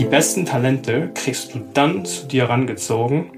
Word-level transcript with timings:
Die 0.00 0.06
besten 0.06 0.46
Talente 0.46 1.10
kriegst 1.14 1.54
du 1.54 1.58
dann 1.74 2.06
zu 2.06 2.26
dir 2.26 2.48
rangezogen, 2.48 3.32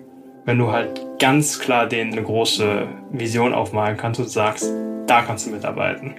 wenn 0.45 0.59
du 0.59 0.71
halt 0.71 1.01
ganz 1.19 1.59
klar 1.59 1.89
denen 1.89 2.13
eine 2.13 2.23
große 2.23 2.87
Vision 3.11 3.53
aufmalen 3.53 3.97
kannst 3.97 4.21
und 4.21 4.29
sagst, 4.29 4.71
da 5.09 5.23
kannst 5.23 5.45
du 5.45 5.51
mitarbeiten. 5.51 6.15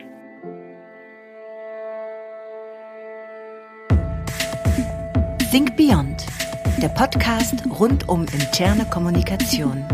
Think 5.49 5.77
Beyond, 5.77 6.25
der 6.81 6.89
Podcast 6.89 7.63
rund 7.79 8.09
um 8.09 8.25
interne 8.25 8.83
Kommunikation. 8.83 9.85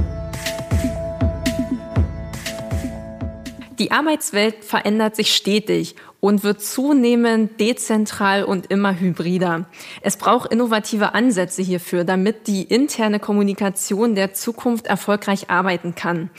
Die 3.77 3.91
Arbeitswelt 3.91 4.65
verändert 4.65 5.15
sich 5.15 5.35
stetig 5.35 5.95
und 6.21 6.43
wird 6.43 6.61
zunehmend 6.61 7.59
dezentral 7.59 8.43
und 8.43 8.67
immer 8.67 8.99
hybrider. 8.99 9.65
Es 10.01 10.17
braucht 10.17 10.51
innovative 10.51 11.13
Ansätze 11.13 11.61
hierfür, 11.61 12.03
damit 12.03 12.47
die 12.47 12.63
interne 12.63 13.19
Kommunikation 13.19 14.15
der 14.15 14.33
Zukunft 14.33 14.87
erfolgreich 14.87 15.49
arbeiten 15.49 15.95
kann. 15.95 16.29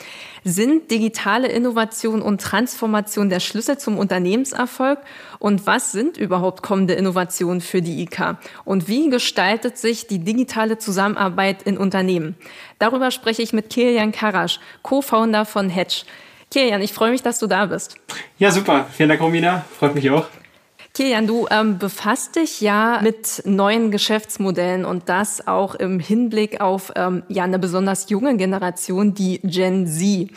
Sind 0.45 0.91
digitale 0.91 1.49
Innovation 1.49 2.23
und 2.23 2.41
Transformation 2.41 3.31
der 3.31 3.41
Schlüssel 3.41 3.79
zum 3.79 3.99
Unternehmenserfolg? 3.99 4.99
Und 5.39 5.67
was 5.67 5.93
sind 5.93 6.17
überhaupt 6.17 6.63
kommende 6.63 6.95
Innovationen 6.95 7.61
für 7.61 7.83
die 7.83 8.03
IK? 8.03 8.37
Und 8.65 8.89
wie 8.89 9.09
gestaltet 9.11 9.79
sich 9.79 10.07
die 10.07 10.19
digitale 10.19 10.79
Zusammenarbeit 10.79 11.63
in 11.63 11.79
Unternehmen? 11.79 12.37
Darüber 12.79 13.11
spreche 13.11 13.43
ich 13.43 13.53
mit 13.53 13.71
Kilian 13.71 14.13
Karasch, 14.13 14.61
Co-Founder 14.83 15.45
von 15.45 15.69
Hedge. 15.69 16.05
Kilian, 16.51 16.83
ich 16.83 16.93
freue 16.93 17.13
mich, 17.13 17.23
dass 17.23 17.39
du 17.39 17.47
da 17.47 17.67
bist. 17.67 17.97
Ja, 18.39 18.51
super. 18.51 18.87
Vielen 18.93 19.09
Dank, 19.09 19.21
Romina. 19.21 19.65
Freut 19.79 19.95
mich 19.95 20.11
auch. 20.11 20.27
Kilian, 20.93 21.29
du 21.29 21.47
ähm, 21.51 21.79
befasst 21.79 22.35
dich 22.35 22.61
ja 22.61 23.01
mit 23.03 23.43
neuen 23.45 23.93
Geschäftsmodellen 23.93 24.85
und 24.85 25.09
das 25.09 25.47
auch 25.47 25.77
im 25.77 26.01
Hinblick 26.01 26.61
auf 26.61 26.93
ähm, 26.97 27.23
ja 27.29 27.45
eine 27.45 27.61
besonders 27.61 28.11
junge 28.11 28.37
Generation, 28.37 29.15
die 29.15 29.41
Gen 29.45 29.87
Z. 29.87 30.31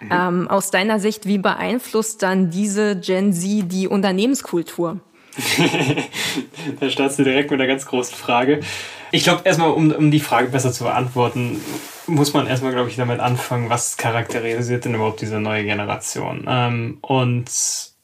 Mhm. 0.00 0.08
Ähm, 0.10 0.48
aus 0.48 0.70
deiner 0.70 0.98
Sicht, 0.98 1.26
wie 1.26 1.36
beeinflusst 1.36 2.22
dann 2.22 2.50
diese 2.50 2.96
Gen 2.96 3.34
Z 3.34 3.70
die 3.70 3.86
Unternehmenskultur? 3.86 5.00
da 6.80 6.90
startest 6.90 7.18
du 7.18 7.24
direkt 7.24 7.50
mit 7.50 7.60
einer 7.60 7.68
ganz 7.68 7.84
großen 7.84 8.16
Frage. 8.16 8.60
Ich 9.12 9.24
glaube, 9.24 9.42
erstmal, 9.44 9.70
um, 9.70 9.92
um 9.92 10.10
die 10.10 10.20
Frage 10.20 10.48
besser 10.48 10.72
zu 10.72 10.84
beantworten, 10.84 11.60
muss 12.10 12.34
man 12.34 12.46
erstmal, 12.46 12.72
glaube 12.72 12.90
ich, 12.90 12.96
damit 12.96 13.20
anfangen, 13.20 13.70
was 13.70 13.96
charakterisiert 13.96 14.84
denn 14.84 14.94
überhaupt 14.94 15.20
diese 15.20 15.40
neue 15.40 15.64
Generation? 15.64 16.44
Ähm, 16.48 16.98
und 17.00 17.50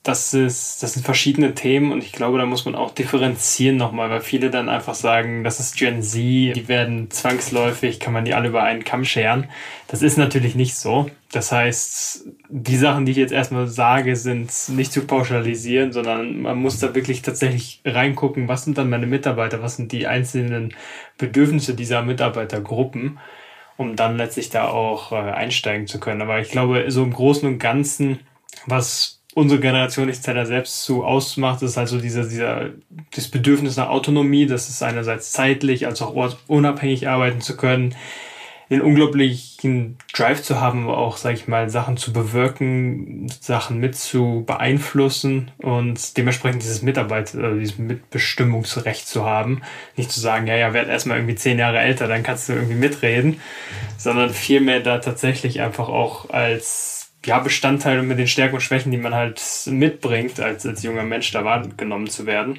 das 0.06 0.34
ist, 0.34 0.84
das 0.84 0.92
sind 0.92 1.04
verschiedene 1.04 1.54
Themen 1.54 1.90
und 1.90 2.02
ich 2.02 2.12
glaube, 2.12 2.38
da 2.38 2.46
muss 2.46 2.64
man 2.64 2.76
auch 2.76 2.92
differenzieren 2.92 3.76
nochmal, 3.76 4.08
weil 4.08 4.20
viele 4.20 4.50
dann 4.50 4.68
einfach 4.68 4.94
sagen, 4.94 5.42
das 5.42 5.58
ist 5.58 5.76
Gen 5.76 6.00
Z, 6.00 6.14
die 6.54 6.68
werden 6.68 7.10
zwangsläufig, 7.10 7.98
kann 7.98 8.12
man 8.12 8.24
die 8.24 8.34
alle 8.34 8.48
über 8.48 8.62
einen 8.62 8.84
Kamm 8.84 9.04
scheren. 9.04 9.48
Das 9.88 10.02
ist 10.02 10.16
natürlich 10.16 10.54
nicht 10.54 10.76
so. 10.76 11.10
Das 11.32 11.50
heißt, 11.50 12.24
die 12.48 12.76
Sachen, 12.76 13.04
die 13.04 13.12
ich 13.12 13.18
jetzt 13.18 13.32
erstmal 13.32 13.66
sage, 13.66 14.14
sind 14.14 14.52
nicht 14.68 14.92
zu 14.92 15.04
pauschalisieren, 15.06 15.92
sondern 15.92 16.40
man 16.42 16.56
muss 16.56 16.78
da 16.78 16.94
wirklich 16.94 17.22
tatsächlich 17.22 17.80
reingucken, 17.84 18.46
was 18.46 18.64
sind 18.64 18.78
dann 18.78 18.88
meine 18.88 19.08
Mitarbeiter, 19.08 19.60
was 19.60 19.74
sind 19.74 19.90
die 19.90 20.06
einzelnen 20.06 20.72
Bedürfnisse 21.18 21.74
dieser 21.74 22.02
Mitarbeitergruppen 22.02 23.18
um 23.76 23.96
dann 23.96 24.16
letztlich 24.16 24.50
da 24.50 24.68
auch 24.68 25.12
äh, 25.12 25.16
einsteigen 25.16 25.86
zu 25.86 26.00
können. 26.00 26.22
Aber 26.22 26.40
ich 26.40 26.50
glaube, 26.50 26.90
so 26.90 27.02
im 27.02 27.12
Großen 27.12 27.48
und 27.48 27.58
Ganzen, 27.58 28.20
was 28.66 29.20
unsere 29.34 29.60
Generation 29.60 30.06
nicht 30.06 30.22
Zeller 30.22 30.46
selbst 30.46 30.84
so 30.84 31.04
ausmacht, 31.04 31.62
ist 31.62 31.76
also 31.76 32.00
dieser, 32.00 32.24
dieser, 32.24 32.70
das 33.14 33.28
Bedürfnis 33.28 33.76
nach 33.76 33.90
Autonomie, 33.90 34.46
das 34.46 34.70
ist 34.70 34.82
einerseits 34.82 35.30
zeitlich 35.32 35.86
als 35.86 36.00
auch 36.00 36.34
unabhängig 36.46 37.06
arbeiten 37.06 37.42
zu 37.42 37.56
können, 37.56 37.94
den 38.70 38.80
unglaublichen 38.80 39.96
Drive 40.12 40.42
zu 40.42 40.60
haben, 40.60 40.88
auch, 40.88 41.16
sag 41.16 41.34
ich 41.34 41.46
mal, 41.46 41.70
Sachen 41.70 41.96
zu 41.96 42.12
bewirken, 42.12 43.28
Sachen 43.40 43.78
mit 43.78 43.96
zu 43.96 44.42
beeinflussen 44.46 45.52
und 45.58 46.16
dementsprechend 46.16 46.62
dieses 46.62 46.82
Mitarbeit, 46.82 47.34
äh, 47.34 47.58
dieses 47.58 47.78
Mitbestimmungsrecht 47.78 49.06
zu 49.06 49.24
haben. 49.24 49.62
Nicht 49.96 50.10
zu 50.10 50.20
sagen, 50.20 50.46
ja, 50.46 50.56
ja, 50.56 50.72
werd 50.72 50.88
erstmal 50.88 51.18
irgendwie 51.18 51.36
zehn 51.36 51.58
Jahre 51.58 51.78
älter, 51.78 52.08
dann 52.08 52.24
kannst 52.24 52.48
du 52.48 52.54
irgendwie 52.54 52.74
mitreden, 52.74 53.40
sondern 53.98 54.30
vielmehr 54.30 54.80
da 54.80 54.98
tatsächlich 54.98 55.60
einfach 55.60 55.88
auch 55.88 56.30
als 56.30 57.12
ja, 57.24 57.38
Bestandteil 57.38 58.02
mit 58.02 58.18
den 58.18 58.28
Stärken 58.28 58.54
und 58.54 58.60
Schwächen, 58.60 58.92
die 58.92 58.98
man 58.98 59.14
halt 59.14 59.40
mitbringt, 59.66 60.40
als, 60.40 60.66
als 60.66 60.82
junger 60.82 61.02
Mensch 61.02 61.30
da 61.32 61.44
wahrgenommen 61.44 62.08
zu 62.08 62.26
werden. 62.26 62.58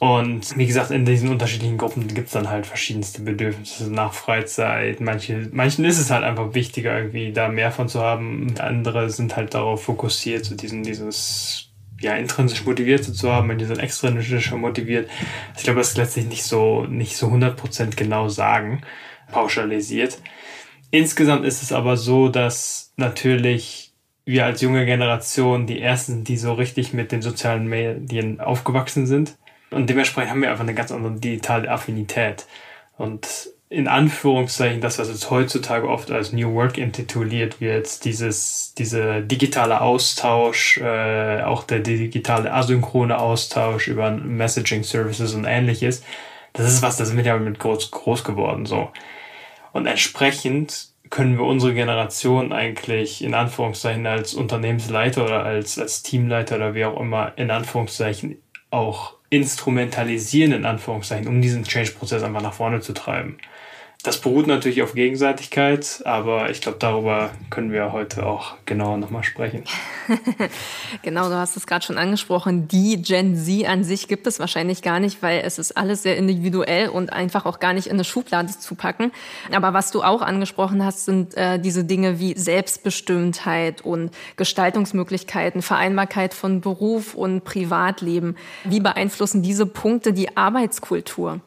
Und 0.00 0.56
wie 0.56 0.66
gesagt, 0.66 0.90
in 0.90 1.04
diesen 1.04 1.30
unterschiedlichen 1.30 1.78
Gruppen 1.78 2.08
gibt 2.08 2.26
es 2.26 2.32
dann 2.32 2.50
halt 2.50 2.66
verschiedenste 2.66 3.22
Bedürfnisse 3.22 3.90
nach 3.90 4.12
Freizeit. 4.12 5.00
Manche, 5.00 5.48
manchen 5.52 5.84
ist 5.84 5.98
es 5.98 6.10
halt 6.10 6.24
einfach 6.24 6.54
wichtiger, 6.54 6.96
irgendwie 6.96 7.32
da 7.32 7.48
mehr 7.48 7.70
von 7.70 7.88
zu 7.88 8.00
haben. 8.00 8.54
Andere 8.58 9.10
sind 9.10 9.36
halt 9.36 9.54
darauf 9.54 9.84
fokussiert, 9.84 10.44
so 10.44 10.56
diesen, 10.56 10.82
dieses 10.82 11.70
ja, 12.00 12.16
intrinsisch 12.16 12.64
motiviert 12.66 13.04
zu 13.04 13.32
haben, 13.32 13.46
manche 13.46 13.66
sind 13.66 13.78
extrinsisch 13.78 14.52
motiviert. 14.52 15.08
Ich 15.56 15.62
glaube, 15.62 15.78
das 15.78 15.90
ist 15.90 15.96
letztlich 15.96 16.26
nicht 16.26 16.44
so, 16.44 16.84
nicht 16.84 17.16
so 17.16 17.28
100% 17.28 17.96
genau 17.96 18.28
sagen, 18.28 18.82
pauschalisiert. 19.30 20.18
Insgesamt 20.90 21.44
ist 21.44 21.62
es 21.62 21.72
aber 21.72 21.96
so, 21.96 22.28
dass 22.28 22.92
natürlich 22.96 23.92
wir 24.26 24.44
als 24.44 24.60
junge 24.60 24.86
Generation 24.86 25.66
die 25.66 25.80
ersten, 25.80 26.24
die 26.24 26.36
so 26.36 26.52
richtig 26.52 26.92
mit 26.92 27.12
den 27.12 27.22
sozialen 27.22 27.68
Medien 27.68 28.40
aufgewachsen 28.40 29.06
sind 29.06 29.36
und 29.74 29.90
dementsprechend 29.90 30.30
haben 30.30 30.42
wir 30.42 30.50
einfach 30.50 30.64
eine 30.64 30.74
ganz 30.74 30.92
andere 30.92 31.14
digitale 31.14 31.70
Affinität. 31.70 32.46
Und 32.96 33.50
in 33.68 33.88
Anführungszeichen, 33.88 34.80
das, 34.80 34.98
was 34.98 35.08
jetzt 35.08 35.30
heutzutage 35.30 35.88
oft 35.88 36.10
als 36.10 36.32
New 36.32 36.54
Work 36.54 36.78
intituliert 36.78 37.60
wird, 37.60 38.04
dieses, 38.04 38.72
dieser 38.74 39.20
digitale 39.20 39.80
Austausch, 39.80 40.78
äh, 40.78 41.42
auch 41.42 41.64
der 41.64 41.80
digitale 41.80 42.52
asynchrone 42.52 43.18
Austausch 43.18 43.88
über 43.88 44.10
Messaging 44.12 44.84
Services 44.84 45.34
und 45.34 45.44
ähnliches, 45.44 46.04
das 46.52 46.72
ist 46.72 46.82
was, 46.82 46.96
das 46.98 47.08
sind 47.08 47.16
wir 47.16 47.24
ja 47.24 47.36
mit 47.36 47.58
groß, 47.58 47.90
groß 47.90 48.22
geworden, 48.22 48.64
so. 48.64 48.90
Und 49.72 49.86
entsprechend 49.86 50.90
können 51.10 51.36
wir 51.36 51.44
unsere 51.44 51.74
Generation 51.74 52.52
eigentlich 52.52 53.24
in 53.24 53.34
Anführungszeichen 53.34 54.06
als 54.06 54.34
Unternehmensleiter 54.34 55.24
oder 55.24 55.42
als, 55.42 55.78
als 55.78 56.02
Teamleiter 56.04 56.56
oder 56.56 56.74
wie 56.74 56.84
auch 56.84 57.00
immer 57.00 57.32
in 57.36 57.50
Anführungszeichen 57.50 58.38
auch 58.70 59.14
instrumentalisieren, 59.34 60.52
in 60.52 60.64
Anführungszeichen, 60.64 61.28
um 61.28 61.40
diesen 61.40 61.64
Change-Prozess 61.64 62.22
einfach 62.22 62.42
nach 62.42 62.54
vorne 62.54 62.80
zu 62.80 62.92
treiben. 62.92 63.36
Das 64.04 64.20
beruht 64.20 64.46
natürlich 64.46 64.82
auf 64.82 64.92
Gegenseitigkeit, 64.92 66.02
aber 66.04 66.50
ich 66.50 66.60
glaube, 66.60 66.76
darüber 66.78 67.30
können 67.48 67.72
wir 67.72 67.90
heute 67.90 68.26
auch 68.26 68.52
genauer 68.66 68.98
nochmal 68.98 69.24
sprechen. 69.24 69.64
genau, 71.02 71.30
du 71.30 71.36
hast 71.36 71.56
es 71.56 71.66
gerade 71.66 71.86
schon 71.86 71.96
angesprochen. 71.96 72.68
Die 72.68 73.00
Gen 73.00 73.34
Z 73.34 73.66
an 73.66 73.82
sich 73.82 74.06
gibt 74.06 74.26
es 74.26 74.38
wahrscheinlich 74.38 74.82
gar 74.82 75.00
nicht, 75.00 75.22
weil 75.22 75.40
es 75.40 75.58
ist 75.58 75.78
alles 75.78 76.02
sehr 76.02 76.18
individuell 76.18 76.90
und 76.90 77.14
einfach 77.14 77.46
auch 77.46 77.60
gar 77.60 77.72
nicht 77.72 77.86
in 77.86 77.94
eine 77.94 78.04
Schublade 78.04 78.50
zu 78.50 78.74
packen. 78.74 79.10
Aber 79.50 79.72
was 79.72 79.90
du 79.90 80.02
auch 80.02 80.20
angesprochen 80.20 80.84
hast, 80.84 81.06
sind 81.06 81.34
äh, 81.38 81.58
diese 81.58 81.84
Dinge 81.84 82.20
wie 82.20 82.34
Selbstbestimmtheit 82.36 83.80
und 83.80 84.10
Gestaltungsmöglichkeiten, 84.36 85.62
Vereinbarkeit 85.62 86.34
von 86.34 86.60
Beruf 86.60 87.14
und 87.14 87.44
Privatleben. 87.44 88.36
Wie 88.64 88.80
beeinflussen 88.80 89.42
diese 89.42 89.64
Punkte 89.64 90.12
die 90.12 90.36
Arbeitskultur? 90.36 91.40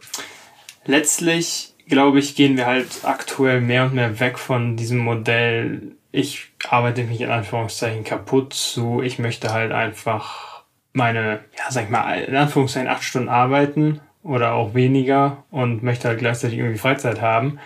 Letztlich 0.85 1.75
glaube 1.87 2.19
ich, 2.19 2.35
gehen 2.35 2.57
wir 2.57 2.65
halt 2.65 2.87
aktuell 3.03 3.61
mehr 3.61 3.85
und 3.85 3.95
mehr 3.95 4.19
weg 4.19 4.37
von 4.39 4.75
diesem 4.75 4.99
Modell, 4.99 5.93
ich 6.11 6.47
arbeite 6.69 7.03
mich 7.03 7.21
in 7.21 7.29
Anführungszeichen 7.29 8.03
kaputt 8.03 8.53
zu, 8.53 9.01
ich 9.01 9.19
möchte 9.19 9.53
halt 9.53 9.71
einfach 9.71 10.63
meine, 10.93 11.41
ja, 11.57 11.69
sag 11.69 11.85
ich 11.85 11.89
mal, 11.89 12.21
in 12.21 12.35
Anführungszeichen 12.35 12.89
acht 12.89 13.03
Stunden 13.03 13.29
arbeiten 13.29 14.01
oder 14.23 14.53
auch 14.53 14.73
weniger 14.73 15.43
und 15.51 15.83
möchte 15.83 16.07
halt 16.07 16.19
gleichzeitig 16.19 16.57
irgendwie 16.57 16.79
Freizeit 16.79 17.21
haben. 17.21 17.59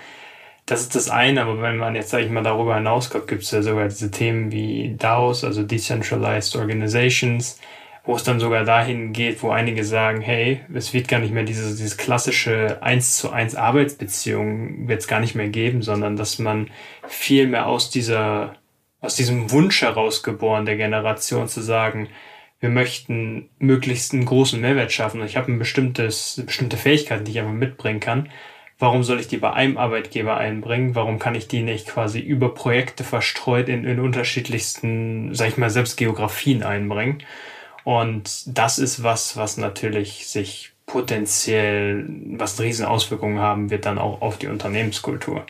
Das 0.65 0.81
ist 0.81 0.95
das 0.95 1.09
eine, 1.09 1.41
aber 1.41 1.61
wenn 1.61 1.77
man 1.77 1.95
jetzt, 1.95 2.09
sag 2.09 2.21
ich 2.21 2.29
mal, 2.29 2.43
darüber 2.43 2.75
hinauskommt, 2.75 3.27
gibt 3.27 3.43
es 3.43 3.51
ja 3.51 3.61
sogar 3.61 3.87
diese 3.87 4.11
Themen 4.11 4.51
wie 4.51 4.95
DAOs, 4.97 5.43
also 5.43 5.63
Decentralized 5.63 6.55
Organizations, 6.55 7.59
wo 8.03 8.15
es 8.15 8.23
dann 8.23 8.39
sogar 8.39 8.65
dahin 8.65 9.13
geht, 9.13 9.43
wo 9.43 9.51
einige 9.51 9.83
sagen, 9.83 10.21
hey, 10.21 10.61
es 10.73 10.93
wird 10.93 11.07
gar 11.07 11.19
nicht 11.19 11.33
mehr 11.33 11.43
diese, 11.43 11.75
diese 11.75 11.97
klassische 11.97 12.81
1 12.81 13.17
zu 13.17 13.29
1 13.31 13.55
Arbeitsbeziehung 13.55 14.87
wird 14.87 15.01
es 15.01 15.07
gar 15.07 15.19
nicht 15.19 15.35
mehr 15.35 15.49
geben, 15.49 15.81
sondern 15.83 16.15
dass 16.15 16.39
man 16.39 16.71
viel 17.07 17.47
mehr 17.47 17.67
aus 17.67 17.91
dieser, 17.91 18.55
aus 19.01 19.15
diesem 19.15 19.51
Wunsch 19.51 19.81
herausgeboren 19.81 20.65
der 20.65 20.77
Generation 20.77 21.47
zu 21.47 21.61
sagen, 21.61 22.09
wir 22.59 22.69
möchten 22.69 23.49
möglichst 23.57 24.13
einen 24.13 24.25
großen 24.25 24.61
Mehrwert 24.61 24.91
schaffen 24.91 25.23
ich 25.25 25.35
habe 25.35 25.51
ein 25.51 25.59
bestimmtes, 25.59 26.41
bestimmte 26.45 26.77
Fähigkeiten, 26.77 27.25
die 27.25 27.31
ich 27.31 27.39
einfach 27.39 27.53
mitbringen 27.53 27.99
kann. 27.99 28.29
Warum 28.77 29.03
soll 29.03 29.19
ich 29.19 29.27
die 29.27 29.37
bei 29.37 29.53
einem 29.53 29.77
Arbeitgeber 29.77 30.37
einbringen? 30.37 30.95
Warum 30.95 31.19
kann 31.19 31.35
ich 31.35 31.47
die 31.47 31.61
nicht 31.61 31.87
quasi 31.87 32.19
über 32.19 32.53
Projekte 32.53 33.03
verstreut 33.03 33.69
in, 33.69 33.85
in 33.85 33.99
unterschiedlichsten, 33.99 35.35
sag 35.35 35.49
ich 35.49 35.57
mal, 35.57 35.69
selbst 35.69 35.97
Geografien 35.97 36.63
einbringen? 36.63 37.21
Und 37.83 38.43
das 38.45 38.79
ist 38.79 39.03
was, 39.03 39.37
was 39.37 39.57
natürlich 39.57 40.27
sich 40.27 40.71
potenziell, 40.85 42.05
was 42.37 42.59
riesen 42.59 42.85
Auswirkungen 42.85 43.39
haben 43.39 43.69
wird 43.69 43.85
dann 43.85 43.97
auch 43.97 44.21
auf 44.21 44.37
die 44.37 44.47
Unternehmenskultur. 44.47 45.45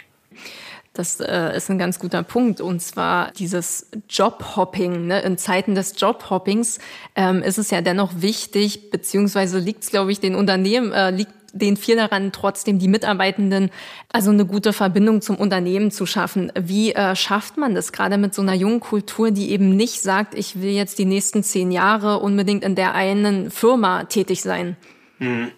Das 0.93 1.21
äh, 1.21 1.55
ist 1.55 1.69
ein 1.71 1.79
ganz 1.79 1.99
guter 1.99 2.21
Punkt. 2.21 2.59
Und 2.59 2.81
zwar 2.81 3.31
dieses 3.31 3.87
Jobhopping. 4.09 5.07
Ne? 5.07 5.21
In 5.21 5.37
Zeiten 5.37 5.73
des 5.73 5.93
Jobhoppings 5.97 6.79
ähm, 7.15 7.41
ist 7.41 7.57
es 7.57 7.71
ja 7.71 7.81
dennoch 7.81 8.11
wichtig, 8.17 8.91
beziehungsweise 8.91 9.57
liegt 9.59 9.83
es, 9.83 9.89
glaube 9.89 10.11
ich, 10.11 10.19
den 10.19 10.35
Unternehmen, 10.35 10.91
äh, 10.91 11.11
liegt 11.11 11.40
den 11.53 11.77
viel 11.77 11.95
daran, 11.95 12.31
trotzdem 12.31 12.79
die 12.79 12.87
Mitarbeitenden 12.87 13.69
also 14.09 14.31
eine 14.31 14.45
gute 14.45 14.73
Verbindung 14.73 15.21
zum 15.21 15.35
Unternehmen 15.37 15.91
zu 15.91 16.05
schaffen. 16.05 16.51
Wie 16.59 16.93
äh, 16.93 17.15
schafft 17.15 17.57
man 17.57 17.75
das 17.75 17.91
gerade 17.91 18.17
mit 18.17 18.33
so 18.33 18.41
einer 18.41 18.53
jungen 18.53 18.79
Kultur, 18.79 19.31
die 19.31 19.51
eben 19.51 19.75
nicht 19.75 20.01
sagt, 20.01 20.35
ich 20.35 20.61
will 20.61 20.71
jetzt 20.71 20.99
die 20.99 21.05
nächsten 21.05 21.43
zehn 21.43 21.71
Jahre 21.71 22.19
unbedingt 22.19 22.63
in 22.63 22.75
der 22.75 22.93
einen 22.93 23.51
Firma 23.51 24.05
tätig 24.05 24.41
sein? 24.41 24.75
Hm. 25.19 25.51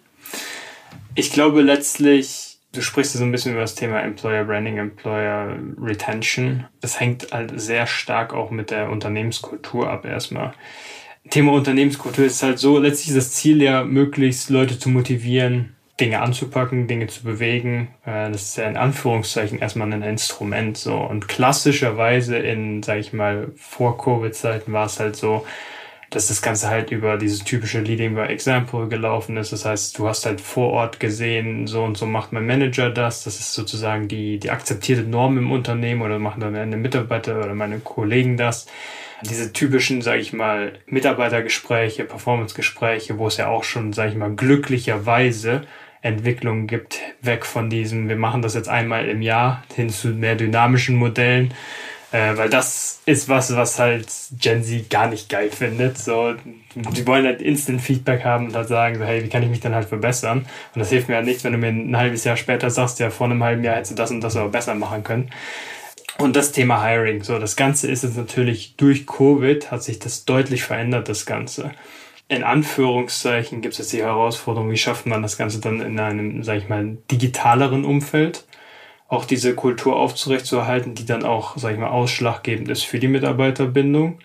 Ich 1.14 1.32
glaube 1.32 1.62
letztlich, 1.62 2.58
du 2.72 2.82
sprichst 2.82 3.12
so 3.12 3.22
ein 3.22 3.32
bisschen 3.32 3.52
über 3.52 3.60
das 3.60 3.74
Thema 3.74 4.00
Employer 4.00 4.44
Branding, 4.44 4.78
Employer 4.78 5.56
Retention. 5.80 6.66
Das 6.80 6.98
hängt 6.98 7.32
halt 7.32 7.52
sehr 7.60 7.86
stark 7.86 8.34
auch 8.34 8.50
mit 8.50 8.70
der 8.70 8.90
Unternehmenskultur 8.90 9.88
ab 9.88 10.04
erstmal. 10.04 10.54
Thema 11.30 11.52
Unternehmenskultur 11.52 12.24
ist 12.24 12.42
halt 12.42 12.58
so, 12.58 12.78
letztlich 12.78 13.08
ist 13.08 13.16
das 13.16 13.32
Ziel 13.32 13.62
ja, 13.62 13.84
möglichst 13.84 14.50
Leute 14.50 14.78
zu 14.78 14.90
motivieren, 14.90 15.73
Dinge 16.00 16.20
anzupacken, 16.20 16.88
Dinge 16.88 17.06
zu 17.06 17.22
bewegen. 17.22 17.88
Äh, 18.04 18.30
das 18.30 18.42
ist 18.42 18.56
ja 18.56 18.68
in 18.68 18.76
Anführungszeichen 18.76 19.60
erstmal 19.60 19.92
ein 19.92 20.02
Instrument 20.02 20.76
so. 20.76 20.96
Und 20.96 21.28
klassischerweise 21.28 22.36
in, 22.38 22.82
sag 22.82 22.98
ich 22.98 23.12
mal, 23.12 23.52
vor 23.56 23.96
Covid-Zeiten 23.98 24.72
war 24.72 24.86
es 24.86 24.98
halt 24.98 25.16
so, 25.16 25.46
dass 26.10 26.28
das 26.28 26.42
Ganze 26.42 26.68
halt 26.68 26.90
über 26.90 27.16
dieses 27.16 27.42
typische 27.44 27.80
Leading 27.80 28.14
by 28.14 28.22
Example 28.22 28.88
gelaufen 28.88 29.36
ist. 29.36 29.52
Das 29.52 29.64
heißt, 29.64 29.98
du 29.98 30.08
hast 30.08 30.26
halt 30.26 30.40
vor 30.40 30.70
Ort 30.70 31.00
gesehen, 31.00 31.66
so 31.66 31.82
und 31.82 31.96
so 31.96 32.06
macht 32.06 32.32
mein 32.32 32.46
Manager 32.46 32.90
das. 32.90 33.24
Das 33.24 33.38
ist 33.38 33.52
sozusagen 33.52 34.08
die, 34.08 34.38
die 34.38 34.50
akzeptierte 34.50 35.02
Norm 35.02 35.38
im 35.38 35.50
Unternehmen 35.50 36.02
oder 36.02 36.18
machen 36.18 36.40
dann 36.40 36.52
meine 36.52 36.76
Mitarbeiter 36.76 37.38
oder 37.38 37.54
meine 37.54 37.80
Kollegen 37.80 38.36
das. 38.36 38.66
Diese 39.28 39.52
typischen, 39.52 40.02
sage 40.02 40.20
ich 40.20 40.32
mal, 40.32 40.74
Mitarbeitergespräche, 40.86 42.04
Performancegespräche, 42.04 43.18
wo 43.18 43.26
es 43.26 43.36
ja 43.36 43.48
auch 43.48 43.64
schon, 43.64 43.92
sage 43.92 44.10
ich 44.10 44.16
mal, 44.16 44.34
glücklicherweise 44.34 45.62
Entwicklung 46.02 46.66
gibt, 46.66 46.98
weg 47.22 47.46
von 47.46 47.70
diesem, 47.70 48.08
wir 48.08 48.16
machen 48.16 48.42
das 48.42 48.54
jetzt 48.54 48.68
einmal 48.68 49.08
im 49.08 49.22
Jahr, 49.22 49.62
hin 49.74 49.88
zu 49.88 50.08
mehr 50.08 50.34
dynamischen 50.34 50.96
Modellen. 50.96 51.54
Äh, 52.14 52.36
weil 52.36 52.48
das 52.48 53.00
ist 53.06 53.28
was, 53.28 53.56
was 53.56 53.80
halt 53.80 54.06
Gen 54.38 54.62
Z 54.62 54.88
gar 54.88 55.08
nicht 55.08 55.28
geil 55.28 55.50
findet. 55.50 55.98
So, 55.98 56.34
die 56.76 57.06
wollen 57.08 57.26
halt 57.26 57.42
Instant 57.42 57.80
Feedback 57.80 58.24
haben 58.24 58.46
und 58.46 58.54
halt 58.54 58.68
sagen, 58.68 58.98
so, 58.98 59.04
hey, 59.04 59.24
wie 59.24 59.28
kann 59.28 59.42
ich 59.42 59.48
mich 59.48 59.58
dann 59.58 59.74
halt 59.74 59.88
verbessern? 59.88 60.46
Und 60.74 60.78
das 60.78 60.90
hilft 60.90 61.08
mir 61.08 61.16
halt 61.16 61.24
nichts, 61.24 61.42
wenn 61.42 61.50
du 61.50 61.58
mir 61.58 61.68
ein 61.68 61.96
halbes 61.96 62.22
Jahr 62.22 62.36
später 62.36 62.70
sagst, 62.70 63.00
ja, 63.00 63.10
vor 63.10 63.26
einem 63.26 63.42
halben 63.42 63.64
Jahr 63.64 63.74
hättest 63.74 63.92
du 63.92 63.96
das 63.96 64.12
und 64.12 64.20
das 64.20 64.36
aber 64.36 64.50
besser 64.50 64.76
machen 64.76 65.02
können. 65.02 65.28
Und 66.18 66.36
das 66.36 66.52
Thema 66.52 66.82
Hiring. 66.82 67.22
So, 67.22 67.38
das 67.38 67.56
Ganze 67.56 67.90
ist 67.90 68.04
jetzt 68.04 68.16
natürlich 68.16 68.76
durch 68.76 69.06
Covid 69.06 69.70
hat 69.70 69.82
sich 69.82 69.98
das 69.98 70.24
deutlich 70.24 70.62
verändert, 70.62 71.08
das 71.08 71.26
Ganze 71.26 71.72
in 72.28 72.42
Anführungszeichen 72.42 73.60
gibt 73.60 73.74
es 73.74 73.78
jetzt 73.78 73.92
die 73.92 74.02
Herausforderung, 74.02 74.70
wie 74.70 74.76
schafft 74.76 75.06
man 75.06 75.22
das 75.22 75.36
Ganze 75.36 75.60
dann 75.60 75.80
in 75.80 75.98
einem, 75.98 76.42
sag 76.42 76.58
ich 76.58 76.68
mal, 76.68 76.96
digitaleren 77.10 77.84
Umfeld, 77.84 78.46
auch 79.08 79.24
diese 79.24 79.54
Kultur 79.54 79.96
aufzurechtzuerhalten, 79.96 80.94
die 80.94 81.04
dann 81.04 81.24
auch, 81.24 81.58
sag 81.58 81.72
ich 81.72 81.78
mal, 81.78 81.88
ausschlaggebend 81.88 82.68
ist 82.70 82.84
für 82.84 82.98
die 82.98 83.08
Mitarbeiterbindung. 83.08 84.18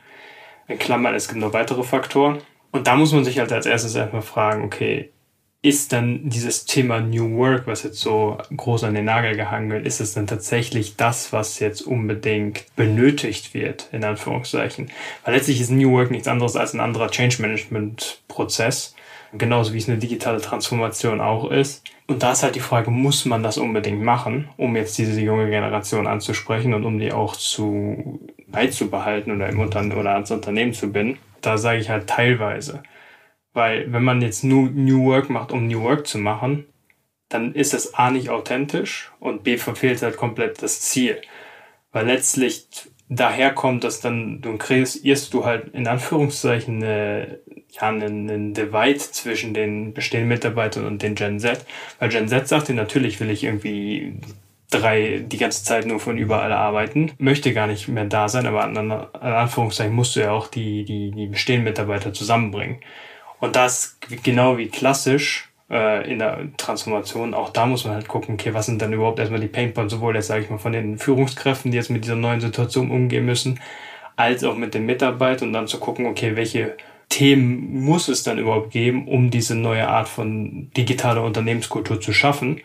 In 0.68 0.80
Klammern, 0.80 1.16
es 1.16 1.28
gibt 1.28 1.42
noch 1.42 1.54
weitere 1.54 1.84
Faktoren. 1.84 2.40
Und 2.72 2.88
da 2.88 2.96
muss 2.96 3.12
man 3.12 3.26
sich 3.26 3.40
halt 3.40 3.52
als 3.52 3.66
erstes 3.66 3.96
erstmal 3.96 4.22
fragen, 4.22 4.64
okay, 4.64 5.12
ist 5.62 5.92
dann 5.92 6.30
dieses 6.30 6.66
Thema 6.66 7.02
New 7.02 7.38
Work, 7.38 7.68
was 7.68 7.84
jetzt 7.84 8.00
so 8.00 8.38
groß 8.56 8.86
an 8.86 8.94
den 8.94 9.06
Nagel 9.06 9.36
gehangen 9.36 9.70
wird, 9.70 9.86
ist 9.86 10.00
es 10.00 10.14
dann 10.14 10.26
tatsächlich 10.26 10.96
das, 10.96 11.34
was 11.34 11.60
jetzt 11.60 11.82
unbedingt 11.82 12.66
benötigt 12.78 13.54
wird, 13.54 13.90
in 13.92 14.06
Anführungszeichen? 14.06 14.90
Weil 15.26 15.36
letztlich 15.36 15.60
ist 15.60 15.70
New 15.70 15.92
Work 15.92 16.12
nichts 16.12 16.30
anderes 16.30 16.56
als 16.56 16.74
ein 16.74 16.80
anderer 16.80 17.12
Change 17.12 17.42
Management 17.42 18.22
Prozess. 18.30 18.96
Genauso 19.34 19.74
wie 19.74 19.78
es 19.78 19.90
eine 19.90 19.98
digitale 19.98 20.42
Transformation 20.42 21.22
auch 21.22 21.52
ist. 21.52 21.84
Und 22.08 22.24
da 22.24 22.32
ist 22.32 22.42
halt 22.42 22.56
die 22.56 22.62
Frage, 22.62 22.90
muss 22.90 23.26
man 23.26 23.44
das 23.44 23.60
unbedingt 23.60 24.02
machen, 24.02 24.50
um 24.58 24.76
jetzt 24.76 24.98
diese 24.98 25.22
junge 25.22 25.50
Generation 25.50 26.08
anzusprechen 26.08 26.74
und 26.74 26.86
um 26.86 26.98
die 26.98 27.12
auch 27.12 27.36
zu 27.36 28.20
beizubehalten 28.48 29.32
oder 29.36 29.50
im 29.50 29.60
Unternehmen 29.60 30.00
oder 30.00 30.14
ans 30.14 30.32
Unternehmen 30.32 30.74
zu 30.74 30.92
binden? 30.92 31.20
Da 31.42 31.58
sage 31.58 31.80
ich 31.80 31.90
halt 31.90 32.08
teilweise. 32.08 32.82
Weil 33.54 33.92
wenn 33.92 34.04
man 34.04 34.22
jetzt 34.22 34.44
nur 34.44 34.70
New 34.70 35.06
Work 35.06 35.30
macht, 35.30 35.52
um 35.52 35.68
New 35.68 35.82
Work 35.82 36.08
zu 36.08 36.18
machen, 36.18 36.66
dann 37.30 37.54
ist 37.54 37.74
das 37.74 37.94
A 37.94 38.12
nicht 38.12 38.30
authentisch 38.30 39.12
und 39.20 39.44
B 39.44 39.58
verfehlt 39.58 40.02
halt 40.02 40.18
komplett 40.18 40.62
das 40.62 40.82
Ziel. 40.82 41.22
Weil 41.92 42.08
letztlich 42.08 42.68
daher 43.08 43.52
kommt, 43.54 43.84
dass 43.84 44.02
dann 44.02 44.42
du 44.42 44.58
kreierst 44.58 45.34
du 45.34 45.46
halt 45.46 45.74
in 45.74 45.88
Anführungszeichen 45.88 46.84
eine, 46.84 47.40
ja, 47.72 47.90
einen, 47.90 48.30
einen 48.30 48.54
Divide 48.54 49.00
zwischen 49.00 49.54
den 49.54 49.94
bestehenden 49.94 50.30
Mitarbeitern 50.30 50.86
und 50.86 51.02
den 51.02 51.16
Gen 51.16 51.40
Z. 51.40 51.66
Weil 51.98 52.10
Gen 52.10 52.28
Z 52.28 52.48
sagt 52.48 52.68
dir, 52.68 52.76
natürlich 52.76 53.20
will 53.20 53.32
ich 53.32 53.44
irgendwie 53.44 54.20
drei 54.70 55.24
die 55.26 55.38
ganze 55.38 55.64
Zeit 55.64 55.88
nur 55.88 56.00
von 56.00 56.18
überall 56.18 56.54
arbeiten, 56.54 57.12
möchte 57.18 57.54
gar 57.54 57.66
nicht 57.68 57.88
mehr 57.88 58.06
da 58.06 58.30
sein, 58.30 58.46
aber 58.46 58.66
in 58.66 58.92
Anführungszeichen 58.92 59.94
musst 59.94 60.16
du 60.16 60.20
ja 60.22 60.32
auch 60.32 60.48
die, 60.48 60.86
die, 60.86 61.12
die 61.12 61.28
bestehenden 61.28 61.66
Mitarbeiter 61.66 62.14
zusammenbringen. 62.14 62.78
Und 63.40 63.56
das 63.56 63.98
genau 64.24 64.58
wie 64.58 64.68
klassisch 64.68 65.50
äh, 65.70 66.12
in 66.12 66.20
der 66.20 66.48
Transformation, 66.58 67.34
auch 67.34 67.50
da 67.50 67.66
muss 67.66 67.86
man 67.86 67.96
halt 67.96 68.08
gucken, 68.08 68.36
okay, 68.36 68.54
was 68.54 68.66
sind 68.66 68.82
dann 68.82 68.94
überhaupt 68.94 69.20
erstmal 69.20 69.40
die 69.40 69.48
Painpoints, 69.48 69.94
sowohl 69.94 70.16
jetzt, 70.16 70.28
sage 70.28 70.44
ich 70.44 70.50
mal, 70.50 70.58
von 70.58 70.74
den 70.74 70.98
Führungskräften, 70.98 71.72
die 71.72 71.78
jetzt 71.78 71.90
mit 71.90 72.04
dieser 72.04 72.16
neuen 72.16 72.42
Situation 72.42 72.92
umgehen 72.92 73.26
müssen, 73.26 73.60
als 74.16 74.44
auch 74.44 74.56
mit 74.56 74.74
den 74.74 74.86
Mitarbeitern 74.86 75.50
und 75.50 75.54
dann 75.54 75.68
zu 75.68 75.80
gucken, 75.80 76.06
okay, 76.06 76.36
welche 76.36 76.76
Themen 77.10 77.82
muss 77.84 78.08
es 78.08 78.24
dann 78.24 78.38
überhaupt 78.38 78.72
geben, 78.72 79.08
um 79.08 79.32
diese 79.32 79.56
neue 79.56 79.88
Art 79.88 80.08
von 80.08 80.70
digitaler 80.78 81.24
Unternehmenskultur 81.24 82.00
zu 82.00 82.14
schaffen, 82.14 82.62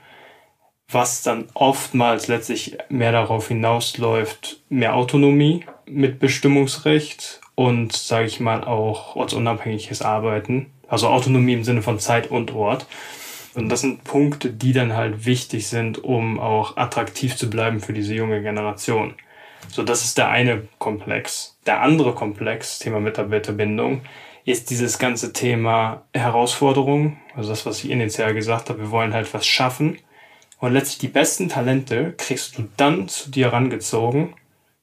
was 0.89 1.23
dann 1.23 1.49
oftmals 1.55 2.29
letztlich 2.29 2.77
mehr 2.89 3.13
darauf 3.13 3.49
hinausläuft, 3.49 4.63
mehr 4.69 4.95
Autonomie 4.95 5.65
mit 5.87 6.19
Bestimmungsrecht 6.19 7.41
und, 7.55 7.93
sage 7.95 8.27
ich 8.27 8.41
mal, 8.41 8.65
auch 8.65 9.17
ortsunabhängiges 9.17 10.03
Arbeiten. 10.03 10.74
Also 10.95 11.09
Autonomie 11.09 11.55
im 11.55 11.65
Sinne 11.65 11.83
von 11.83 11.99
Zeit 11.99 12.31
und 12.31 12.55
Ort. 12.55 12.87
Und 13.55 13.69
das 13.69 13.81
sind 13.81 14.05
Punkte, 14.05 14.51
die 14.51 14.73
dann 14.73 14.95
halt 14.95 15.27
wichtig 15.27 15.67
sind, 15.67 16.03
um 16.03 16.39
auch 16.39 16.77
attraktiv 16.77 17.35
zu 17.37 17.51
bleiben 17.51 17.81
für 17.81 17.93
diese 17.93 18.15
junge 18.15 18.43
Generation. 18.43 19.15
So, 19.71 19.83
das 19.83 20.05
ist 20.05 20.19
der 20.19 20.29
eine 20.29 20.69
Komplex. 20.79 21.59
Der 21.67 21.81
andere 21.81 22.15
Komplex, 22.15 22.79
Thema 22.79 23.01
Mitarbeiterbindung, 23.01 24.03
ist 24.45 24.71
dieses 24.71 25.01
ganze 25.01 25.33
Thema 25.33 26.05
Herausforderung. 26.15 27.17
Also 27.35 27.49
das, 27.51 27.67
was 27.67 27.83
ich 27.83 27.91
initial 27.91 28.33
gesagt 28.33 28.71
habe, 28.71 28.79
wir 28.79 28.91
wollen 28.93 29.15
halt 29.15 29.35
was 29.35 29.45
schaffen. 29.47 29.99
Und 30.61 30.75
letztlich 30.75 30.99
die 30.99 31.09
besten 31.09 31.49
Talente 31.49 32.15
kriegst 32.17 32.57
du 32.57 32.69
dann 32.77 33.09
zu 33.09 33.33
dir 33.33 33.53
rangezogen, 33.53 34.35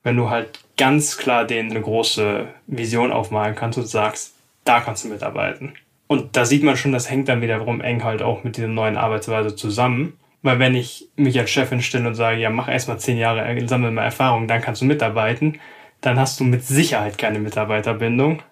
wenn 0.03 0.18
du 0.18 0.30
halt 0.30 0.60
ganz 0.75 1.18
klar 1.18 1.46
denen 1.46 1.72
eine 1.72 1.82
große 1.82 2.50
Vision 2.68 3.13
aufmalen 3.13 3.56
kannst 3.56 3.77
und 3.77 3.88
sagst, 3.88 4.34
da 4.65 4.82
kannst 4.82 5.06
du 5.06 5.08
mitarbeiten. 5.08 5.74
Und 6.12 6.36
da 6.36 6.44
sieht 6.44 6.62
man 6.62 6.75
schon, 6.75 6.91
das 6.91 7.10
hängt 7.10 7.30
dann 7.30 7.41
wiederum 7.41 7.80
eng 7.80 8.03
halt 8.03 8.22
auch 8.22 8.44
mit 8.44 8.58
dieser 8.58 8.68
neuen 8.68 8.98
Arbeitsweise 8.98 9.56
zusammen. 9.56 10.18
Weil 10.41 10.60
wenn 10.60 10.75
ich 10.75 11.08
mich 11.15 11.39
als 11.39 11.51
Chefin 11.51 11.82
stelle 11.82 12.06
und 12.06 12.15
sage, 12.15 12.41
ja, 12.41 12.50
mach 12.50 12.68
erstmal 12.68 13.00
zehn 13.00 13.18
Jahre, 13.18 13.65
sammel 13.65 13.91
mal 13.91 14.03
Erfahrung, 14.03 14.46
dann 14.46 14.60
kannst 14.60 14.82
du 14.82 14.86
mitarbeiten, 14.86 15.62
dann 16.01 16.20
hast 16.20 16.38
du 16.38 16.44
mit 16.44 16.65
Sicherheit 16.65 17.18
keine 17.18 17.39
Mitarbeiterbindung. 17.39 18.44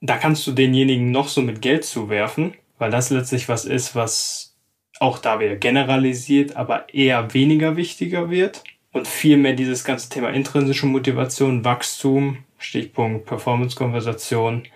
Da 0.00 0.16
kannst 0.16 0.46
du 0.46 0.52
denjenigen 0.52 1.10
noch 1.10 1.26
so 1.26 1.42
mit 1.42 1.60
Geld 1.60 1.84
zuwerfen, 1.84 2.54
weil 2.78 2.92
das 2.92 3.10
letztlich 3.10 3.48
was 3.48 3.64
ist, 3.64 3.96
was 3.96 4.56
auch 5.00 5.18
da 5.18 5.40
wieder 5.40 5.56
generalisiert, 5.56 6.54
aber 6.54 6.86
eher 6.94 7.34
weniger 7.34 7.76
wichtiger 7.76 8.30
wird 8.30 8.62
und 8.92 9.08
vielmehr 9.08 9.54
dieses 9.54 9.82
ganze 9.82 10.08
Thema 10.08 10.28
intrinsische 10.28 10.86
Motivation, 10.86 11.64
Wachstum, 11.64 12.44
Stichpunkt 12.58 13.26
Performance-Konversation, 13.26 14.68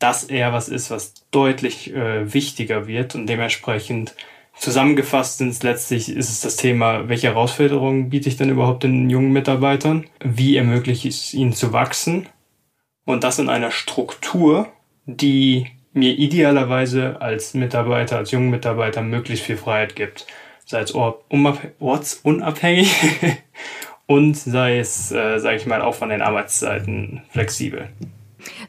das 0.00 0.24
eher 0.24 0.52
was 0.52 0.68
ist, 0.68 0.90
was 0.90 1.14
deutlich 1.30 1.94
äh, 1.94 2.34
wichtiger 2.34 2.88
wird 2.88 3.14
und 3.14 3.28
dementsprechend 3.28 4.16
zusammengefasst 4.56 5.38
sind 5.38 5.50
es 5.50 5.62
letztlich 5.62 6.08
ist 6.08 6.28
es 6.28 6.40
das 6.40 6.56
Thema, 6.56 7.08
welche 7.08 7.28
Herausforderungen 7.28 8.10
biete 8.10 8.28
ich 8.28 8.36
denn 8.36 8.50
überhaupt 8.50 8.82
den 8.82 9.08
jungen 9.08 9.32
Mitarbeitern? 9.32 10.06
Wie 10.22 10.56
ermögliche 10.56 11.08
ich 11.08 11.16
es 11.16 11.34
ihnen 11.34 11.52
zu 11.52 11.72
wachsen? 11.72 12.26
Und 13.04 13.24
das 13.24 13.38
in 13.38 13.48
einer 13.48 13.70
Struktur, 13.70 14.68
die 15.06 15.66
mir 15.92 16.18
idealerweise 16.18 17.20
als 17.20 17.54
Mitarbeiter, 17.54 18.18
als 18.18 18.30
jungen 18.30 18.50
Mitarbeiter 18.50 19.02
möglichst 19.02 19.44
viel 19.44 19.56
Freiheit 19.56 19.96
gibt. 19.96 20.26
Sei 20.64 20.80
es 20.80 20.94
ortsunabhängig 20.94 22.94
und 24.06 24.36
sei 24.36 24.78
es, 24.78 25.10
äh, 25.10 25.38
sage 25.38 25.56
ich 25.56 25.66
mal, 25.66 25.82
auch 25.82 25.94
von 25.94 26.10
den 26.10 26.22
Arbeitszeiten 26.22 27.22
flexibel. 27.30 27.88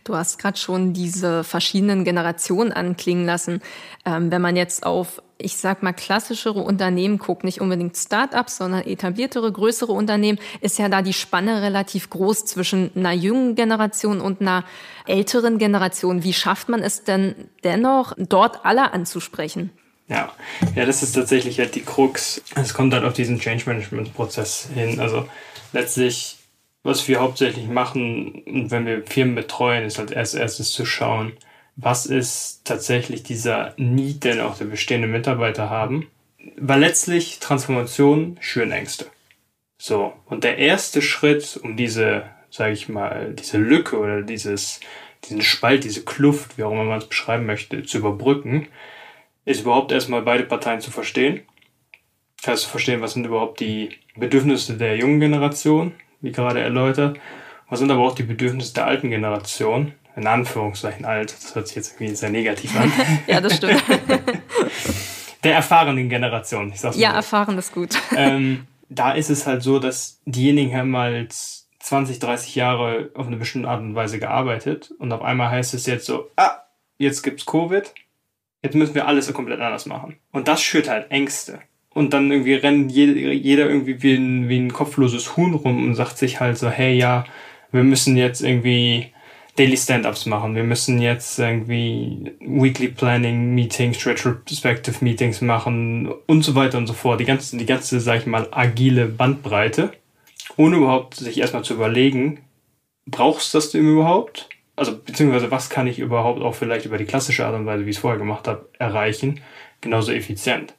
Du 0.03 0.15
hast 0.15 0.39
gerade 0.39 0.57
schon 0.57 0.93
diese 0.93 1.43
verschiedenen 1.43 2.03
Generationen 2.03 2.71
anklingen 2.71 3.25
lassen. 3.25 3.61
Ähm, 4.05 4.31
wenn 4.31 4.41
man 4.41 4.55
jetzt 4.55 4.85
auf, 4.85 5.21
ich 5.37 5.57
sag 5.57 5.83
mal, 5.83 5.93
klassischere 5.93 6.59
Unternehmen 6.59 7.17
guckt, 7.17 7.43
nicht 7.43 7.61
unbedingt 7.61 7.97
Start-ups, 7.97 8.57
sondern 8.57 8.85
etabliertere, 8.85 9.51
größere 9.51 9.91
Unternehmen, 9.91 10.39
ist 10.61 10.79
ja 10.79 10.89
da 10.89 11.01
die 11.01 11.13
Spanne 11.13 11.61
relativ 11.61 12.09
groß 12.09 12.45
zwischen 12.45 12.91
einer 12.95 13.13
jungen 13.13 13.55
Generation 13.55 14.21
und 14.21 14.41
einer 14.41 14.63
älteren 15.05 15.57
Generation. 15.57 16.23
Wie 16.23 16.33
schafft 16.33 16.69
man 16.69 16.81
es 16.81 17.03
denn 17.03 17.35
dennoch, 17.63 18.13
dort 18.17 18.65
alle 18.65 18.93
anzusprechen? 18.93 19.71
Ja, 20.11 20.29
ja, 20.75 20.85
das 20.85 21.03
ist 21.03 21.13
tatsächlich 21.13 21.57
halt 21.59 21.73
die 21.73 21.83
Krux. 21.83 22.41
Es 22.55 22.73
kommt 22.73 22.93
halt 22.93 23.05
auf 23.05 23.13
diesen 23.13 23.39
Change 23.39 23.63
Management 23.65 24.13
Prozess 24.13 24.67
hin. 24.73 24.99
Also 24.99 25.25
letztlich 25.71 26.37
was 26.83 27.07
wir 27.07 27.19
hauptsächlich 27.19 27.67
machen, 27.67 28.43
wenn 28.45 28.85
wir 28.85 29.03
Firmen 29.05 29.35
betreuen, 29.35 29.85
ist 29.85 29.99
halt 29.99 30.11
erst 30.11 30.35
erstes 30.35 30.71
zu 30.71 30.85
schauen, 30.85 31.33
was 31.75 32.05
ist 32.05 32.61
tatsächlich 32.65 33.23
dieser 33.23 33.73
Need, 33.77 34.23
den 34.23 34.39
auch 34.39 34.57
der 34.57 34.65
bestehende 34.65 35.07
Mitarbeiter 35.07 35.69
haben. 35.69 36.07
Weil 36.57 36.79
letztlich 36.79 37.39
Transformation 37.39 38.37
schüren 38.39 38.71
Ängste. 38.71 39.05
So. 39.77 40.13
Und 40.25 40.43
der 40.43 40.57
erste 40.57 41.01
Schritt, 41.01 41.59
um 41.63 41.77
diese, 41.77 42.23
sage 42.49 42.73
ich 42.73 42.89
mal, 42.89 43.33
diese 43.33 43.57
Lücke 43.57 43.97
oder 43.97 44.21
dieses, 44.23 44.79
diesen 45.25 45.41
Spalt, 45.41 45.83
diese 45.83 46.03
Kluft, 46.03 46.57
wie 46.57 46.63
auch 46.63 46.71
immer 46.71 46.83
man 46.83 46.99
es 46.99 47.07
beschreiben 47.07 47.45
möchte, 47.45 47.83
zu 47.83 47.99
überbrücken, 47.99 48.67
ist 49.45 49.61
überhaupt 49.61 49.91
erstmal 49.91 50.23
beide 50.23 50.43
Parteien 50.43 50.81
zu 50.81 50.91
verstehen. 50.91 51.41
Also 52.43 52.63
zu 52.63 52.69
verstehen, 52.69 53.01
was 53.01 53.13
sind 53.13 53.25
überhaupt 53.25 53.59
die 53.59 53.89
Bedürfnisse 54.15 54.77
der 54.77 54.97
jungen 54.97 55.19
Generation, 55.19 55.93
wie 56.21 56.31
gerade 56.31 56.61
erläutert. 56.61 57.19
Was 57.69 57.79
sind 57.79 57.91
aber 57.91 58.01
auch 58.01 58.15
die 58.15 58.23
Bedürfnisse 58.23 58.73
der 58.73 58.85
alten 58.85 59.09
Generation? 59.09 59.93
In 60.15 60.27
Anführungszeichen 60.27 61.05
alt, 61.05 61.33
das 61.33 61.55
hört 61.55 61.67
sich 61.67 61.77
jetzt 61.77 61.93
irgendwie 61.93 62.15
sehr 62.15 62.29
negativ 62.29 62.77
an. 62.77 62.91
ja, 63.27 63.39
das 63.39 63.55
stimmt. 63.55 63.81
der 65.43 65.55
erfahrenen 65.55 66.09
Generation, 66.09 66.71
ich 66.73 66.81
sag's 66.81 66.97
mal. 66.97 67.01
Ja, 67.01 67.11
so. 67.11 67.15
erfahren 67.15 67.57
ist 67.57 67.73
gut. 67.73 67.97
Ähm, 68.15 68.67
da 68.89 69.13
ist 69.13 69.29
es 69.29 69.47
halt 69.47 69.63
so, 69.63 69.79
dass 69.79 70.19
diejenigen 70.25 70.75
haben 70.75 70.89
mal 70.89 71.27
20, 71.79 72.19
30 72.19 72.55
Jahre 72.55 73.09
auf 73.13 73.27
eine 73.27 73.37
bestimmte 73.37 73.69
Art 73.69 73.79
und 73.79 73.95
Weise 73.95 74.19
gearbeitet 74.19 74.91
und 74.99 75.13
auf 75.13 75.21
einmal 75.21 75.49
heißt 75.49 75.73
es 75.73 75.85
jetzt 75.85 76.05
so, 76.05 76.29
ah, 76.35 76.57
jetzt 76.97 77.21
gibt's 77.21 77.45
Covid, 77.45 77.93
jetzt 78.61 78.75
müssen 78.75 78.95
wir 78.95 79.07
alles 79.07 79.27
so 79.27 79.33
komplett 79.33 79.61
anders 79.61 79.85
machen. 79.85 80.17
Und 80.31 80.49
das 80.49 80.61
schürt 80.61 80.89
halt 80.89 81.09
Ängste. 81.09 81.61
Und 81.93 82.13
dann 82.13 82.31
irgendwie 82.31 82.53
rennt 82.53 82.91
jeder 82.91 83.69
irgendwie 83.69 84.01
wie 84.01 84.13
ein, 84.13 84.49
wie 84.49 84.59
ein 84.59 84.71
kopfloses 84.71 85.35
Huhn 85.35 85.53
rum 85.53 85.83
und 85.83 85.95
sagt 85.95 86.17
sich 86.17 86.39
halt 86.39 86.57
so, 86.57 86.69
hey 86.69 86.95
ja, 86.95 87.25
wir 87.71 87.83
müssen 87.83 88.15
jetzt 88.15 88.41
irgendwie 88.41 89.07
Daily 89.57 89.75
Stand-ups 89.75 90.25
machen, 90.25 90.55
wir 90.55 90.63
müssen 90.63 91.01
jetzt 91.01 91.37
irgendwie 91.37 92.31
Weekly 92.39 92.87
Planning 92.87 93.53
Meetings, 93.53 94.05
Retrospective 94.05 95.03
Meetings 95.03 95.41
machen 95.41 96.09
und 96.27 96.43
so 96.43 96.55
weiter 96.55 96.77
und 96.77 96.87
so 96.87 96.93
fort. 96.93 97.19
Die 97.19 97.25
ganze, 97.25 97.57
die 97.57 97.65
ganze, 97.65 97.99
sag 97.99 98.19
ich 98.19 98.25
mal, 98.25 98.47
agile 98.51 99.07
Bandbreite, 99.07 99.91
ohne 100.55 100.77
überhaupt 100.77 101.15
sich 101.15 101.37
erstmal 101.39 101.63
zu 101.63 101.73
überlegen, 101.73 102.39
brauchst 103.05 103.53
du 103.53 103.57
das 103.57 103.71
denn 103.71 103.85
überhaupt? 103.85 104.47
Also, 104.77 104.97
beziehungsweise 104.97 105.51
was 105.51 105.69
kann 105.69 105.87
ich 105.87 105.99
überhaupt 105.99 106.41
auch 106.41 106.55
vielleicht 106.55 106.85
über 106.85 106.97
die 106.97 107.05
klassische 107.05 107.45
Art 107.45 107.55
und 107.55 107.65
Weise, 107.65 107.85
wie 107.85 107.89
ich 107.89 107.97
es 107.97 108.01
vorher 108.01 108.17
gemacht 108.17 108.47
habe, 108.47 108.69
erreichen, 108.79 109.41
genauso 109.81 110.13
effizient. 110.13 110.73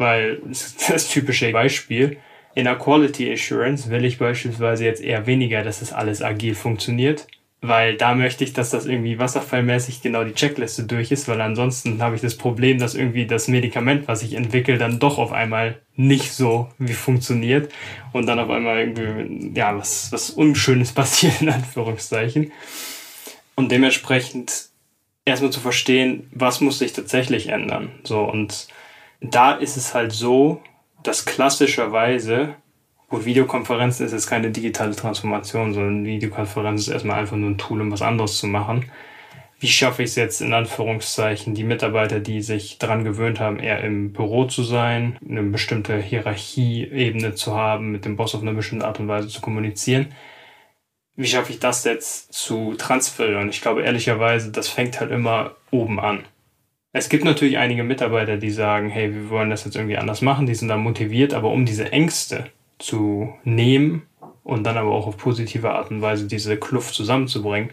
Weil 0.00 0.38
das 0.46 0.76
das 0.88 1.08
typische 1.08 1.52
Beispiel. 1.52 2.16
In 2.54 2.64
der 2.64 2.76
Quality 2.76 3.30
Assurance 3.30 3.90
will 3.90 4.02
ich 4.04 4.18
beispielsweise 4.18 4.86
jetzt 4.86 5.02
eher 5.02 5.26
weniger, 5.26 5.62
dass 5.62 5.82
es 5.82 5.92
alles 5.92 6.22
agil 6.22 6.54
funktioniert, 6.54 7.26
weil 7.60 7.98
da 7.98 8.14
möchte 8.14 8.42
ich, 8.42 8.54
dass 8.54 8.70
das 8.70 8.86
irgendwie 8.86 9.18
wasserfallmäßig 9.18 10.00
genau 10.00 10.24
die 10.24 10.32
Checkliste 10.32 10.84
durch 10.84 11.12
ist, 11.12 11.28
weil 11.28 11.42
ansonsten 11.42 12.02
habe 12.02 12.16
ich 12.16 12.22
das 12.22 12.38
Problem, 12.38 12.78
dass 12.78 12.94
irgendwie 12.94 13.26
das 13.26 13.46
Medikament, 13.46 14.08
was 14.08 14.22
ich 14.22 14.32
entwickle, 14.32 14.78
dann 14.78 14.98
doch 14.98 15.18
auf 15.18 15.32
einmal 15.32 15.78
nicht 15.96 16.32
so 16.32 16.70
wie 16.78 16.94
funktioniert 16.94 17.70
und 18.14 18.24
dann 18.26 18.38
auf 18.38 18.48
einmal 18.48 18.78
irgendwie, 18.78 19.52
ja, 19.54 19.76
was, 19.76 20.10
was 20.12 20.30
Unschönes 20.30 20.92
passiert, 20.94 21.42
in 21.42 21.50
Anführungszeichen. 21.50 22.52
Und 23.54 23.70
dementsprechend 23.70 24.70
erstmal 25.26 25.52
zu 25.52 25.60
verstehen, 25.60 26.26
was 26.32 26.62
muss 26.62 26.78
sich 26.78 26.94
tatsächlich 26.94 27.48
ändern. 27.48 27.90
So, 28.02 28.22
und 28.22 28.68
da 29.20 29.52
ist 29.52 29.76
es 29.76 29.94
halt 29.94 30.12
so, 30.12 30.62
dass 31.02 31.24
klassischerweise, 31.24 32.54
gut, 33.08 33.24
Videokonferenzen 33.24 34.06
ist 34.06 34.12
jetzt 34.12 34.28
keine 34.28 34.50
digitale 34.50 34.94
Transformation, 34.94 35.74
sondern 35.74 36.04
Videokonferenz 36.04 36.82
ist 36.82 36.88
erstmal 36.88 37.20
einfach 37.20 37.36
nur 37.36 37.50
ein 37.50 37.58
Tool, 37.58 37.80
um 37.80 37.92
was 37.92 38.02
anderes 38.02 38.38
zu 38.38 38.46
machen. 38.46 38.90
Wie 39.58 39.68
schaffe 39.68 40.02
ich 40.02 40.10
es 40.10 40.16
jetzt 40.16 40.40
in 40.40 40.54
Anführungszeichen, 40.54 41.54
die 41.54 41.64
Mitarbeiter, 41.64 42.18
die 42.18 42.40
sich 42.40 42.78
daran 42.78 43.04
gewöhnt 43.04 43.40
haben, 43.40 43.58
eher 43.58 43.84
im 43.84 44.14
Büro 44.14 44.46
zu 44.46 44.62
sein, 44.62 45.18
eine 45.28 45.42
bestimmte 45.42 45.98
Hierarchieebene 45.98 47.34
zu 47.34 47.54
haben, 47.54 47.92
mit 47.92 48.06
dem 48.06 48.16
Boss 48.16 48.34
auf 48.34 48.40
eine 48.40 48.54
bestimmte 48.54 48.86
Art 48.86 49.00
und 49.00 49.08
Weise 49.08 49.28
zu 49.28 49.42
kommunizieren? 49.42 50.14
Wie 51.14 51.26
schaffe 51.26 51.52
ich 51.52 51.58
das 51.58 51.84
jetzt 51.84 52.32
zu 52.32 52.74
transferieren? 52.78 53.50
Ich 53.50 53.60
glaube 53.60 53.82
ehrlicherweise, 53.82 54.50
das 54.50 54.68
fängt 54.68 54.98
halt 54.98 55.10
immer 55.10 55.56
oben 55.70 56.00
an. 56.00 56.24
Es 56.92 57.08
gibt 57.08 57.24
natürlich 57.24 57.58
einige 57.58 57.84
Mitarbeiter, 57.84 58.36
die 58.36 58.50
sagen, 58.50 58.88
hey, 58.88 59.14
wir 59.14 59.30
wollen 59.30 59.50
das 59.50 59.64
jetzt 59.64 59.76
irgendwie 59.76 59.96
anders 59.96 60.22
machen, 60.22 60.46
die 60.46 60.54
sind 60.54 60.68
da 60.68 60.76
motiviert, 60.76 61.34
aber 61.34 61.50
um 61.50 61.64
diese 61.64 61.92
Ängste 61.92 62.46
zu 62.78 63.32
nehmen 63.44 64.02
und 64.42 64.64
dann 64.64 64.76
aber 64.76 64.90
auch 64.90 65.06
auf 65.06 65.16
positive 65.16 65.70
Art 65.70 65.90
und 65.92 66.02
Weise 66.02 66.26
diese 66.26 66.56
Kluft 66.56 66.94
zusammenzubringen, 66.94 67.70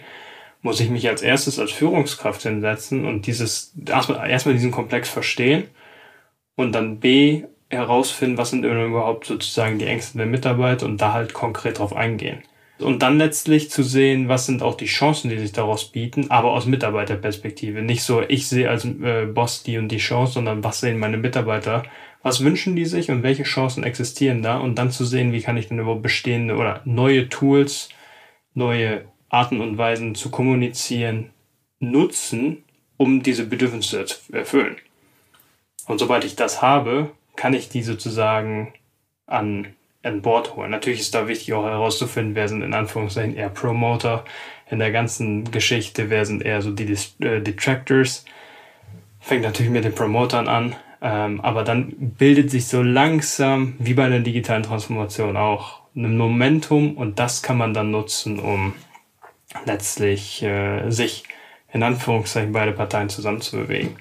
muss 0.61 0.79
ich 0.79 0.89
mich 0.91 1.07
als 1.07 1.23
erstes 1.23 1.59
als 1.59 1.71
Führungskraft 1.71 2.43
hinsetzen 2.43 3.05
und 3.05 3.25
dieses 3.25 3.73
erstmal, 3.87 4.29
erstmal 4.29 4.53
diesen 4.53 4.71
Komplex 4.71 5.09
verstehen 5.09 5.63
und 6.55 6.73
dann 6.73 6.99
B 6.99 7.43
herausfinden, 7.69 8.37
was 8.37 8.51
sind 8.51 8.65
überhaupt 8.65 9.25
sozusagen 9.25 9.79
die 9.79 9.85
Ängste 9.85 10.17
der 10.17 10.27
Mitarbeiter 10.27 10.85
und 10.85 11.01
da 11.01 11.13
halt 11.13 11.33
konkret 11.33 11.79
drauf 11.79 11.95
eingehen. 11.95 12.43
Und 12.79 13.01
dann 13.01 13.17
letztlich 13.17 13.71
zu 13.71 13.81
sehen, 13.81 14.29
was 14.29 14.45
sind 14.45 14.61
auch 14.61 14.75
die 14.75 14.85
Chancen, 14.85 15.29
die 15.29 15.39
sich 15.39 15.51
daraus 15.51 15.85
bieten, 15.85 16.29
aber 16.29 16.51
aus 16.51 16.67
Mitarbeiterperspektive. 16.67 17.81
Nicht 17.81 18.03
so, 18.03 18.21
ich 18.21 18.47
sehe 18.47 18.69
als 18.69 18.85
äh, 18.85 19.25
Boss 19.25 19.63
die 19.63 19.79
und 19.79 19.89
die 19.89 19.97
Chance, 19.97 20.33
sondern 20.33 20.63
was 20.63 20.79
sehen 20.79 20.99
meine 20.99 21.17
Mitarbeiter, 21.17 21.83
was 22.21 22.43
wünschen 22.43 22.75
die 22.75 22.85
sich 22.85 23.09
und 23.09 23.23
welche 23.23 23.43
Chancen 23.43 23.83
existieren 23.83 24.43
da 24.43 24.57
und 24.57 24.75
dann 24.75 24.91
zu 24.91 25.05
sehen, 25.05 25.31
wie 25.31 25.41
kann 25.41 25.57
ich 25.57 25.69
denn 25.69 25.79
überhaupt 25.79 26.03
bestehende 26.03 26.55
oder 26.55 26.81
neue 26.85 27.29
Tools, 27.29 27.89
neue 28.53 29.05
Arten 29.29 29.59
und 29.59 29.77
Weisen 29.77 30.13
zu 30.13 30.29
kommunizieren, 30.29 31.31
nutzen, 31.79 32.63
um 32.97 33.23
diese 33.23 33.45
Bedürfnisse 33.45 34.05
zu 34.05 34.33
erfüllen. 34.33 34.75
Und 35.87 35.99
sobald 35.99 36.25
ich 36.25 36.35
das 36.35 36.61
habe, 36.61 37.11
kann 37.35 37.53
ich 37.53 37.69
die 37.69 37.83
sozusagen 37.83 38.73
an 39.25 39.67
an 40.07 40.21
Bord 40.21 40.55
holen. 40.55 40.71
Natürlich 40.71 41.01
ist 41.01 41.13
da 41.13 41.27
wichtig 41.27 41.53
auch 41.53 41.65
herauszufinden, 41.65 42.35
wer 42.35 42.47
sind 42.47 42.61
in 42.61 42.73
Anführungszeichen 42.73 43.35
eher 43.35 43.49
Promoter 43.49 44.23
in 44.69 44.79
der 44.79 44.91
ganzen 44.91 45.49
Geschichte, 45.51 46.09
wer 46.09 46.25
sind 46.25 46.43
eher 46.43 46.61
so 46.61 46.71
die 46.71 46.95
äh, 47.19 47.41
Detractors. 47.41 48.25
Fängt 49.19 49.43
natürlich 49.43 49.71
mit 49.71 49.83
den 49.83 49.93
Promotern 49.93 50.47
an, 50.47 50.75
ähm, 51.01 51.41
aber 51.41 51.63
dann 51.63 51.93
bildet 52.17 52.49
sich 52.49 52.67
so 52.67 52.81
langsam, 52.81 53.75
wie 53.79 53.93
bei 53.93 54.07
der 54.09 54.19
digitalen 54.19 54.63
Transformation 54.63 55.37
auch, 55.37 55.81
ein 55.95 56.17
Momentum 56.17 56.95
und 56.95 57.19
das 57.19 57.41
kann 57.41 57.57
man 57.57 57.73
dann 57.73 57.91
nutzen, 57.91 58.39
um 58.39 58.73
letztlich 59.65 60.43
äh, 60.43 60.89
sich 60.91 61.23
in 61.73 61.83
Anführungszeichen 61.83 62.53
beide 62.53 62.71
Parteien 62.71 63.09
zusammenzubewegen. 63.09 63.97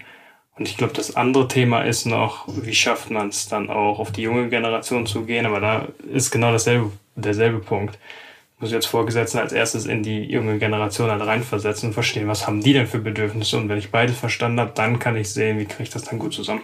Und 0.58 0.68
ich 0.68 0.76
glaube, 0.78 0.94
das 0.94 1.16
andere 1.16 1.48
Thema 1.48 1.82
ist 1.82 2.06
noch, 2.06 2.46
wie 2.48 2.74
schafft 2.74 3.10
man 3.10 3.28
es 3.28 3.46
dann 3.48 3.68
auch 3.68 3.98
auf 3.98 4.10
die 4.10 4.22
junge 4.22 4.48
Generation 4.48 5.06
zu 5.06 5.24
gehen, 5.24 5.44
aber 5.44 5.60
da 5.60 5.88
ist 6.10 6.30
genau 6.30 6.50
dasselbe, 6.50 6.90
derselbe 7.14 7.58
Punkt. 7.58 7.98
Ich 8.56 8.62
muss 8.62 8.72
jetzt 8.72 8.86
Vorgesetzten 8.86 9.38
als 9.38 9.52
erstes 9.52 9.84
in 9.84 10.02
die 10.02 10.24
junge 10.24 10.58
Generation 10.58 11.10
halt 11.10 11.20
reinversetzen 11.20 11.90
und 11.90 11.92
verstehen, 11.92 12.26
was 12.26 12.46
haben 12.46 12.62
die 12.62 12.72
denn 12.72 12.86
für 12.86 13.00
Bedürfnisse 13.00 13.58
und 13.58 13.68
wenn 13.68 13.76
ich 13.76 13.90
beides 13.90 14.18
verstanden 14.18 14.60
habe, 14.60 14.72
dann 14.74 14.98
kann 14.98 15.14
ich 15.16 15.30
sehen, 15.30 15.58
wie 15.58 15.66
kriege 15.66 15.82
ich 15.82 15.90
das 15.90 16.04
dann 16.04 16.18
gut 16.18 16.32
zusammen. 16.32 16.62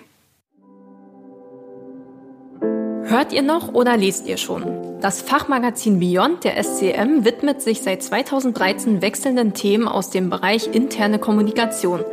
Hört 3.04 3.34
ihr 3.34 3.42
noch 3.42 3.74
oder 3.74 3.98
lest 3.98 4.26
ihr 4.26 4.38
schon? 4.38 4.91
Das 5.02 5.20
Fachmagazin 5.20 5.98
Beyond 5.98 6.44
der 6.44 6.62
SCM 6.62 7.24
widmet 7.24 7.60
sich 7.60 7.82
seit 7.82 8.04
2013 8.04 9.02
wechselnden 9.02 9.52
Themen 9.52 9.88
aus 9.88 10.10
dem 10.10 10.30
Bereich 10.30 10.72
interne 10.72 11.18
Kommunikation. 11.18 12.04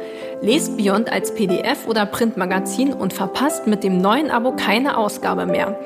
Lest 0.42 0.76
Beyond 0.76 1.12
als 1.12 1.36
PDF 1.36 1.88
oder 1.88 2.08
Printmagazin 2.08 2.92
und 2.92 3.14
verpasst 3.14 3.68
mit 3.68 3.84
dem 3.84 4.02
neuen 4.02 4.32
Abo 4.32 4.56
keine 4.56 4.98
Ausgabe 4.98 5.46
mehr. 5.46 5.80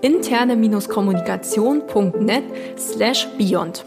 interne-kommunikation.net 0.00 2.44
slash 2.78 3.26
beyond. 3.36 3.84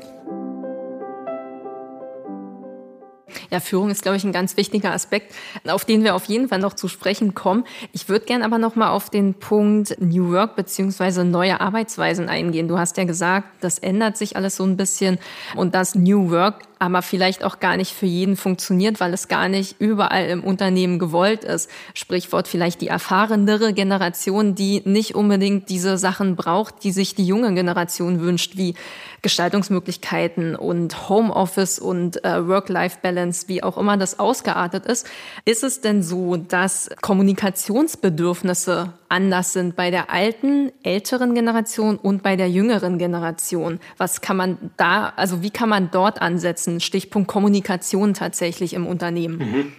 Ja, 3.50 3.60
Führung 3.60 3.90
ist, 3.90 4.02
glaube 4.02 4.18
ich, 4.18 4.24
ein 4.24 4.32
ganz 4.32 4.58
wichtiger 4.58 4.92
Aspekt, 4.92 5.34
auf 5.68 5.86
den 5.86 6.04
wir 6.04 6.16
auf 6.16 6.26
jeden 6.26 6.50
Fall 6.50 6.60
noch 6.60 6.74
zu 6.74 6.88
sprechen 6.88 7.34
kommen. 7.34 7.64
Ich 7.94 8.10
würde 8.10 8.26
gern 8.26 8.44
aber 8.44 8.58
noch 8.58 8.76
mal 8.76 8.90
auf 8.90 9.10
den 9.10 9.34
Punkt 9.34 9.96
New 10.00 10.32
Work 10.32 10.56
beziehungsweise 10.56 11.24
neue 11.24 11.62
Arbeitsweisen 11.62 12.30
eingehen. 12.30 12.68
Du 12.68 12.78
hast 12.78 12.98
ja 12.98 13.06
gesagt, 13.06 13.48
das 13.62 13.80
ändert 13.80 14.18
sich 14.18 14.36
alles 14.36 14.56
so 14.58 14.64
ein 14.64 14.78
bisschen 14.78 15.18
und 15.56 15.76
das 15.76 15.96
New 15.96 16.30
Work 16.30 16.67
aber 16.80 17.02
vielleicht 17.02 17.44
auch 17.44 17.60
gar 17.60 17.78
nicht 17.78 17.94
für 17.94 18.06
jeden 18.06 18.36
funktioniert, 18.36 19.00
weil 19.00 19.14
es 19.14 19.28
gar 19.28 19.50
nicht 19.50 19.76
überall 19.80 20.28
im 20.28 20.44
Unternehmen 20.44 21.00
gewollt 21.00 21.44
ist. 21.44 21.70
Sprichwort 21.94 22.48
vielleicht 22.48 22.82
die 22.82 22.88
erfahrenere 22.88 23.74
Generation, 23.74 24.56
die 24.56 24.82
nicht 24.86 25.16
unbedingt 25.16 25.70
diese 25.70 25.98
Sachen 25.98 26.36
braucht, 26.36 26.84
die 26.84 26.92
sich 26.92 27.16
die 27.16 27.26
junge 27.26 27.54
Generation 27.54 28.22
wünscht, 28.22 28.58
wie 28.58 28.76
Gestaltungsmöglichkeiten 29.22 30.56
und 30.56 31.10
Homeoffice 31.10 31.80
und 31.80 32.24
äh, 32.24 32.48
Work-Life-Balance, 32.48 33.48
wie 33.48 33.64
auch 33.64 33.78
immer 33.78 33.98
das 33.98 34.20
ausgeartet 34.20 34.86
ist. 34.86 35.08
Ist 35.46 35.64
es 35.64 35.82
denn 35.82 36.04
so, 36.04 36.38
dass 36.38 36.90
Kommunikationsbedürfnisse 37.02 38.94
anders 39.10 39.54
sind 39.54 39.76
bei 39.76 39.90
der 39.90 40.12
alten, 40.12 40.72
älteren 40.84 41.34
Generation 41.34 41.98
und 41.98 42.24
bei 42.24 42.36
der 42.36 42.50
jüngeren 42.50 42.98
Generation? 42.98 43.80
Was 43.98 44.22
kann 44.22 44.38
man 44.38 44.58
da, 44.78 45.14
also 45.16 45.42
wie 45.42 45.50
kann 45.50 45.70
man 45.70 45.90
dort 45.92 46.22
ansetzen? 46.22 46.67
Stichpunkt 46.80 47.28
Kommunikation 47.28 48.14
tatsächlich 48.14 48.74
im 48.74 48.86
Unternehmen. 48.86 49.38
Mhm. 49.38 49.74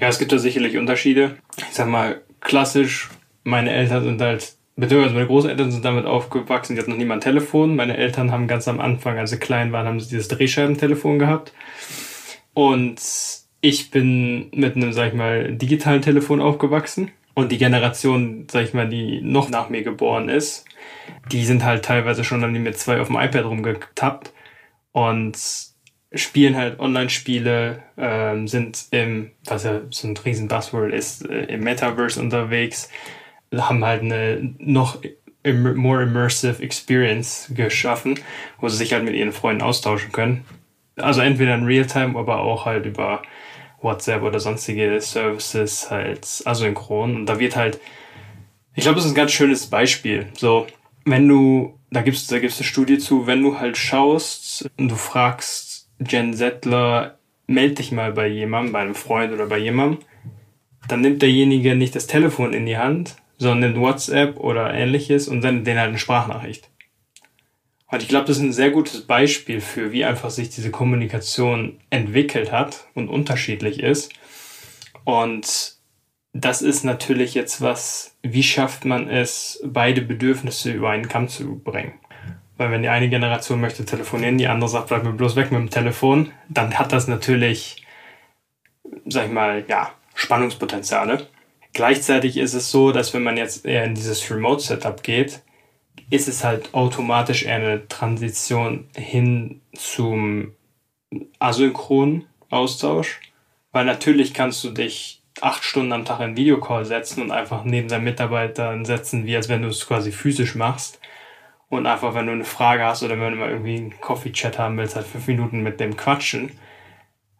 Ja, 0.00 0.08
es 0.08 0.18
gibt 0.18 0.32
da 0.32 0.38
sicherlich 0.38 0.76
Unterschiede. 0.76 1.36
Ich 1.56 1.74
sag 1.74 1.88
mal, 1.88 2.20
klassisch, 2.40 3.10
meine 3.44 3.70
Eltern 3.70 4.04
sind 4.04 4.20
halt 4.20 4.54
beziehungsweise 4.80 5.14
meine 5.14 5.26
Großeltern 5.26 5.70
sind 5.70 5.84
damit 5.84 6.06
aufgewachsen, 6.06 6.74
die 6.74 6.80
hatten 6.80 6.90
noch 6.90 6.98
nie 6.98 7.04
mal 7.04 7.14
ein 7.14 7.20
Telefon. 7.20 7.76
Meine 7.76 7.96
Eltern 7.96 8.32
haben 8.32 8.48
ganz 8.48 8.66
am 8.66 8.80
Anfang, 8.80 9.18
als 9.18 9.30
sie 9.30 9.38
klein 9.38 9.72
waren, 9.72 9.86
haben 9.86 10.00
sie 10.00 10.08
dieses 10.08 10.28
Drehscheibentelefon 10.28 11.18
gehabt. 11.18 11.52
Und 12.54 13.00
ich 13.60 13.90
bin 13.90 14.50
mit 14.54 14.76
einem, 14.76 14.92
sag 14.92 15.08
ich 15.08 15.14
mal, 15.14 15.52
digitalen 15.52 16.02
Telefon 16.02 16.40
aufgewachsen. 16.40 17.10
Und 17.34 17.52
die 17.52 17.58
Generation, 17.58 18.46
sag 18.50 18.64
ich 18.64 18.74
mal, 18.74 18.88
die 18.88 19.20
noch 19.22 19.50
nach 19.50 19.68
mir 19.68 19.82
geboren 19.82 20.28
ist, 20.28 20.64
die 21.30 21.44
sind 21.44 21.64
halt 21.64 21.84
teilweise 21.84 22.24
schon 22.24 22.40
dann 22.40 22.52
mit 22.52 22.78
zwei 22.78 23.00
auf 23.00 23.06
dem 23.06 23.16
iPad 23.16 23.44
rumgetappt 23.44 24.32
und 24.92 25.38
spielen 26.12 26.56
halt 26.56 26.80
Online-Spiele, 26.80 27.82
ähm, 27.96 28.48
sind 28.48 28.86
im, 28.90 29.30
was 29.44 29.64
ja 29.64 29.80
so 29.90 30.08
ein 30.08 30.16
riesen 30.16 30.48
Buzzword 30.48 30.92
ist, 30.92 31.28
äh, 31.28 31.44
im 31.44 31.60
Metaverse 31.60 32.20
unterwegs, 32.20 32.90
haben 33.56 33.84
halt 33.84 34.02
eine 34.02 34.54
noch 34.58 34.98
im 35.42 35.76
more 35.76 36.02
immersive 36.02 36.62
Experience 36.62 37.50
geschaffen, 37.54 38.18
wo 38.60 38.68
sie 38.68 38.76
sich 38.76 38.92
halt 38.92 39.04
mit 39.04 39.14
ihren 39.14 39.32
Freunden 39.32 39.62
austauschen 39.62 40.12
können. 40.12 40.44
Also 40.96 41.22
entweder 41.22 41.54
in 41.54 41.64
Realtime, 41.64 42.18
aber 42.18 42.40
auch 42.40 42.66
halt 42.66 42.84
über 42.84 43.22
WhatsApp 43.80 44.22
oder 44.22 44.38
sonstige 44.38 45.00
Services 45.00 45.90
halt 45.90 46.26
asynchron. 46.44 47.16
Und 47.16 47.26
da 47.26 47.38
wird 47.38 47.56
halt, 47.56 47.80
ich 48.74 48.82
glaube, 48.82 48.96
das 48.96 49.06
ist 49.06 49.12
ein 49.12 49.16
ganz 49.16 49.32
schönes 49.32 49.66
Beispiel. 49.66 50.26
So, 50.36 50.66
wenn 51.06 51.26
du, 51.26 51.78
da 51.90 52.02
gibt's, 52.02 52.26
da 52.26 52.38
gibt's 52.38 52.58
eine 52.58 52.66
Studie 52.66 52.98
zu, 52.98 53.26
wenn 53.26 53.42
du 53.42 53.58
halt 53.58 53.78
schaust 53.78 54.68
und 54.76 54.90
du 54.90 54.96
fragst 54.96 55.69
Jen 56.06 56.34
Settler, 56.34 57.18
meld 57.46 57.78
dich 57.78 57.92
mal 57.92 58.12
bei 58.12 58.26
jemandem, 58.26 58.72
bei 58.72 58.80
einem 58.80 58.94
Freund 58.94 59.32
oder 59.32 59.46
bei 59.46 59.58
jemandem, 59.58 60.00
dann 60.88 61.02
nimmt 61.02 61.22
derjenige 61.22 61.74
nicht 61.74 61.94
das 61.94 62.06
Telefon 62.06 62.52
in 62.52 62.66
die 62.66 62.78
Hand, 62.78 63.16
sondern 63.38 63.72
nimmt 63.72 63.84
WhatsApp 63.84 64.38
oder 64.38 64.72
ähnliches 64.72 65.28
und 65.28 65.42
sendet 65.42 65.66
denen 65.66 65.78
halt 65.78 65.88
eine 65.90 65.98
Sprachnachricht. 65.98 66.70
Und 67.90 68.02
ich 68.02 68.08
glaube, 68.08 68.26
das 68.26 68.36
ist 68.36 68.42
ein 68.42 68.52
sehr 68.52 68.70
gutes 68.70 69.02
Beispiel 69.06 69.60
für, 69.60 69.92
wie 69.92 70.04
einfach 70.04 70.30
sich 70.30 70.50
diese 70.50 70.70
Kommunikation 70.70 71.80
entwickelt 71.90 72.52
hat 72.52 72.86
und 72.94 73.08
unterschiedlich 73.08 73.80
ist. 73.80 74.12
Und 75.04 75.76
das 76.32 76.62
ist 76.62 76.84
natürlich 76.84 77.34
jetzt 77.34 77.60
was, 77.60 78.16
wie 78.22 78.44
schafft 78.44 78.84
man 78.84 79.08
es, 79.08 79.60
beide 79.64 80.02
Bedürfnisse 80.02 80.70
über 80.70 80.90
einen 80.90 81.08
Kamm 81.08 81.26
zu 81.26 81.58
bringen? 81.58 81.94
Weil 82.60 82.72
wenn 82.72 82.82
die 82.82 82.90
eine 82.90 83.08
Generation 83.08 83.58
möchte 83.58 83.86
telefonieren, 83.86 84.36
die 84.36 84.46
andere 84.46 84.68
sagt, 84.68 84.88
bleib 84.88 85.02
mir 85.02 85.14
bloß 85.14 85.34
weg 85.34 85.50
mit 85.50 85.62
dem 85.62 85.70
Telefon, 85.70 86.30
dann 86.50 86.78
hat 86.78 86.92
das 86.92 87.08
natürlich, 87.08 87.86
sag 89.06 89.28
ich 89.28 89.32
mal, 89.32 89.64
ja, 89.66 89.94
Spannungspotenziale. 90.14 91.26
Gleichzeitig 91.72 92.36
ist 92.36 92.52
es 92.52 92.70
so, 92.70 92.92
dass 92.92 93.14
wenn 93.14 93.22
man 93.22 93.38
jetzt 93.38 93.64
eher 93.64 93.84
in 93.84 93.94
dieses 93.94 94.30
Remote-Setup 94.30 95.02
geht, 95.02 95.40
ist 96.10 96.28
es 96.28 96.44
halt 96.44 96.74
automatisch 96.74 97.44
eher 97.44 97.54
eine 97.54 97.88
Transition 97.88 98.90
hin 98.94 99.62
zum 99.74 100.52
asynchronen 101.38 102.26
Austausch. 102.50 103.22
Weil 103.72 103.86
natürlich 103.86 104.34
kannst 104.34 104.62
du 104.64 104.68
dich 104.68 105.22
acht 105.40 105.64
Stunden 105.64 105.94
am 105.94 106.04
Tag 106.04 106.20
in 106.20 106.36
Videocall 106.36 106.84
setzen 106.84 107.22
und 107.22 107.30
einfach 107.30 107.64
neben 107.64 107.88
deinen 107.88 108.04
Mitarbeitern 108.04 108.84
setzen, 108.84 109.24
wie 109.24 109.34
als 109.34 109.48
wenn 109.48 109.62
du 109.62 109.68
es 109.68 109.86
quasi 109.86 110.12
physisch 110.12 110.54
machst. 110.56 110.99
Und 111.70 111.86
einfach, 111.86 112.14
wenn 112.14 112.26
du 112.26 112.32
eine 112.32 112.44
Frage 112.44 112.84
hast 112.84 113.02
oder 113.02 113.18
wenn 113.18 113.32
du 113.32 113.38
mal 113.38 113.50
irgendwie 113.50 113.76
einen 113.76 114.00
Coffee-Chat 114.00 114.58
haben 114.58 114.76
willst, 114.76 114.96
halt 114.96 115.06
fünf 115.06 115.26
Minuten 115.28 115.62
mit 115.62 115.80
dem 115.80 115.96
quatschen. 115.96 116.52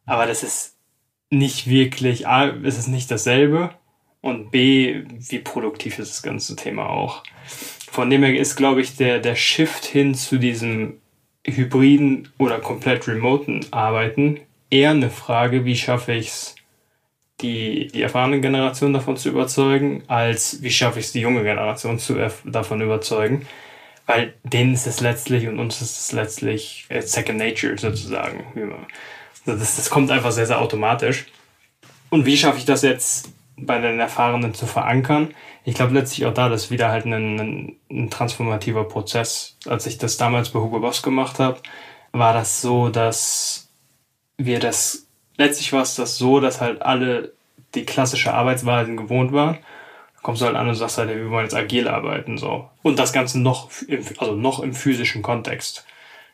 Aber 0.07 0.25
das 0.25 0.43
ist 0.43 0.77
nicht 1.31 1.69
wirklich, 1.69 2.27
A, 2.27 2.47
ist 2.47 2.79
es 2.79 2.87
nicht 2.87 3.11
dasselbe 3.11 3.75
und 4.21 4.51
B, 4.51 5.03
wie 5.19 5.39
produktiv 5.41 5.99
ist 5.99 6.13
das 6.13 6.23
ganze 6.23 6.57
Thema 6.57 6.89
auch. 6.89 7.23
Von 7.91 8.09
dem 8.09 8.23
her 8.23 8.35
ist, 8.35 8.57
glaube 8.57 8.81
ich, 8.81 8.97
der, 8.97 9.19
der 9.19 9.35
Shift 9.35 9.85
hin 9.85 10.15
zu 10.15 10.39
diesem 10.39 11.01
hybriden 11.45 12.29
oder 12.39 12.59
komplett 12.61 13.09
remoten 13.09 13.67
Arbeiten 13.73 14.41
eher 14.71 14.91
eine 14.91 15.11
Frage, 15.11 15.65
wie 15.65 15.77
schaffe 15.77 16.13
ich 16.13 16.29
es, 16.29 16.55
die, 17.41 17.89
die 17.89 18.03
erfahrene 18.03 18.41
Generation 18.41 18.93
davon 18.93 19.17
zu 19.17 19.31
überzeugen, 19.31 20.03
als 20.07 20.63
wie 20.63 20.71
schaffe 20.71 21.01
ich 21.01 21.07
es, 21.07 21.13
die 21.13 21.21
junge 21.21 21.43
Generation 21.43 21.99
zu, 21.99 22.15
davon 22.45 22.81
überzeugen. 22.81 23.47
Weil 24.11 24.35
denen 24.43 24.75
ist 24.75 24.87
es 24.87 25.01
letztlich 25.01 25.47
und 25.47 25.59
uns 25.59 25.81
ist 25.81 25.99
es 25.99 26.13
letztlich 26.13 26.87
äh, 26.89 27.01
Second 27.01 27.39
Nature 27.39 27.79
sozusagen. 27.79 28.45
Das, 29.47 29.77
das 29.77 29.91
kommt 29.91 30.11
einfach 30.11 30.33
sehr, 30.33 30.47
sehr 30.47 30.61
automatisch. 30.61 31.27
Und 32.09 32.27
wie 32.27 32.37
schaffe 32.37 32.59
ich 32.59 32.65
das 32.65 32.83
jetzt 32.83 33.31
bei 33.57 33.79
den 33.79 34.01
Erfahrenen 34.01 34.55
zu 34.55 34.67
verankern? 34.67 35.35
ich 35.65 35.75
glaube 35.75 35.95
letztlich 35.95 36.27
auch 36.27 36.35
da, 36.35 36.49
das 36.49 36.65
ist 36.65 36.71
wieder 36.71 36.91
halt 36.91 37.05
ein, 37.05 37.13
ein, 37.13 37.77
ein, 37.91 38.11
transformativer 38.11 38.85
Prozess. 38.85 39.57
Als 39.67 39.87
ich 39.87 39.99
das 39.99 40.17
damals 40.17 40.51
bei 40.51 40.61
Hugo 40.61 40.81
Boss 40.81 41.03
gemacht 41.03 41.39
habe, 41.39 41.61
war 42.13 42.33
das 42.33 42.61
so, 42.63 42.89
dass 42.89 43.69
wir 44.37 44.59
das, 44.59 45.07
letztlich 45.37 45.73
war 45.73 45.83
es 45.83 45.95
das 45.95 46.17
so, 46.17 46.41
dass 46.41 46.61
halt 46.61 46.83
alle 46.83 47.33
die 47.75 47.85
klassische 47.85 48.33
Arbeitsweisen 48.33 48.97
gewohnt 48.97 49.33
waren. 49.33 49.59
Kommst 50.23 50.43
du 50.43 50.47
halt 50.47 50.57
an 50.57 50.69
und 50.69 50.75
sagst 50.75 50.99
halt, 50.99 51.09
wir 51.09 51.31
wollen 51.31 51.45
jetzt 51.45 51.55
agil 51.55 51.89
arbeiten, 51.89 52.37
so. 52.37 52.69
Und 52.83 52.99
das 52.99 53.13
Ganze 53.13 53.41
noch, 53.41 53.71
im, 53.87 54.05
also 54.19 54.35
noch 54.35 54.61
im 54.61 54.75
physischen 54.75 55.23
Kontext. 55.23 55.87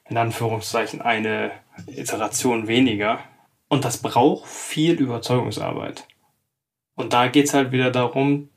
In 0.09 0.17
Anführungszeichen 0.17 1.01
eine 1.01 1.53
Iteration 1.87 2.69
weniger. 2.69 3.21
Und 3.69 3.85
das 3.85 3.99
braucht 3.99 4.49
viel 4.49 4.95
Überzeugungsarbeit. 4.95 6.07
Und 6.95 7.13
da 7.13 7.29
geht's 7.29 7.55
halt 7.55 7.73
wieder 7.73 7.91
darum, 7.91 8.49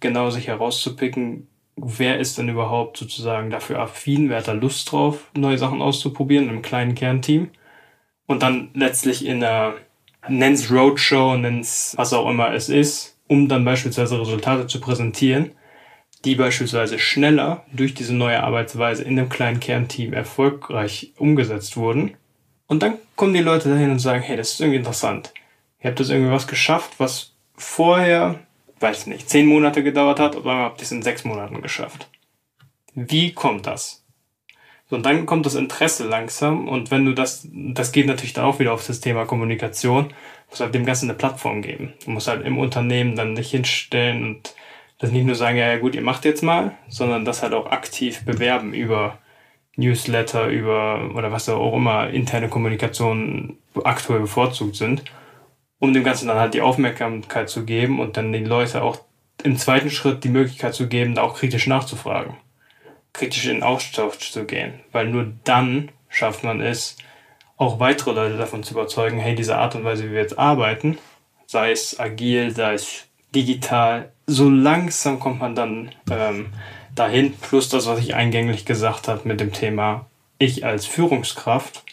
genau 0.00 0.30
sich 0.30 0.48
herauszupicken, 0.48 1.48
wer 1.76 2.18
ist 2.18 2.38
denn 2.38 2.48
überhaupt 2.48 2.96
sozusagen 2.96 3.50
dafür 3.50 3.80
affin, 3.80 4.28
wer 4.28 4.38
hat 4.38 4.48
da 4.48 4.52
Lust 4.52 4.90
drauf, 4.90 5.30
neue 5.36 5.58
Sachen 5.58 5.82
auszuprobieren 5.82 6.48
im 6.48 6.62
kleinen 6.62 6.94
Kernteam. 6.94 7.50
Und 8.26 8.42
dann 8.42 8.70
letztlich 8.74 9.26
in 9.26 9.42
einer, 9.42 9.74
nenn's 10.28 10.70
Roadshow, 10.70 11.36
nenn's 11.36 11.94
was 11.96 12.12
auch 12.12 12.28
immer 12.30 12.54
es 12.54 12.68
ist, 12.68 13.13
um 13.28 13.48
dann 13.48 13.64
beispielsweise 13.64 14.20
Resultate 14.20 14.66
zu 14.66 14.80
präsentieren, 14.80 15.52
die 16.24 16.34
beispielsweise 16.34 16.98
schneller 16.98 17.64
durch 17.72 17.94
diese 17.94 18.14
neue 18.14 18.42
Arbeitsweise 18.42 19.04
in 19.04 19.16
dem 19.16 19.28
kleinen 19.28 19.60
Kernteam 19.60 20.12
erfolgreich 20.12 21.12
umgesetzt 21.18 21.76
wurden. 21.76 22.16
Und 22.66 22.82
dann 22.82 22.98
kommen 23.16 23.34
die 23.34 23.40
Leute 23.40 23.68
dahin 23.68 23.90
und 23.90 23.98
sagen, 23.98 24.22
hey, 24.22 24.36
das 24.36 24.52
ist 24.52 24.60
irgendwie 24.60 24.78
interessant. 24.78 25.34
Ihr 25.80 25.90
habt 25.90 26.00
das 26.00 26.08
irgendwie 26.08 26.32
was 26.32 26.46
geschafft, 26.46 26.94
was 26.98 27.34
vorher 27.56 28.40
weiß 28.84 29.06
nicht, 29.06 29.28
zehn 29.28 29.46
Monate 29.46 29.82
gedauert 29.82 30.20
hat, 30.20 30.36
oder 30.36 30.54
habt 30.54 30.80
ihr 30.80 30.84
es 30.84 30.92
in 30.92 31.02
sechs 31.02 31.24
Monaten 31.24 31.62
geschafft. 31.62 32.08
Wie 32.94 33.32
kommt 33.32 33.66
das? 33.66 34.04
So, 34.88 34.96
und 34.96 35.06
dann 35.06 35.26
kommt 35.26 35.46
das 35.46 35.54
Interesse 35.54 36.06
langsam 36.06 36.68
und 36.68 36.90
wenn 36.90 37.04
du 37.06 37.14
das, 37.14 37.48
das 37.50 37.92
geht 37.92 38.06
natürlich 38.06 38.34
dann 38.34 38.44
auch 38.44 38.58
wieder 38.58 38.74
auf 38.74 38.86
das 38.86 39.00
Thema 39.00 39.24
Kommunikation, 39.24 40.12
muss 40.50 40.60
halt 40.60 40.74
dem 40.74 40.86
Ganzen 40.86 41.08
eine 41.08 41.18
Plattform 41.18 41.62
geben. 41.62 41.94
Du 42.04 42.10
musst 42.10 42.28
halt 42.28 42.44
im 42.44 42.58
Unternehmen 42.58 43.16
dann 43.16 43.32
nicht 43.32 43.50
hinstellen 43.50 44.24
und 44.24 44.54
das 44.98 45.10
nicht 45.10 45.26
nur 45.26 45.34
sagen, 45.34 45.58
ja, 45.58 45.68
ja 45.68 45.78
gut, 45.78 45.94
ihr 45.94 46.02
macht 46.02 46.24
jetzt 46.24 46.42
mal, 46.42 46.72
sondern 46.88 47.24
das 47.24 47.42
halt 47.42 47.52
auch 47.52 47.70
aktiv 47.70 48.24
bewerben 48.24 48.72
über 48.72 49.18
Newsletter, 49.76 50.46
über 50.48 51.10
oder 51.14 51.32
was 51.32 51.48
auch 51.48 51.74
immer 51.74 52.08
interne 52.10 52.48
Kommunikation 52.48 53.58
aktuell 53.82 54.20
bevorzugt 54.20 54.76
sind, 54.76 55.02
um 55.78 55.92
dem 55.92 56.04
Ganzen 56.04 56.28
dann 56.28 56.38
halt 56.38 56.54
die 56.54 56.62
Aufmerksamkeit 56.62 57.48
zu 57.50 57.64
geben 57.64 57.98
und 58.00 58.16
dann 58.16 58.32
den 58.32 58.46
Leuten 58.46 58.78
auch 58.78 58.98
im 59.42 59.56
zweiten 59.56 59.90
Schritt 59.90 60.22
die 60.24 60.28
Möglichkeit 60.28 60.74
zu 60.74 60.88
geben, 60.88 61.16
da 61.16 61.22
auch 61.22 61.36
kritisch 61.36 61.66
nachzufragen, 61.66 62.36
kritisch 63.12 63.46
in 63.46 63.62
Austausch 63.62 64.30
zu 64.30 64.44
gehen, 64.44 64.80
weil 64.92 65.08
nur 65.08 65.32
dann 65.42 65.90
schafft 66.08 66.44
man 66.44 66.60
es, 66.60 66.96
auch 67.56 67.78
weitere 67.80 68.12
Leute 68.12 68.36
davon 68.36 68.62
zu 68.62 68.74
überzeugen, 68.74 69.18
hey, 69.18 69.34
diese 69.34 69.56
Art 69.56 69.74
und 69.74 69.84
Weise, 69.84 70.04
wie 70.04 70.12
wir 70.12 70.20
jetzt 70.20 70.38
arbeiten, 70.38 70.98
sei 71.46 71.70
es 71.70 71.98
agil, 71.98 72.50
sei 72.50 72.74
es 72.74 73.04
digital, 73.34 74.12
so 74.26 74.48
langsam 74.48 75.20
kommt 75.20 75.40
man 75.40 75.54
dann 75.54 75.90
ähm, 76.10 76.52
dahin, 76.94 77.34
plus 77.34 77.68
das, 77.68 77.86
was 77.86 77.98
ich 78.00 78.14
eingänglich 78.14 78.64
gesagt 78.64 79.08
habe 79.08 79.28
mit 79.28 79.40
dem 79.40 79.52
Thema, 79.52 80.06
ich 80.38 80.64
als 80.64 80.86
Führungskraft 80.86 81.84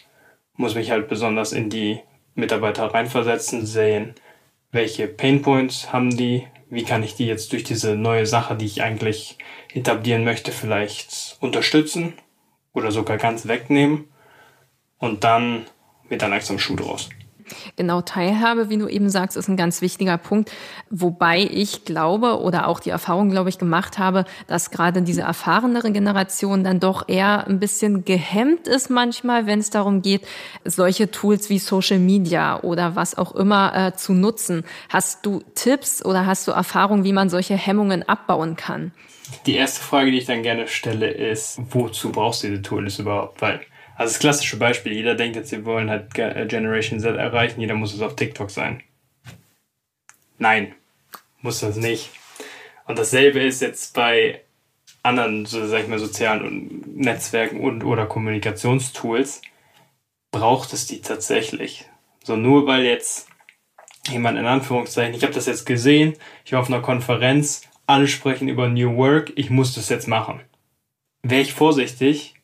muss 0.56 0.74
mich 0.74 0.90
halt 0.90 1.08
besonders 1.08 1.52
in 1.52 1.70
die 1.70 2.00
Mitarbeiter 2.34 2.86
reinversetzen, 2.86 3.66
sehen, 3.66 4.14
welche 4.70 5.06
Painpoints 5.06 5.92
haben 5.92 6.16
die, 6.16 6.46
wie 6.70 6.84
kann 6.84 7.02
ich 7.02 7.14
die 7.14 7.26
jetzt 7.26 7.52
durch 7.52 7.64
diese 7.64 7.94
neue 7.94 8.26
Sache, 8.26 8.56
die 8.56 8.64
ich 8.64 8.82
eigentlich 8.82 9.36
etablieren 9.72 10.24
möchte, 10.24 10.52
vielleicht 10.52 11.36
unterstützen 11.40 12.14
oder 12.72 12.90
sogar 12.90 13.18
ganz 13.18 13.46
wegnehmen 13.46 14.08
und 15.02 15.24
dann 15.24 15.66
wird 16.08 16.22
dann 16.22 16.30
langsam 16.30 16.58
Schuh 16.60 16.76
draus. 16.76 17.10
Genau, 17.76 18.00
Teilhabe, 18.00 18.70
wie 18.70 18.78
du 18.78 18.86
eben 18.86 19.10
sagst, 19.10 19.36
ist 19.36 19.48
ein 19.48 19.56
ganz 19.56 19.82
wichtiger 19.82 20.16
Punkt. 20.16 20.50
Wobei 20.90 21.40
ich 21.40 21.84
glaube 21.84 22.40
oder 22.40 22.68
auch 22.68 22.78
die 22.78 22.90
Erfahrung, 22.90 23.28
glaube 23.28 23.48
ich, 23.48 23.58
gemacht 23.58 23.98
habe, 23.98 24.24
dass 24.46 24.70
gerade 24.70 25.02
diese 25.02 25.22
erfahrenere 25.22 25.90
Generation 25.90 26.62
dann 26.62 26.78
doch 26.78 27.08
eher 27.08 27.46
ein 27.48 27.58
bisschen 27.58 28.04
gehemmt 28.04 28.68
ist 28.68 28.90
manchmal, 28.90 29.46
wenn 29.46 29.58
es 29.58 29.70
darum 29.70 30.02
geht, 30.02 30.22
solche 30.64 31.10
Tools 31.10 31.50
wie 31.50 31.58
Social 31.58 31.98
Media 31.98 32.60
oder 32.60 32.94
was 32.94 33.18
auch 33.18 33.34
immer 33.34 33.74
äh, 33.74 33.96
zu 33.96 34.14
nutzen. 34.14 34.64
Hast 34.88 35.26
du 35.26 35.42
Tipps 35.56 36.02
oder 36.04 36.26
hast 36.26 36.46
du 36.46 36.52
Erfahrungen, 36.52 37.02
wie 37.02 37.12
man 37.12 37.28
solche 37.28 37.56
Hemmungen 37.56 38.08
abbauen 38.08 38.56
kann? 38.56 38.92
Die 39.46 39.56
erste 39.56 39.82
Frage, 39.82 40.12
die 40.12 40.18
ich 40.18 40.26
dann 40.26 40.42
gerne 40.42 40.68
stelle, 40.68 41.10
ist, 41.10 41.58
wozu 41.70 42.12
brauchst 42.12 42.44
du 42.44 42.48
diese 42.48 42.62
Tools 42.62 42.98
überhaupt? 43.00 43.42
Weil 43.42 43.60
also 43.96 44.12
das 44.12 44.18
klassische 44.18 44.56
Beispiel, 44.56 44.92
jeder 44.92 45.14
denkt 45.14 45.36
jetzt, 45.36 45.52
wir 45.52 45.64
wollen 45.64 45.90
halt 45.90 46.18
äh, 46.18 46.46
Generation 46.46 47.00
Z 47.00 47.16
erreichen, 47.16 47.60
jeder 47.60 47.74
muss 47.74 47.94
es 47.94 48.00
auf 48.00 48.16
TikTok 48.16 48.50
sein. 48.50 48.82
Nein, 50.38 50.74
muss 51.40 51.60
das 51.60 51.76
nicht. 51.76 52.10
Und 52.86 52.98
dasselbe 52.98 53.40
ist 53.40 53.62
jetzt 53.62 53.94
bei 53.94 54.40
anderen, 55.02 55.46
so 55.46 55.66
sag 55.66 55.82
ich 55.82 55.88
mal, 55.88 55.98
sozialen 55.98 56.82
Netzwerken 56.94 57.60
und 57.60 57.84
oder 57.84 58.06
Kommunikationstools, 58.06 59.42
braucht 60.30 60.72
es 60.72 60.86
die 60.86 61.00
tatsächlich. 61.00 61.86
So 62.24 62.36
nur 62.36 62.66
weil 62.66 62.84
jetzt 62.84 63.28
jemand 64.08 64.38
in 64.38 64.46
Anführungszeichen, 64.46 65.14
ich 65.14 65.22
habe 65.22 65.34
das 65.34 65.46
jetzt 65.46 65.66
gesehen, 65.66 66.14
ich 66.44 66.52
war 66.52 66.60
auf 66.60 66.68
einer 66.68 66.80
Konferenz, 66.80 67.62
alle 67.86 68.08
sprechen 68.08 68.48
über 68.48 68.68
New 68.68 68.96
Work, 68.96 69.32
ich 69.36 69.50
muss 69.50 69.74
das 69.74 69.88
jetzt 69.88 70.08
machen. 70.08 70.40
Wäre 71.22 71.42
ich 71.42 71.52
vorsichtig, 71.52 72.34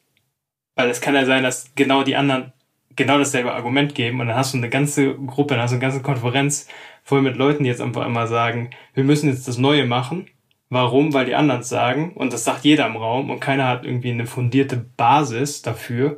weil 0.79 0.91
es 0.91 1.01
kann 1.01 1.17
ja 1.17 1.25
sein, 1.25 1.43
dass 1.43 1.73
genau 1.75 2.05
die 2.05 2.15
anderen 2.15 2.53
genau 2.95 3.19
dasselbe 3.19 3.53
Argument 3.53 3.97
geben 3.97 4.21
und 4.21 4.29
dann 4.29 4.37
hast 4.37 4.55
du 4.55 4.59
eine 4.59 4.69
ganze 4.69 5.13
Gruppe, 5.13 5.55
dann 5.55 5.63
hast 5.65 5.73
du 5.73 5.75
eine 5.75 5.83
ganze 5.83 6.03
Konferenz 6.03 6.69
voll 7.03 7.21
mit 7.21 7.37
Leuten, 7.37 7.65
die 7.65 7.69
jetzt 7.69 7.81
einfach 7.81 8.07
immer 8.07 8.29
sagen, 8.29 8.71
wir 8.95 9.03
müssen 9.03 9.29
jetzt 9.29 9.49
das 9.49 9.59
Neue 9.59 9.87
machen. 9.87 10.29
Warum? 10.71 11.15
Weil 11.15 11.27
die 11.27 11.35
anderen 11.35 11.65
sagen, 11.65 12.13
und 12.15 12.33
das 12.33 12.45
sagt 12.45 12.65
jeder 12.65 12.87
im 12.87 12.97
Raum 12.97 13.29
und 13.29 13.41
keiner 13.41 13.67
hat 13.67 13.85
irgendwie 13.85 14.13
eine 14.13 14.27
fundierte 14.27 14.77
Basis 14.97 15.63
dafür, 15.63 16.17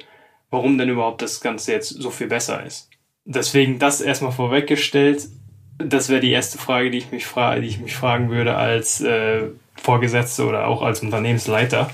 warum 0.51 0.77
denn 0.77 0.91
überhaupt 0.91 1.23
das 1.23 1.41
Ganze 1.41 1.73
jetzt 1.73 1.89
so 1.89 2.11
viel 2.11 2.27
besser 2.27 2.63
ist. 2.63 2.91
Deswegen 3.25 3.79
das 3.79 4.03
erstmal 4.03 4.33
vorweggestellt, 4.33 5.27
das 5.79 6.11
wäre 6.11 6.21
die 6.21 6.33
erste 6.33 6.59
Frage, 6.59 6.91
die 6.91 6.99
ich 6.99 7.11
mich, 7.11 7.25
fra 7.25 7.59
die 7.59 7.67
ich 7.67 7.81
mich 7.81 7.95
fragen 7.95 8.29
würde 8.29 8.57
als 8.57 9.01
äh, 9.01 9.45
Vorgesetzte 9.77 10.45
oder 10.45 10.67
auch 10.67 10.83
als 10.83 11.01
Unternehmensleiter 11.01 11.89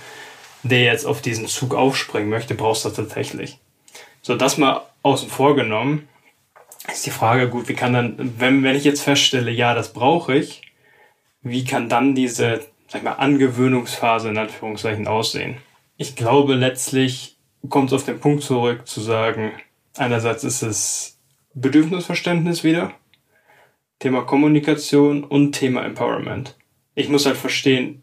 der 0.68 0.84
jetzt 0.84 1.06
auf 1.06 1.22
diesen 1.22 1.46
Zug 1.46 1.74
aufspringen 1.74 2.28
möchte, 2.28 2.54
brauchst 2.54 2.84
du 2.84 2.90
tatsächlich. 2.90 3.58
So, 4.22 4.36
das 4.36 4.58
mal 4.58 4.82
außen 5.02 5.28
vor 5.28 5.54
genommen, 5.54 6.08
ist 6.92 7.06
die 7.06 7.10
Frage, 7.10 7.48
gut, 7.48 7.68
wie 7.68 7.74
kann 7.74 7.92
dann, 7.92 8.34
wenn, 8.38 8.62
wenn 8.62 8.76
ich 8.76 8.84
jetzt 8.84 9.02
feststelle, 9.02 9.50
ja, 9.50 9.74
das 9.74 9.92
brauche 9.92 10.34
ich, 10.36 10.62
wie 11.42 11.64
kann 11.64 11.88
dann 11.88 12.14
diese, 12.14 12.60
sag 12.88 13.00
ich 13.00 13.02
mal, 13.02 13.12
Angewöhnungsphase 13.12 14.28
in 14.28 14.38
Anführungszeichen 14.38 15.06
aussehen? 15.06 15.58
Ich 15.96 16.16
glaube, 16.16 16.54
letztlich 16.54 17.36
kommt 17.68 17.90
es 17.90 17.94
auf 17.94 18.04
den 18.04 18.20
Punkt 18.20 18.42
zurück, 18.42 18.86
zu 18.86 19.00
sagen, 19.00 19.52
einerseits 19.96 20.44
ist 20.44 20.62
es 20.62 21.18
Bedürfnisverständnis 21.54 22.64
wieder, 22.64 22.92
Thema 23.98 24.22
Kommunikation 24.22 25.24
und 25.24 25.52
Thema 25.52 25.84
Empowerment. 25.84 26.56
Ich 26.94 27.08
muss 27.08 27.26
halt 27.26 27.36
verstehen, 27.36 28.02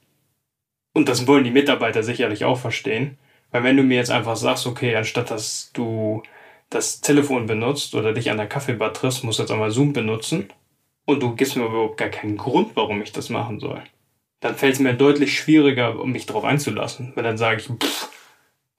und 0.93 1.09
das 1.09 1.27
wollen 1.27 1.43
die 1.43 1.51
Mitarbeiter 1.51 2.03
sicherlich 2.03 2.45
auch 2.45 2.57
verstehen. 2.57 3.17
Weil 3.51 3.63
wenn 3.63 3.77
du 3.77 3.83
mir 3.83 3.97
jetzt 3.97 4.11
einfach 4.11 4.35
sagst, 4.35 4.65
okay, 4.65 4.95
anstatt 4.95 5.29
dass 5.29 5.71
du 5.73 6.23
das 6.69 7.01
Telefon 7.01 7.45
benutzt 7.45 7.93
oder 7.93 8.13
dich 8.13 8.31
an 8.31 8.37
der 8.37 8.47
Kaffeebar 8.47 8.93
triffst, 8.93 9.23
musst 9.23 9.39
du 9.39 9.43
jetzt 9.43 9.51
einmal 9.51 9.71
Zoom 9.71 9.93
benutzen 9.93 10.49
und 11.05 11.21
du 11.21 11.35
gibst 11.35 11.55
mir 11.55 11.65
überhaupt 11.65 11.97
gar 11.97 12.09
keinen 12.09 12.37
Grund, 12.37 12.75
warum 12.75 13.01
ich 13.01 13.11
das 13.11 13.29
machen 13.29 13.59
soll, 13.59 13.81
dann 14.39 14.55
fällt 14.55 14.73
es 14.73 14.79
mir 14.79 14.93
deutlich 14.93 15.37
schwieriger, 15.37 15.93
mich 16.05 16.25
darauf 16.25 16.43
einzulassen. 16.43 17.11
Weil 17.15 17.23
dann 17.23 17.37
sage 17.37 17.61
ich, 17.61 17.67
pff, 17.67 18.09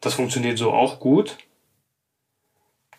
das 0.01 0.15
funktioniert 0.15 0.59
so 0.59 0.73
auch 0.73 1.01
gut. 1.01 1.39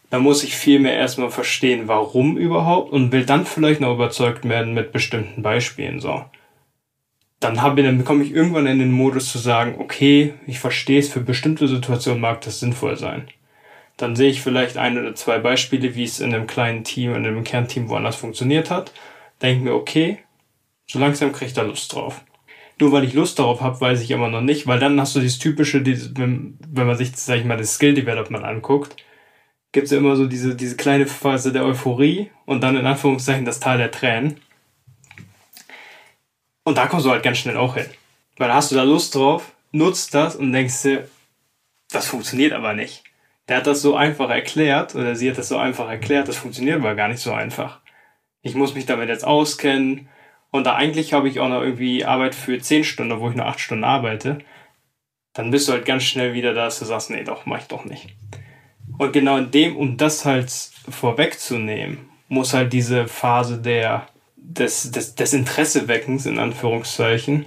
Dann 0.09 0.21
muss 0.21 0.43
ich 0.43 0.55
vielmehr 0.55 0.95
erstmal 0.95 1.29
verstehen, 1.29 1.87
warum 1.87 2.37
überhaupt 2.37 2.91
und 2.91 3.11
will 3.11 3.25
dann 3.25 3.45
vielleicht 3.45 3.81
noch 3.81 3.93
überzeugt 3.93 4.47
werden 4.47 4.73
mit 4.73 4.91
bestimmten 4.91 5.41
Beispielen. 5.41 5.99
So 5.99 6.23
dann 7.45 7.61
habe 7.61 7.83
dann 7.83 7.99
bekomme 7.99 8.23
ich 8.23 8.33
irgendwann 8.33 8.65
in 8.65 8.79
den 8.79 8.91
Modus 8.91 9.31
zu 9.31 9.37
sagen, 9.37 9.75
okay, 9.77 10.33
ich 10.47 10.59
verstehe 10.59 10.99
es, 10.99 11.09
für 11.09 11.19
bestimmte 11.19 11.67
Situationen 11.67 12.19
mag 12.19 12.41
das 12.41 12.59
sinnvoll 12.59 12.97
sein. 12.97 13.27
Dann 13.97 14.15
sehe 14.15 14.31
ich 14.31 14.41
vielleicht 14.41 14.77
ein 14.77 14.97
oder 14.97 15.13
zwei 15.13 15.37
Beispiele, 15.37 15.93
wie 15.93 16.05
es 16.05 16.19
in 16.19 16.33
einem 16.33 16.47
kleinen 16.47 16.83
Team, 16.83 17.11
in 17.13 17.23
einem 17.23 17.43
Kernteam 17.43 17.87
woanders 17.87 18.15
funktioniert 18.15 18.71
hat. 18.71 18.91
Denke 19.43 19.63
mir, 19.63 19.75
okay, 19.75 20.17
so 20.87 20.97
langsam 20.97 21.33
kriege 21.33 21.45
ich 21.45 21.53
da 21.53 21.61
Lust 21.61 21.93
drauf. 21.93 22.21
Nur 22.79 22.91
weil 22.91 23.03
ich 23.03 23.13
Lust 23.13 23.37
darauf 23.37 23.61
habe, 23.61 23.79
weiß 23.79 24.01
ich 24.01 24.09
immer 24.09 24.29
noch 24.29 24.41
nicht, 24.41 24.65
weil 24.65 24.79
dann 24.79 24.99
hast 24.99 25.15
du 25.15 25.19
dieses 25.19 25.37
typische, 25.37 25.83
dieses, 25.83 26.17
wenn, 26.17 26.57
wenn 26.67 26.87
man 26.87 26.97
sich, 26.97 27.15
sag 27.15 27.37
ich 27.37 27.45
mal, 27.45 27.57
das 27.57 27.75
Skill 27.75 27.93
Development 27.93 28.43
anguckt, 28.43 28.95
gibt 29.71 29.85
es 29.85 29.91
ja 29.91 29.99
immer 29.99 30.15
so 30.15 30.25
diese, 30.25 30.55
diese 30.55 30.77
kleine 30.77 31.05
Phase 31.05 31.53
der 31.53 31.63
Euphorie 31.63 32.31
und 32.45 32.63
dann 32.63 32.75
in 32.75 32.87
Anführungszeichen 32.87 33.45
das 33.45 33.59
Tal 33.59 33.77
der 33.77 33.91
Tränen. 33.91 34.37
Und 36.65 36.77
da 36.77 36.87
kommst 36.87 37.05
du 37.05 37.11
halt 37.11 37.23
ganz 37.23 37.37
schnell 37.37 37.57
auch 37.57 37.75
hin. 37.75 37.85
Weil 38.37 38.53
hast 38.53 38.71
du 38.71 38.75
da 38.75 38.83
Lust 38.83 39.15
drauf, 39.15 39.53
nutzt 39.71 40.13
das 40.13 40.35
und 40.35 40.51
denkst 40.51 40.81
dir, 40.81 41.07
das 41.91 42.07
funktioniert 42.07 42.51
aber 42.51 42.73
nicht. 42.73 43.03
Der 43.47 43.57
hat 43.57 43.67
das 43.67 43.81
so 43.81 43.95
einfach 43.95 44.29
erklärt 44.29 44.95
oder 44.95 45.15
sie 45.15 45.29
hat 45.29 45.37
das 45.37 45.47
so 45.47 45.57
einfach 45.57 45.87
erklärt, 45.87 46.27
das 46.27 46.37
funktioniert 46.37 46.79
aber 46.79 46.95
gar 46.95 47.07
nicht 47.07 47.21
so 47.21 47.31
einfach. 47.31 47.79
Ich 48.41 48.55
muss 48.55 48.73
mich 48.73 48.87
damit 48.87 49.09
jetzt 49.09 49.25
auskennen 49.25 50.09
und 50.49 50.65
da 50.65 50.75
eigentlich 50.75 51.13
habe 51.13 51.29
ich 51.29 51.39
auch 51.39 51.47
noch 51.47 51.61
irgendwie 51.61 52.03
Arbeit 52.03 52.33
für 52.33 52.59
10 52.59 52.83
Stunden, 52.83 53.19
wo 53.19 53.29
ich 53.29 53.35
nur 53.35 53.45
8 53.45 53.59
Stunden 53.59 53.83
arbeite. 53.83 54.39
Dann 55.33 55.51
bist 55.51 55.67
du 55.67 55.73
halt 55.73 55.85
ganz 55.85 56.03
schnell 56.03 56.33
wieder 56.33 56.53
da, 56.53 56.65
dass 56.65 56.79
du 56.79 56.85
sagst, 56.85 57.11
nee, 57.11 57.23
doch, 57.23 57.45
mach 57.45 57.59
ich 57.59 57.67
doch 57.67 57.85
nicht. 57.85 58.15
Und 58.97 59.13
genau 59.13 59.37
in 59.37 59.51
dem, 59.51 59.75
um 59.75 59.97
das 59.97 60.25
halt 60.25 60.49
vorwegzunehmen, 60.49 62.09
muss 62.27 62.53
halt 62.53 62.73
diese 62.73 63.07
Phase 63.07 63.61
der 63.61 64.07
des, 64.53 64.91
des, 64.91 65.15
des 65.15 65.33
Interesseweckens 65.33 66.25
in 66.25 66.39
Anführungszeichen 66.39 67.45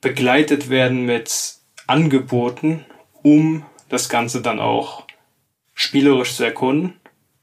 begleitet 0.00 0.68
werden 0.68 1.04
mit 1.04 1.56
Angeboten, 1.86 2.84
um 3.22 3.64
das 3.88 4.08
Ganze 4.08 4.40
dann 4.40 4.58
auch 4.58 5.06
spielerisch 5.74 6.34
zu 6.34 6.44
erkunden, 6.44 6.94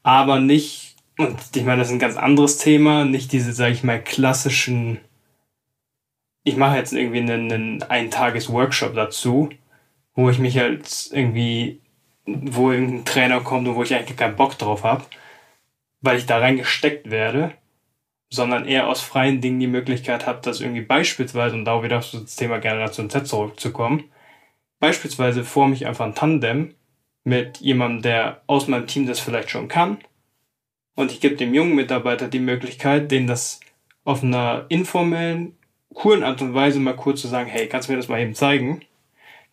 aber 0.02 0.40
nicht, 0.40 0.96
und 1.18 1.38
ich 1.54 1.64
meine, 1.64 1.78
das 1.78 1.88
ist 1.88 1.94
ein 1.94 2.00
ganz 2.00 2.16
anderes 2.16 2.58
Thema, 2.58 3.04
nicht 3.04 3.32
diese, 3.32 3.52
sage 3.52 3.72
ich 3.72 3.84
mal, 3.84 4.02
klassischen, 4.02 4.98
ich 6.42 6.56
mache 6.56 6.76
jetzt 6.76 6.92
irgendwie 6.92 7.18
einen, 7.18 7.52
einen 7.52 7.82
Eintages-Workshop 7.82 8.94
dazu, 8.94 9.50
wo 10.14 10.30
ich 10.30 10.38
mich 10.38 10.58
halt 10.58 11.10
irgendwie, 11.12 11.80
wo 12.24 12.70
ein 12.70 13.04
Trainer 13.04 13.40
kommt 13.40 13.68
und 13.68 13.74
wo 13.74 13.82
ich 13.82 13.94
eigentlich 13.94 14.16
keinen 14.16 14.36
Bock 14.36 14.58
drauf 14.58 14.84
habe, 14.84 15.04
weil 16.00 16.18
ich 16.18 16.26
da 16.26 16.38
reingesteckt 16.38 17.10
werde 17.10 17.54
sondern 18.30 18.66
eher 18.66 18.88
aus 18.88 19.00
freien 19.00 19.40
Dingen 19.40 19.60
die 19.60 19.66
Möglichkeit 19.66 20.26
habt, 20.26 20.46
das 20.46 20.60
irgendwie 20.60 20.82
beispielsweise, 20.82 21.56
und 21.56 21.64
da 21.64 21.82
wieder 21.82 21.98
auf 21.98 22.10
das 22.10 22.36
Thema 22.36 22.58
Generation 22.58 23.10
Z 23.10 23.26
zurückzukommen, 23.26 24.04
beispielsweise 24.78 25.44
forme 25.44 25.74
ich 25.74 25.86
einfach 25.86 26.06
ein 26.06 26.14
Tandem 26.14 26.74
mit 27.24 27.58
jemandem, 27.58 28.02
der 28.02 28.42
aus 28.46 28.68
meinem 28.68 28.86
Team 28.86 29.06
das 29.06 29.20
vielleicht 29.20 29.50
schon 29.50 29.68
kann, 29.68 29.98
und 31.00 31.12
ich 31.12 31.20
gebe 31.20 31.36
dem 31.36 31.54
jungen 31.54 31.74
Mitarbeiter 31.74 32.28
die 32.28 32.40
Möglichkeit, 32.40 33.10
denen 33.10 33.26
das 33.26 33.60
auf 34.04 34.22
einer 34.22 34.66
informellen, 34.68 35.56
coolen 35.94 36.22
Art 36.22 36.42
und 36.42 36.54
Weise 36.54 36.78
mal 36.78 36.94
kurz 36.94 37.22
zu 37.22 37.28
sagen, 37.28 37.48
hey, 37.48 37.68
kannst 37.68 37.88
du 37.88 37.92
mir 37.92 37.98
das 37.98 38.08
mal 38.08 38.20
eben 38.20 38.34
zeigen? 38.34 38.82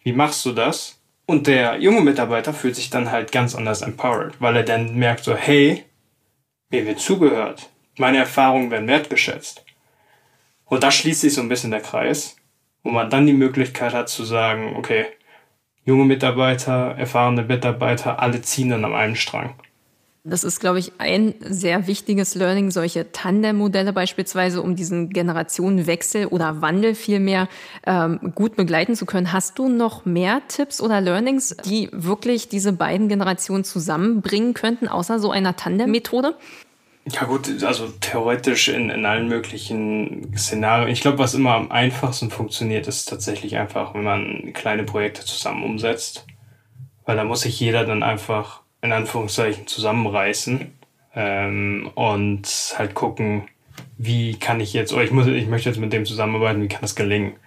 Wie 0.04 0.14
machst 0.14 0.46
du 0.46 0.52
das? 0.52 1.02
Und 1.26 1.48
der 1.48 1.80
junge 1.80 2.02
Mitarbeiter 2.02 2.54
fühlt 2.54 2.76
sich 2.76 2.90
dann 2.90 3.12
halt 3.12 3.32
ganz 3.32 3.56
anders 3.56 3.82
empowered, 3.82 4.42
weil 4.42 4.58
er 4.58 4.64
dann 4.64 4.96
merkt 4.96 5.24
so, 5.24 5.36
hey, 5.36 5.84
mir 6.70 6.86
wird 6.86 7.00
zugehört, 7.00 7.70
meine 8.00 8.18
Erfahrungen 8.18 8.72
werden 8.72 8.88
wertgeschätzt. 8.88 9.64
Und 10.66 10.84
da 10.84 10.92
schließt 10.92 11.22
sich 11.22 11.34
so 11.34 11.42
ein 11.42 11.50
bisschen 11.50 11.72
der 11.72 11.82
Kreis, 11.82 12.36
wo 12.84 12.90
man 12.90 13.10
dann 13.10 13.26
die 13.26 13.34
Möglichkeit 13.34 13.94
hat 13.94 14.10
zu 14.10 14.24
sagen, 14.24 14.76
okay, 14.76 15.06
junge 15.86 16.06
Mitarbeiter, 16.06 16.96
erfahrene 16.98 17.44
Mitarbeiter, 17.44 18.20
alle 18.20 18.42
ziehen 18.42 18.70
dann 18.70 18.86
am 18.86 18.94
einen 18.94 19.16
Strang. 19.16 19.56
Das 20.30 20.44
ist, 20.44 20.60
glaube 20.60 20.80
ich, 20.80 20.92
ein 20.98 21.36
sehr 21.40 21.88
wichtiges 21.88 22.36
Learning, 22.36 22.70
solche 22.70 23.14
Tandem-Modelle 23.14 23.94
beispielsweise, 23.94 24.62
um 24.62 24.76
diesen 24.76 25.10
Generationenwechsel 25.10 26.26
oder 26.26 26.62
Wandel 26.62 26.96
vielmehr 26.96 27.48
ähm, 27.86 28.34
gut 28.36 28.58
begleiten 28.58 28.98
zu 28.98 29.06
können. 29.06 29.32
Hast 29.32 29.58
du 29.58 29.70
noch 29.70 30.04
mehr 30.04 30.42
Tipps 30.50 30.82
oder 30.82 31.00
Learnings, 31.00 31.56
die 31.64 31.88
wirklich 31.94 32.50
diese 32.50 32.74
beiden 32.74 33.08
Generationen 33.08 33.64
zusammenbringen 33.64 34.54
könnten, 34.54 34.90
außer 34.90 35.20
so 35.20 35.32
einer 35.32 35.56
Tandem-Methode? 35.56 36.36
Ja 37.10 37.24
gut, 37.24 37.64
also 37.64 37.88
theoretisch 38.02 38.68
in, 38.68 38.90
in 38.90 39.06
allen 39.06 39.28
möglichen 39.30 40.36
Szenarien. 40.38 40.90
Ich 40.90 41.02
glaube, 41.02 41.20
was 41.20 41.34
immer 41.34 41.54
am 41.54 41.72
einfachsten 41.72 42.30
funktioniert, 42.30 42.88
ist 42.88 43.08
tatsächlich 43.08 43.58
einfach, 43.58 43.94
wenn 43.94 44.04
man 44.04 44.52
kleine 44.54 44.84
Projekte 44.84 45.24
zusammen 45.24 45.64
umsetzt. 45.64 46.26
Weil 47.06 47.16
da 47.16 47.24
muss 47.24 47.42
sich 47.42 47.60
jeder 47.60 47.86
dann 47.86 48.04
einfach 48.04 48.62
in 48.82 48.92
Anführungszeichen 48.92 49.68
zusammenreißen 49.68 50.74
ähm, 51.16 51.90
und 51.96 52.76
halt 52.78 52.94
gucken, 52.94 53.48
wie 53.98 54.38
kann 54.38 54.60
ich 54.60 54.74
jetzt, 54.74 54.92
oder 54.92 55.04
ich 55.04 55.12
muss, 55.12 55.28
ich 55.28 55.48
möchte 55.48 55.70
jetzt 55.70 55.80
mit 55.80 55.94
dem 55.94 56.06
zusammenarbeiten, 56.06 56.62
wie 56.62 56.68
kann 56.68 56.82
das 56.82 56.96
gelingen? 56.96 57.38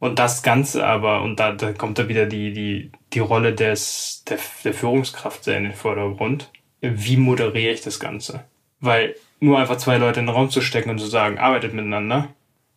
Und 0.00 0.18
das 0.18 0.42
Ganze 0.42 0.84
aber, 0.84 1.22
und 1.22 1.38
da, 1.38 1.52
da 1.52 1.72
kommt 1.72 1.98
da 1.98 2.08
wieder 2.08 2.26
die, 2.26 2.52
die, 2.52 2.90
die 3.12 3.20
Rolle 3.20 3.54
des, 3.54 4.24
der, 4.28 4.38
der 4.64 4.74
Führungskraft 4.74 5.44
sehr 5.44 5.56
in 5.56 5.64
den 5.64 5.72
Vordergrund. 5.72 6.50
Wie 6.80 7.16
moderiere 7.16 7.72
ich 7.72 7.80
das 7.80 8.00
Ganze? 8.00 8.44
Weil 8.84 9.16
nur 9.40 9.58
einfach 9.58 9.76
zwei 9.76 9.96
Leute 9.96 10.20
in 10.20 10.26
den 10.26 10.34
Raum 10.34 10.50
zu 10.50 10.60
stecken 10.60 10.90
und 10.90 10.98
zu 10.98 11.06
sagen, 11.06 11.38
arbeitet 11.38 11.74
miteinander, 11.74 12.28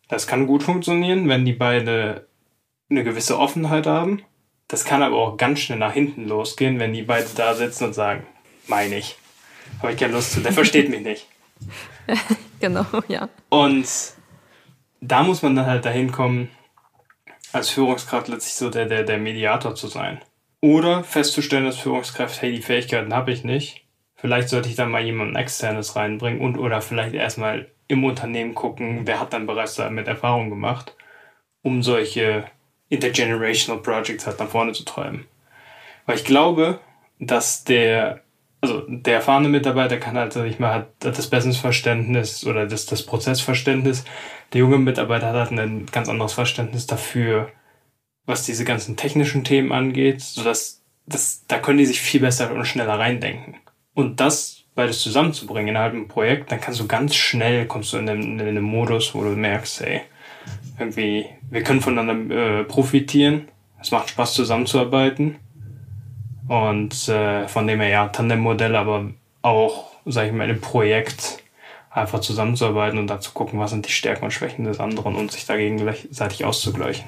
das 0.08 0.26
kann 0.26 0.46
gut 0.46 0.62
funktionieren, 0.62 1.28
wenn 1.28 1.44
die 1.44 1.52
beide 1.52 2.26
eine 2.90 3.04
gewisse 3.04 3.38
Offenheit 3.38 3.86
haben. 3.86 4.22
Das 4.68 4.84
kann 4.84 5.02
aber 5.02 5.16
auch 5.16 5.36
ganz 5.36 5.60
schnell 5.60 5.78
nach 5.78 5.92
hinten 5.92 6.26
losgehen, 6.26 6.78
wenn 6.78 6.92
die 6.92 7.02
beide 7.02 7.28
da 7.36 7.54
sitzen 7.54 7.84
und 7.84 7.94
sagen, 7.94 8.26
meine 8.66 8.98
ich. 8.98 9.16
Habe 9.80 9.92
ich 9.92 9.98
keine 9.98 10.14
Lust 10.14 10.32
zu, 10.32 10.40
der 10.40 10.52
versteht 10.52 10.88
mich 10.88 11.02
nicht. 11.02 11.26
genau, 12.60 12.86
ja. 13.08 13.28
Und 13.50 13.86
da 15.00 15.22
muss 15.22 15.42
man 15.42 15.56
dann 15.56 15.66
halt 15.66 15.84
dahin 15.84 16.10
kommen, 16.10 16.48
als 17.52 17.70
Führungskraft 17.70 18.28
letztlich 18.28 18.54
so 18.54 18.70
der, 18.70 18.86
der, 18.86 19.04
der 19.04 19.18
Mediator 19.18 19.74
zu 19.74 19.88
sein. 19.88 20.20
Oder 20.60 21.04
festzustellen 21.04 21.66
als 21.66 21.76
Führungskraft, 21.78 22.42
hey, 22.42 22.52
die 22.52 22.62
Fähigkeiten 22.62 23.14
habe 23.14 23.30
ich 23.30 23.44
nicht. 23.44 23.84
Vielleicht 24.20 24.48
sollte 24.48 24.68
ich 24.68 24.74
dann 24.74 24.90
mal 24.90 25.02
jemanden 25.02 25.36
externes 25.36 25.94
reinbringen 25.94 26.40
und 26.40 26.58
oder 26.58 26.82
vielleicht 26.82 27.14
erstmal 27.14 27.68
im 27.86 28.02
Unternehmen 28.04 28.54
gucken, 28.54 29.02
wer 29.04 29.20
hat 29.20 29.32
dann 29.32 29.46
bereits 29.46 29.76
damit 29.76 30.08
Erfahrung 30.08 30.50
gemacht, 30.50 30.96
um 31.62 31.84
solche 31.84 32.44
intergenerational 32.88 33.80
Projects 33.80 34.26
halt 34.26 34.40
nach 34.40 34.48
vorne 34.48 34.72
zu 34.72 34.84
treiben. 34.84 35.28
Weil 36.04 36.16
ich 36.16 36.24
glaube, 36.24 36.80
dass 37.20 37.62
der, 37.62 38.22
also 38.60 38.82
der 38.88 39.14
erfahrene 39.14 39.48
Mitarbeiter 39.48 39.98
kann 39.98 40.18
halt, 40.18 40.32
sag 40.32 40.46
ich 40.46 40.58
mal, 40.58 40.74
hat, 40.74 40.88
hat 41.04 41.16
das 41.16 41.30
Businessverständnis 41.30 42.44
oder 42.44 42.66
das, 42.66 42.86
das 42.86 43.06
Prozessverständnis. 43.06 44.04
Der 44.52 44.60
junge 44.60 44.78
Mitarbeiter 44.78 45.28
hat 45.28 45.36
halt 45.36 45.52
ein 45.52 45.86
ganz 45.86 46.08
anderes 46.08 46.32
Verständnis 46.32 46.88
dafür, 46.88 47.52
was 48.26 48.44
diese 48.44 48.64
ganzen 48.64 48.96
technischen 48.96 49.44
Themen 49.44 49.70
angeht, 49.70 50.22
sodass 50.22 50.82
das, 51.06 51.44
da 51.46 51.58
können 51.58 51.78
die 51.78 51.86
sich 51.86 52.00
viel 52.00 52.20
besser 52.20 52.52
und 52.52 52.64
schneller 52.64 52.98
reindenken. 52.98 53.56
Und 53.94 54.20
das 54.20 54.64
beides 54.74 55.00
zusammenzubringen 55.00 55.70
innerhalb 55.70 55.92
einem 55.92 56.06
Projekt, 56.06 56.52
dann 56.52 56.60
kannst 56.60 56.78
du 56.78 56.86
ganz 56.86 57.16
schnell, 57.16 57.66
kommst 57.66 57.92
du 57.92 57.96
in 57.96 58.08
einen 58.08 58.62
Modus, 58.62 59.12
wo 59.12 59.24
du 59.24 59.30
merkst, 59.30 59.80
hey, 59.80 60.02
irgendwie, 60.78 61.26
wir 61.50 61.64
können 61.64 61.80
voneinander 61.80 62.60
äh, 62.60 62.64
profitieren. 62.64 63.48
Es 63.80 63.90
macht 63.90 64.10
Spaß 64.10 64.34
zusammenzuarbeiten. 64.34 65.36
Und 66.46 67.08
äh, 67.08 67.48
von 67.48 67.66
dem 67.66 67.80
her 67.80 67.88
ja, 67.88 68.08
Tandem-Modell, 68.08 68.76
aber 68.76 69.10
auch, 69.42 69.92
sag 70.06 70.28
ich 70.28 70.32
mal, 70.32 70.48
im 70.48 70.60
Projekt 70.60 71.42
einfach 71.90 72.20
zusammenzuarbeiten 72.20 72.98
und 72.98 73.08
da 73.08 73.20
zu 73.20 73.32
gucken, 73.32 73.58
was 73.58 73.70
sind 73.70 73.86
die 73.86 73.92
Stärken 73.92 74.26
und 74.26 74.30
Schwächen 74.30 74.64
des 74.64 74.78
anderen 74.78 75.16
und 75.16 75.32
sich 75.32 75.44
dagegen 75.44 75.78
gleichzeitig 75.78 76.44
auszugleichen. 76.44 77.06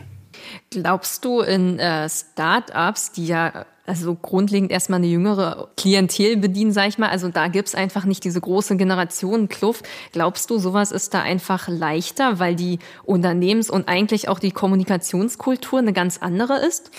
Glaubst 0.71 1.25
du 1.25 1.41
in 1.41 1.79
äh, 1.79 2.09
Startups, 2.09 3.13
die 3.13 3.27
ja 3.27 3.67
also 3.91 4.15
grundlegend 4.15 4.71
erstmal 4.71 5.01
eine 5.01 5.09
jüngere 5.09 5.69
Klientel 5.77 6.37
bedienen, 6.37 6.71
sag 6.71 6.89
ich 6.89 6.97
mal. 6.97 7.09
Also 7.09 7.29
da 7.29 7.49
gibt's 7.49 7.75
einfach 7.75 8.05
nicht 8.05 8.23
diese 8.23 8.41
große 8.41 8.77
Generationenkluft. 8.77 9.85
Glaubst 10.13 10.49
du, 10.49 10.59
sowas 10.59 10.93
ist 10.93 11.13
da 11.13 11.23
einfach 11.23 11.67
leichter, 11.67 12.39
weil 12.39 12.55
die 12.55 12.79
Unternehmens- 13.05 13.69
und 13.69 13.89
eigentlich 13.89 14.29
auch 14.29 14.39
die 14.39 14.53
Kommunikationskultur 14.53 15.81
eine 15.81 15.93
ganz 15.93 16.19
andere 16.19 16.65
ist? 16.65 16.93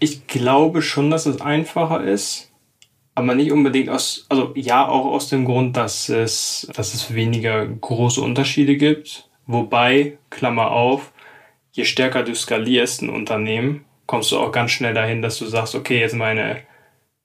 Ich 0.00 0.26
glaube 0.26 0.80
schon, 0.80 1.10
dass 1.10 1.26
es 1.26 1.42
einfacher 1.42 2.02
ist, 2.02 2.50
aber 3.14 3.34
nicht 3.34 3.52
unbedingt 3.52 3.90
aus, 3.90 4.24
also 4.30 4.52
ja, 4.54 4.88
auch 4.88 5.04
aus 5.04 5.28
dem 5.28 5.44
Grund, 5.44 5.76
dass 5.76 6.08
es, 6.08 6.66
dass 6.74 6.94
es 6.94 7.12
weniger 7.12 7.66
große 7.66 8.22
Unterschiede 8.22 8.78
gibt. 8.78 9.28
Wobei, 9.46 10.16
Klammer 10.30 10.70
auf, 10.70 11.12
je 11.72 11.84
stärker 11.84 12.22
du 12.22 12.34
skalierst 12.34 13.02
ein 13.02 13.10
Unternehmen, 13.10 13.84
kommst 14.10 14.32
du 14.32 14.40
auch 14.40 14.50
ganz 14.50 14.72
schnell 14.72 14.92
dahin, 14.92 15.22
dass 15.22 15.38
du 15.38 15.46
sagst, 15.46 15.76
okay, 15.76 16.00
jetzt 16.00 16.16
meine 16.16 16.56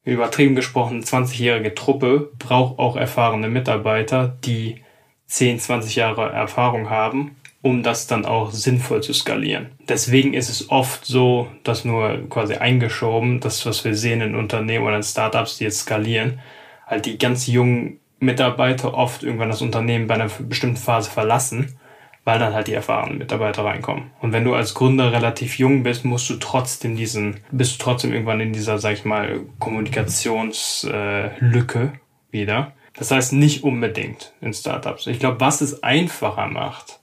übertrieben 0.03 0.53
gesprochen 0.53 1.01
20-jährige 1.01 1.73
Truppe 1.73 2.29
braucht 2.37 2.77
auch 2.77 2.95
erfahrene 2.95 3.49
Mitarbeiter, 3.49 4.37
die 4.43 4.83
10, 5.25 5.57
20 5.57 5.95
Jahre 5.95 6.31
Erfahrung 6.31 6.91
haben, 6.91 7.37
um 7.63 7.81
das 7.81 8.05
dann 8.05 8.23
auch 8.23 8.51
sinnvoll 8.51 9.01
zu 9.01 9.13
skalieren. 9.13 9.71
Deswegen 9.89 10.35
ist 10.35 10.49
es 10.49 10.69
oft 10.69 11.05
so, 11.05 11.47
dass 11.63 11.85
nur 11.85 12.29
quasi 12.29 12.53
eingeschoben, 12.53 13.39
das, 13.39 13.65
was 13.65 13.83
wir 13.83 13.95
sehen 13.95 14.21
in 14.21 14.35
Unternehmen 14.35 14.85
oder 14.85 14.97
in 14.97 15.01
Startups, 15.01 15.57
die 15.57 15.63
jetzt 15.63 15.79
skalieren, 15.79 16.37
halt 16.85 17.07
die 17.07 17.17
ganz 17.17 17.47
jungen 17.47 17.99
Mitarbeiter 18.19 18.93
oft 18.93 19.23
irgendwann 19.23 19.49
das 19.49 19.63
Unternehmen 19.63 20.05
bei 20.05 20.13
einer 20.13 20.29
bestimmten 20.29 20.77
Phase 20.77 21.09
verlassen 21.09 21.79
weil 22.25 22.39
dann 22.39 22.53
halt 22.53 22.67
die 22.67 22.73
erfahrenen 22.73 23.19
Mitarbeiter 23.19 23.63
reinkommen. 23.63 24.11
Und 24.19 24.33
wenn 24.33 24.43
du 24.43 24.55
als 24.55 24.73
Gründer 24.73 25.13
relativ 25.13 25.57
jung 25.57 25.83
bist, 25.83 26.03
musst 26.03 26.29
du 26.29 26.35
trotzdem 26.35 26.97
diesen, 26.97 27.39
bist 27.51 27.75
du 27.75 27.83
trotzdem 27.83 28.11
irgendwann 28.11 28.41
in 28.41 28.51
dieser, 28.51 28.79
sag 28.79 28.93
ich 28.93 29.05
mal, 29.05 29.41
Kommunikationslücke 29.59 31.79
äh, 31.79 31.91
wieder. 32.31 32.73
Das 32.93 33.11
heißt 33.11 33.33
nicht 33.33 33.63
unbedingt 33.63 34.33
in 34.41 34.53
Startups. 34.53 35.07
Ich 35.07 35.19
glaube, 35.19 35.39
was 35.39 35.61
es 35.61 35.83
einfacher 35.83 36.47
macht, 36.47 36.99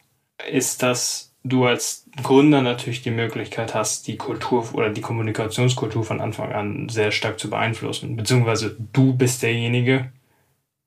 ist, 0.51 0.83
dass 0.83 1.33
du 1.45 1.67
als 1.67 2.07
Gründer 2.23 2.63
natürlich 2.63 3.03
die 3.03 3.11
Möglichkeit 3.11 3.75
hast, 3.75 4.07
die 4.09 4.17
Kultur 4.17 4.69
oder 4.75 4.91
die 4.91 5.01
Kommunikationskultur 5.01 6.05
von 6.05 6.21
Anfang 6.21 6.53
an 6.53 6.89
sehr 6.89 7.13
stark 7.13 7.39
zu 7.39 7.49
beeinflussen. 7.49 8.17
Beziehungsweise 8.17 8.77
du 8.93 9.15
bist 9.15 9.43
derjenige, 9.43 10.11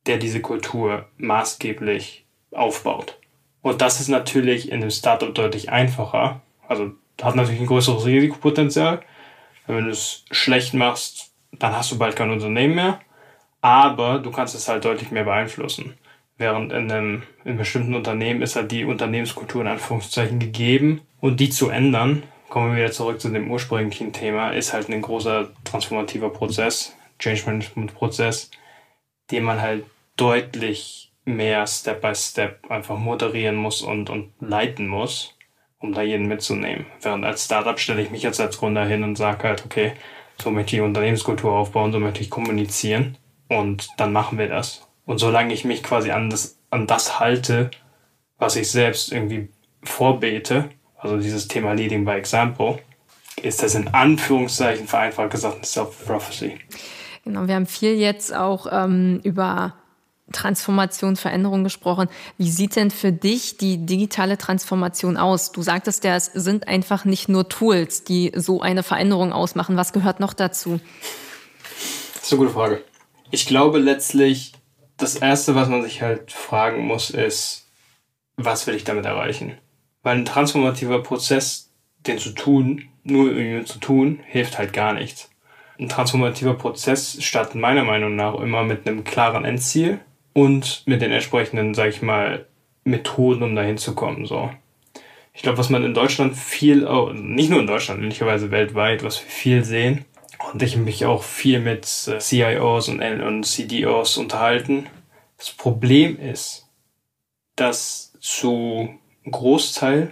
der 0.08 0.18
diese 0.18 0.42
Kultur 0.42 1.08
maßgeblich 1.18 2.26
aufbaut. 2.52 3.18
Und 3.66 3.82
das 3.82 4.00
ist 4.00 4.10
natürlich 4.10 4.70
in 4.70 4.84
einem 4.84 4.92
Startup 4.92 5.34
deutlich 5.34 5.72
einfacher. 5.72 6.40
Also 6.68 6.92
hat 7.20 7.36
natürlich 7.36 7.62
ein 7.62 7.66
größeres 7.66 8.06
Risikopotenzial. 8.06 9.02
Wenn 9.66 9.86
du 9.86 9.90
es 9.90 10.24
schlecht 10.30 10.76
machst, 10.76 11.32
dann 11.52 11.76
hast 11.76 11.92
du 11.92 11.98
bald 11.98 12.16
kein 12.16 12.30
Unternehmen 12.30 12.76
mehr. 12.76 13.00
Aber 13.62 14.20
du 14.20 14.30
kannst 14.30 14.54
es 14.54 14.68
halt 14.68 14.86
deutlich 14.86 15.10
mehr 15.10 15.24
beeinflussen. 15.24 15.98
Während 16.38 16.74
in 16.74 16.92
einem, 16.92 17.24
in 17.44 17.58
bestimmten 17.58 17.96
Unternehmen 17.96 18.44
ist 18.44 18.56
halt 18.56 18.72
die 18.72 18.86
Unternehmenskultur 18.86 19.62
in 19.62 19.68
Anführungszeichen 19.68 20.38
gegeben. 20.38 21.02
Und 21.20 21.40
die 21.40 21.50
zu 21.50 21.70
ändern, 21.70 22.22
kommen 22.50 22.70
wir 22.70 22.84
wieder 22.84 22.92
zurück 22.92 23.20
zu 23.20 23.30
dem 23.30 23.50
ursprünglichen 23.50 24.14
Thema, 24.14 24.52
ist 24.52 24.74
halt 24.74 24.90
ein 24.90 25.02
großer 25.02 25.50
transformativer 25.64 26.30
Prozess, 26.30 26.96
Change 27.18 27.42
Management 27.48 27.96
Prozess, 27.96 28.52
den 29.32 29.44
man 29.44 29.60
halt 29.60 29.86
deutlich 30.18 31.05
mehr 31.26 31.66
Step 31.68 32.02
by 32.02 32.14
Step 32.16 32.70
einfach 32.70 32.98
moderieren 32.98 33.56
muss 33.56 33.82
und, 33.82 34.10
und 34.10 34.32
leiten 34.40 34.88
muss, 34.88 35.36
um 35.80 35.94
da 35.94 36.02
jeden 36.02 36.28
mitzunehmen. 36.28 36.86
Während 37.02 37.26
als 37.26 37.46
Startup 37.46 37.80
stelle 37.80 38.02
ich 38.02 38.12
mich 38.12 38.24
jetzt 38.24 38.40
als 38.40 38.58
Gründer 38.58 38.86
hin 38.86 39.04
und 39.04 39.18
sage 39.18 39.48
halt, 39.48 39.66
okay, 39.66 39.94
so 40.42 40.52
möchte 40.52 40.76
ich 40.76 40.82
Unternehmenskultur 40.82 41.52
aufbauen, 41.54 41.92
so 41.92 42.00
möchte 42.00 42.22
ich 42.22 42.30
kommunizieren 42.30 43.18
und 43.50 43.88
dann 43.98 44.14
machen 44.14 44.38
wir 44.38 44.48
das. 44.48 44.88
Und 45.06 45.20
solange 45.20 45.54
ich 45.54 45.66
mich 45.66 45.84
quasi 45.84 46.12
an 46.12 46.30
das, 46.30 46.60
an 46.70 46.88
das 46.88 47.20
halte, 47.20 47.72
was 48.38 48.56
ich 48.56 48.70
selbst 48.70 49.12
irgendwie 49.12 49.50
vorbete, 49.84 50.70
also 50.98 51.18
dieses 51.18 51.48
Thema 51.48 51.74
Leading 51.74 52.06
by 52.06 52.14
Example, 52.14 52.80
ist 53.42 53.62
das 53.62 53.76
in 53.76 53.88
Anführungszeichen 53.90 54.88
vereinfacht 54.88 55.32
gesagt 55.32 55.56
eine 55.56 55.66
Self-Prophecy. 55.66 56.58
Genau, 57.24 57.48
wir 57.48 57.56
haben 57.56 57.66
viel 57.66 57.96
jetzt 57.96 58.36
auch 58.36 58.68
ähm, 58.72 59.20
über 59.24 59.76
Transformation, 60.32 61.16
Veränderung 61.16 61.64
gesprochen. 61.64 62.10
Wie 62.38 62.50
sieht 62.50 62.76
denn 62.76 62.90
für 62.90 63.12
dich 63.12 63.58
die 63.58 63.86
digitale 63.86 64.38
Transformation 64.38 65.18
aus? 65.18 65.52
Du 65.52 65.62
sagtest 65.62 66.04
ja, 66.04 66.16
es 66.16 66.26
sind 66.26 66.68
einfach 66.68 67.06
nicht 67.06 67.30
nur 67.30 67.48
Tools, 67.48 68.04
die 68.04 68.32
so 68.36 68.62
eine 68.62 68.84
Veränderung 68.84 69.34
ausmachen. 69.34 69.78
Was 69.78 69.94
gehört 69.94 70.20
noch 70.20 70.34
dazu? 70.34 70.80
Das 72.16 72.24
ist 72.24 72.32
eine 72.34 72.40
gute 72.40 72.54
Frage. 72.54 72.84
Ich 73.30 73.46
glaube 73.46 73.78
letztlich, 73.78 74.54
das 74.98 75.16
Erste, 75.16 75.56
was 75.56 75.70
man 75.70 75.84
sich 75.84 76.02
halt 76.02 76.32
fragen 76.32 76.86
muss, 76.86 77.12
ist, 77.12 77.68
was 78.36 78.66
will 78.66 78.76
ich 78.76 78.84
damit 78.84 79.06
erreichen? 79.06 79.58
Weil 80.02 80.18
ein 80.18 80.26
transformativer 80.26 81.04
Prozess, 81.04 81.70
den 82.08 82.18
zu 82.18 82.32
tun, 82.32 82.84
nur 83.04 83.32
irgendwie 83.32 83.66
zu 83.66 83.80
tun, 83.80 84.20
hilft 84.26 84.58
halt 84.58 84.74
gar 84.74 84.94
nichts. 84.94 85.30
Ein 85.80 85.90
transformativer 85.90 86.54
Prozess 86.56 87.22
startet 87.24 87.56
meiner 87.56 87.84
Meinung 87.84 88.16
nach 88.16 88.36
immer 88.36 88.64
mit 88.64 88.88
einem 88.88 89.04
klaren 89.04 89.46
Endziel 89.46 90.00
und 90.36 90.84
mit 90.86 91.02
den 91.02 91.14
entsprechenden, 91.14 91.74
sag 91.74 91.90
ich 91.90 92.02
mal, 92.02 92.46
Methoden, 92.84 93.42
um 93.42 93.56
dahin 93.56 93.78
zu 93.78 93.96
kommen. 93.96 94.26
So. 94.26 94.52
Ich 95.34 95.42
glaube, 95.42 95.58
was 95.58 95.70
man 95.70 95.84
in 95.84 95.94
Deutschland 95.94 96.36
viel, 96.36 96.86
oh, 96.86 97.12
nicht 97.14 97.50
nur 97.50 97.62
in 97.62 97.68
Deutschland, 97.68 98.02
ehrlicherweise 98.02 98.52
weltweit, 98.52 99.02
was 99.04 99.24
wir 99.24 99.30
viel 99.30 99.64
sehen, 99.64 100.04
und 100.52 100.62
ich 100.62 100.76
mich 100.76 101.06
auch 101.06 101.24
viel 101.24 101.62
mit 101.62 101.86
äh, 102.08 102.20
CIOs 102.20 102.90
und, 102.90 103.02
und 103.02 103.44
CDOs 103.46 104.18
unterhalten. 104.18 104.88
Das 105.38 105.52
Problem 105.52 106.20
ist, 106.20 106.68
dass 107.56 108.14
zu 108.20 108.90
Großteil 109.30 110.12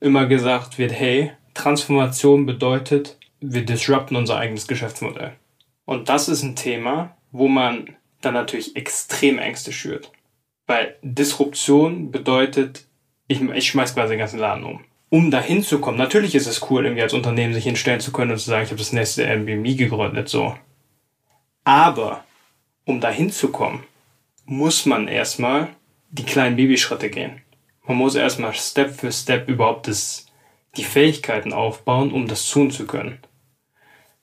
immer 0.00 0.26
gesagt 0.26 0.78
wird, 0.78 0.92
hey, 0.92 1.32
Transformation 1.54 2.46
bedeutet, 2.46 3.18
wir 3.40 3.64
disrupten 3.64 4.14
unser 4.14 4.36
eigenes 4.36 4.68
Geschäftsmodell. 4.68 5.32
Und 5.84 6.08
das 6.08 6.28
ist 6.28 6.44
ein 6.44 6.54
Thema, 6.54 7.16
wo 7.32 7.48
man 7.48 7.96
dann 8.24 8.34
natürlich 8.34 8.76
extrem 8.76 9.38
Ängste 9.38 9.72
schürt. 9.72 10.10
Weil 10.66 10.96
Disruption 11.02 12.10
bedeutet, 12.10 12.86
ich, 13.28 13.40
ich 13.40 13.66
schmeiß 13.66 13.94
quasi 13.94 14.12
den 14.14 14.18
ganzen 14.18 14.38
Laden 14.38 14.64
um. 14.64 14.84
Um 15.10 15.30
dahin 15.30 15.62
zu 15.62 15.78
kommen, 15.78 15.98
natürlich 15.98 16.34
ist 16.34 16.46
es 16.46 16.70
cool, 16.70 16.84
irgendwie 16.84 17.02
als 17.02 17.12
Unternehmen 17.12 17.52
sich 17.52 17.64
hinstellen 17.64 18.00
zu 18.00 18.12
können 18.12 18.30
und 18.30 18.38
zu 18.38 18.48
sagen, 18.48 18.64
ich 18.64 18.70
habe 18.70 18.78
das 18.78 18.92
nächste 18.92 19.24
Airbnb 19.24 19.76
gegründet, 19.76 20.28
so. 20.28 20.56
Aber 21.64 22.24
um 22.84 23.00
dahin 23.00 23.30
zu 23.30 23.50
kommen, 23.50 23.84
muss 24.46 24.86
man 24.86 25.08
erstmal 25.08 25.68
die 26.10 26.24
kleinen 26.24 26.56
Babyschritte 26.56 27.10
gehen. 27.10 27.42
Man 27.86 27.96
muss 27.96 28.14
erstmal 28.14 28.54
Step 28.54 28.94
für 28.94 29.12
Step 29.12 29.48
überhaupt 29.48 29.88
das, 29.88 30.26
die 30.76 30.84
Fähigkeiten 30.84 31.52
aufbauen, 31.52 32.12
um 32.12 32.26
das 32.26 32.48
tun 32.48 32.70
zu 32.70 32.86
können. 32.86 33.18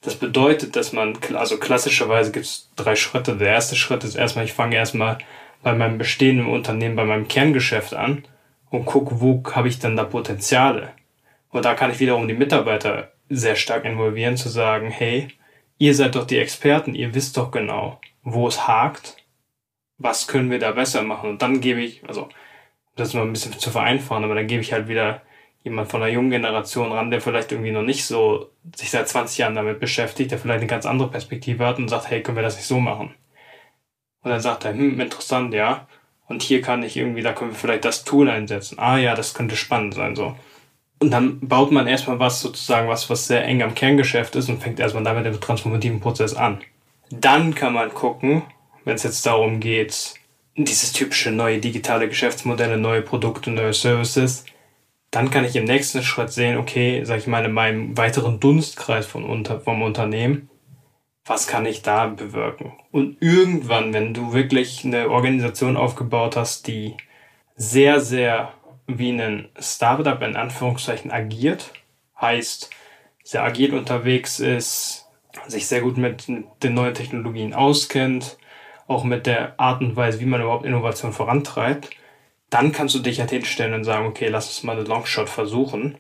Das 0.02 0.16
bedeutet, 0.16 0.76
dass 0.76 0.94
man, 0.94 1.18
also 1.34 1.58
klassischerweise 1.58 2.32
gibt 2.32 2.46
es 2.46 2.70
drei 2.76 2.96
Schritte. 2.96 3.36
Der 3.36 3.50
erste 3.50 3.76
Schritt 3.76 4.04
ist 4.04 4.16
erstmal, 4.16 4.46
ich 4.46 4.54
fange 4.54 4.76
erstmal 4.76 5.18
bei 5.62 5.74
meinem 5.74 5.98
bestehenden 5.98 6.48
Unternehmen, 6.48 6.96
bei 6.96 7.04
meinem 7.04 7.28
Kerngeschäft 7.28 7.94
an 7.94 8.24
und 8.70 8.86
gucke, 8.86 9.20
wo 9.20 9.44
habe 9.52 9.68
ich 9.68 9.80
denn 9.80 9.98
da 9.98 10.06
Potenziale. 10.06 10.94
Und 11.50 11.66
da 11.66 11.74
kann 11.74 11.92
ich 11.92 12.00
wiederum 12.00 12.28
die 12.28 12.34
Mitarbeiter 12.34 13.12
sehr 13.28 13.56
stark 13.56 13.84
involvieren, 13.86 14.38
zu 14.38 14.50
sagen, 14.50 14.90
hey, 14.90 15.28
ihr 15.78 15.94
seid 15.94 16.16
doch 16.16 16.26
die 16.26 16.38
Experten, 16.38 16.96
ihr 16.96 17.14
wisst 17.14 17.36
doch 17.36 17.52
genau, 17.52 18.00
wo 18.24 18.48
es 18.48 18.68
hakt, 18.68 19.18
was 19.98 20.28
können 20.28 20.50
wir 20.50 20.60
da 20.60 20.72
besser 20.72 21.04
machen. 21.04 21.30
Und 21.32 21.42
dann 21.42 21.60
gebe 21.60 21.82
ich, 21.82 22.04
also 22.08 22.30
das 22.96 23.10
ist 23.10 23.14
mal 23.16 23.24
ein 23.24 23.34
bisschen 23.34 23.58
zu 23.58 23.70
vereinfachen, 23.70 24.24
aber 24.24 24.36
dann 24.36 24.48
gebe 24.48 24.62
ich 24.62 24.72
halt 24.72 24.88
wieder 24.88 25.22
jemand 25.64 25.90
von 25.90 26.02
der 26.02 26.10
jungen 26.10 26.32
Generation 26.32 26.92
ran, 26.92 27.12
der 27.12 27.22
vielleicht 27.22 27.52
irgendwie 27.52 27.72
noch 27.72 27.84
nicht 27.84 28.06
so 28.06 28.50
sich 28.76 28.92
seit 28.92 29.08
20 29.08 29.38
Jahren 29.40 29.56
damit 29.56 29.80
beschäftigt, 29.80 30.32
der 30.32 30.40
vielleicht 30.40 30.60
eine 30.60 30.68
ganz 30.68 30.86
andere 30.86 31.10
Perspektive 31.10 31.66
hat 31.66 31.78
und 31.78 31.90
sagt, 31.90 32.10
hey, 32.10 32.24
können 32.24 32.38
wir 32.38 32.44
das 32.44 32.56
nicht 32.56 32.68
so 32.68 32.80
machen? 32.80 33.14
Und 34.22 34.32
dann 34.32 34.42
sagt 34.42 34.66
er, 34.66 34.74
hm, 34.74 35.00
interessant, 35.00 35.54
ja. 35.54 35.88
Und 36.28 36.44
hier 36.44 36.62
kann 36.62 36.84
ich 36.84 36.96
irgendwie, 36.96 37.22
da 37.22 37.34
können 37.34 37.52
wir 37.52 37.58
vielleicht 37.58 37.86
das 37.86 38.04
Tool 38.04 38.30
einsetzen. 38.30 38.78
Ah 38.80 38.98
ja, 38.98 39.16
das 39.16 39.34
könnte 39.34 39.56
spannend 39.56 39.96
sein, 39.96 40.16
so. 40.16 40.36
Und 41.00 41.12
dann 41.12 41.40
baut 41.40 41.72
man 41.72 41.88
erstmal 41.88 42.20
was 42.20 42.42
sozusagen, 42.42 42.90
was, 42.90 43.10
was 43.10 43.28
sehr 43.28 43.46
eng 43.46 43.64
am 43.64 43.74
Kerngeschäft 43.74 44.36
ist 44.36 44.50
und 44.50 44.62
fängt 44.62 44.80
erstmal 44.80 45.04
damit 45.04 45.26
den 45.26 45.40
transformativen 45.40 46.02
Prozess 46.02 46.36
an. 46.36 46.60
Dann 47.10 47.56
kann 47.56 47.74
man 47.74 47.94
gucken, 47.94 48.44
wenn 48.84 48.96
es 48.96 49.04
jetzt 49.04 49.26
darum 49.26 49.60
geht, 49.60 50.16
dieses 50.56 50.92
typische 50.92 51.32
neue 51.32 51.60
digitale 51.60 52.10
Geschäftsmodelle, 52.10 52.78
neue 52.78 53.02
Produkte, 53.02 53.50
neue 53.50 53.74
Services, 53.74 54.46
dann 55.12 55.32
kann 55.32 55.46
ich 55.46 55.56
im 55.56 55.66
nächsten 55.66 56.04
Schritt 56.04 56.32
sehen, 56.32 56.58
okay, 56.58 57.04
sag 57.04 57.20
ich 57.20 57.28
mal, 57.28 57.46
in 57.46 57.52
meinem 57.52 57.98
weiteren 57.98 58.40
Dunstkreis 58.40 59.06
von 59.06 59.24
unter, 59.24 59.60
vom 59.60 59.82
Unternehmen, 59.82 60.50
was 61.26 61.48
kann 61.48 61.66
ich 61.66 61.82
da 61.82 62.08
bewirken? 62.08 62.74
Und 62.92 63.18
irgendwann, 63.22 63.94
wenn 63.94 64.14
du 64.14 64.34
wirklich 64.34 64.84
eine 64.84 65.10
Organisation 65.10 65.78
aufgebaut 65.78 66.36
hast, 66.36 66.68
die 66.68 66.96
sehr, 67.56 68.02
sehr 68.02 68.54
wie 68.88 69.12
ein 69.12 69.50
Startup 69.60 70.22
in 70.22 70.36
Anführungszeichen 70.36 71.12
agiert, 71.12 71.74
heißt, 72.20 72.70
sehr 73.24 73.44
agil 73.44 73.76
unterwegs 73.76 74.40
ist, 74.40 75.08
sich 75.48 75.68
sehr 75.68 75.82
gut 75.82 75.98
mit 75.98 76.28
den 76.28 76.74
neuen 76.74 76.96
Technologien 76.96 77.54
auskennt, 77.54 78.38
auch 78.88 79.04
mit 79.04 79.28
der 79.28 79.60
Art 79.60 79.82
und 79.82 79.96
Weise, 79.96 80.20
wie 80.20 80.26
man 80.26 80.42
überhaupt 80.42 80.66
Innovation 80.66 81.14
vorantreibt, 81.14 81.92
dann 82.50 82.72
kannst 82.72 82.96
du 82.96 83.00
dich 83.00 83.20
halt 83.20 83.30
hinstellen 83.30 83.74
und 83.74 83.84
sagen, 83.84 84.08
okay, 84.08 84.28
lass 84.28 84.48
uns 84.48 84.64
mal 84.64 84.78
eine 84.78 84.88
Longshot 84.88 85.30
versuchen. 85.30 85.98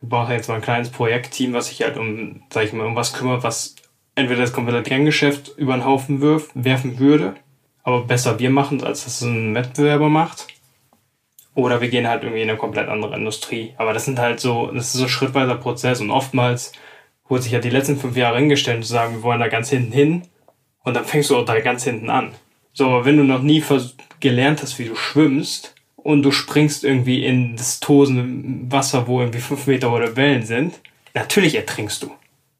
Wir 0.00 0.08
brauchen 0.08 0.32
jetzt 0.32 0.48
mal 0.48 0.56
ein 0.56 0.62
kleines 0.62 0.90
Projektteam, 0.90 1.52
was 1.52 1.68
sich 1.68 1.82
halt 1.82 1.96
um, 1.96 2.42
sag 2.50 2.64
ich 2.64 2.72
mal, 2.72 2.86
um 2.86 2.96
was 2.96 3.12
kümmert, 3.12 3.42
was 3.42 3.74
entweder 4.14 4.40
das 4.40 4.52
komplette 4.52 4.82
Kerngeschäft 4.82 5.56
über 5.56 5.74
den 5.74 5.84
Haufen 5.84 6.20
wirf, 6.20 6.50
werfen 6.54 6.98
würde, 6.98 7.34
aber 7.82 8.04
besser 8.04 8.38
wir 8.38 8.50
machen, 8.50 8.82
als 8.82 9.04
dass 9.04 9.20
es 9.20 9.22
ein 9.22 9.54
Wettbewerber 9.54 10.08
macht. 10.08 10.46
Oder 11.54 11.80
wir 11.80 11.88
gehen 11.88 12.08
halt 12.08 12.22
irgendwie 12.22 12.42
in 12.42 12.48
eine 12.48 12.58
komplett 12.58 12.88
andere 12.88 13.16
Industrie. 13.16 13.74
Aber 13.76 13.92
das 13.92 14.04
sind 14.04 14.18
halt 14.18 14.40
so, 14.40 14.70
das 14.70 14.86
ist 14.86 14.92
so 14.94 15.04
ein 15.04 15.08
schrittweiser 15.08 15.56
Prozess 15.56 16.00
und 16.00 16.10
oftmals 16.10 16.72
wurde 17.28 17.42
sich 17.42 17.52
ja 17.52 17.56
halt 17.56 17.64
die 17.64 17.70
letzten 17.70 17.96
fünf 17.96 18.16
Jahre 18.16 18.38
hingestellt 18.38 18.84
zu 18.84 18.92
sagen, 18.92 19.16
wir 19.16 19.22
wollen 19.22 19.40
da 19.40 19.48
ganz 19.48 19.68
hinten 19.68 19.92
hin 19.92 20.22
und 20.84 20.94
dann 20.94 21.04
fängst 21.04 21.30
du 21.30 21.36
auch 21.36 21.44
da 21.44 21.58
ganz 21.60 21.84
hinten 21.84 22.08
an. 22.08 22.32
So, 22.72 22.86
aber 22.86 23.04
wenn 23.04 23.16
du 23.16 23.24
noch 23.24 23.42
nie 23.42 23.60
gelernt 24.20 24.62
hast, 24.62 24.78
wie 24.78 24.86
du 24.86 24.94
schwimmst 24.94 25.74
und 25.96 26.22
du 26.22 26.30
springst 26.30 26.84
irgendwie 26.84 27.24
in 27.24 27.56
das 27.56 27.80
tosende 27.80 28.72
Wasser, 28.72 29.06
wo 29.06 29.20
irgendwie 29.20 29.40
fünf 29.40 29.66
Meter 29.66 29.92
oder 29.92 30.16
Wellen 30.16 30.44
sind, 30.44 30.80
natürlich 31.14 31.54
ertrinkst 31.54 32.02
du. 32.02 32.10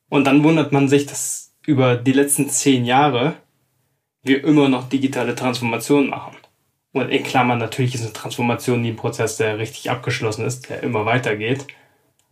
Und 0.09 0.25
dann 0.25 0.42
wundert 0.42 0.73
man 0.73 0.88
sich, 0.88 1.07
dass 1.07 1.53
über 1.66 1.96
die 1.96 2.12
letzten 2.12 2.49
zehn 2.51 2.85
Jahre 2.85 3.37
wir 4.23 4.44
immer 4.44 4.68
noch 4.68 4.88
digitale 4.88 5.35
Transformationen 5.35 6.11
machen. 6.11 6.37
Und 6.92 7.09
in 7.09 7.23
Klammern 7.23 7.59
natürlich 7.59 7.94
ist 7.94 8.03
eine 8.03 8.12
Transformation 8.12 8.83
nie 8.83 8.90
ein 8.90 8.96
Prozess, 8.96 9.37
der 9.37 9.59
richtig 9.59 9.90
abgeschlossen 9.90 10.44
ist, 10.44 10.68
der 10.68 10.83
immer 10.83 11.07
weitergeht. 11.07 11.66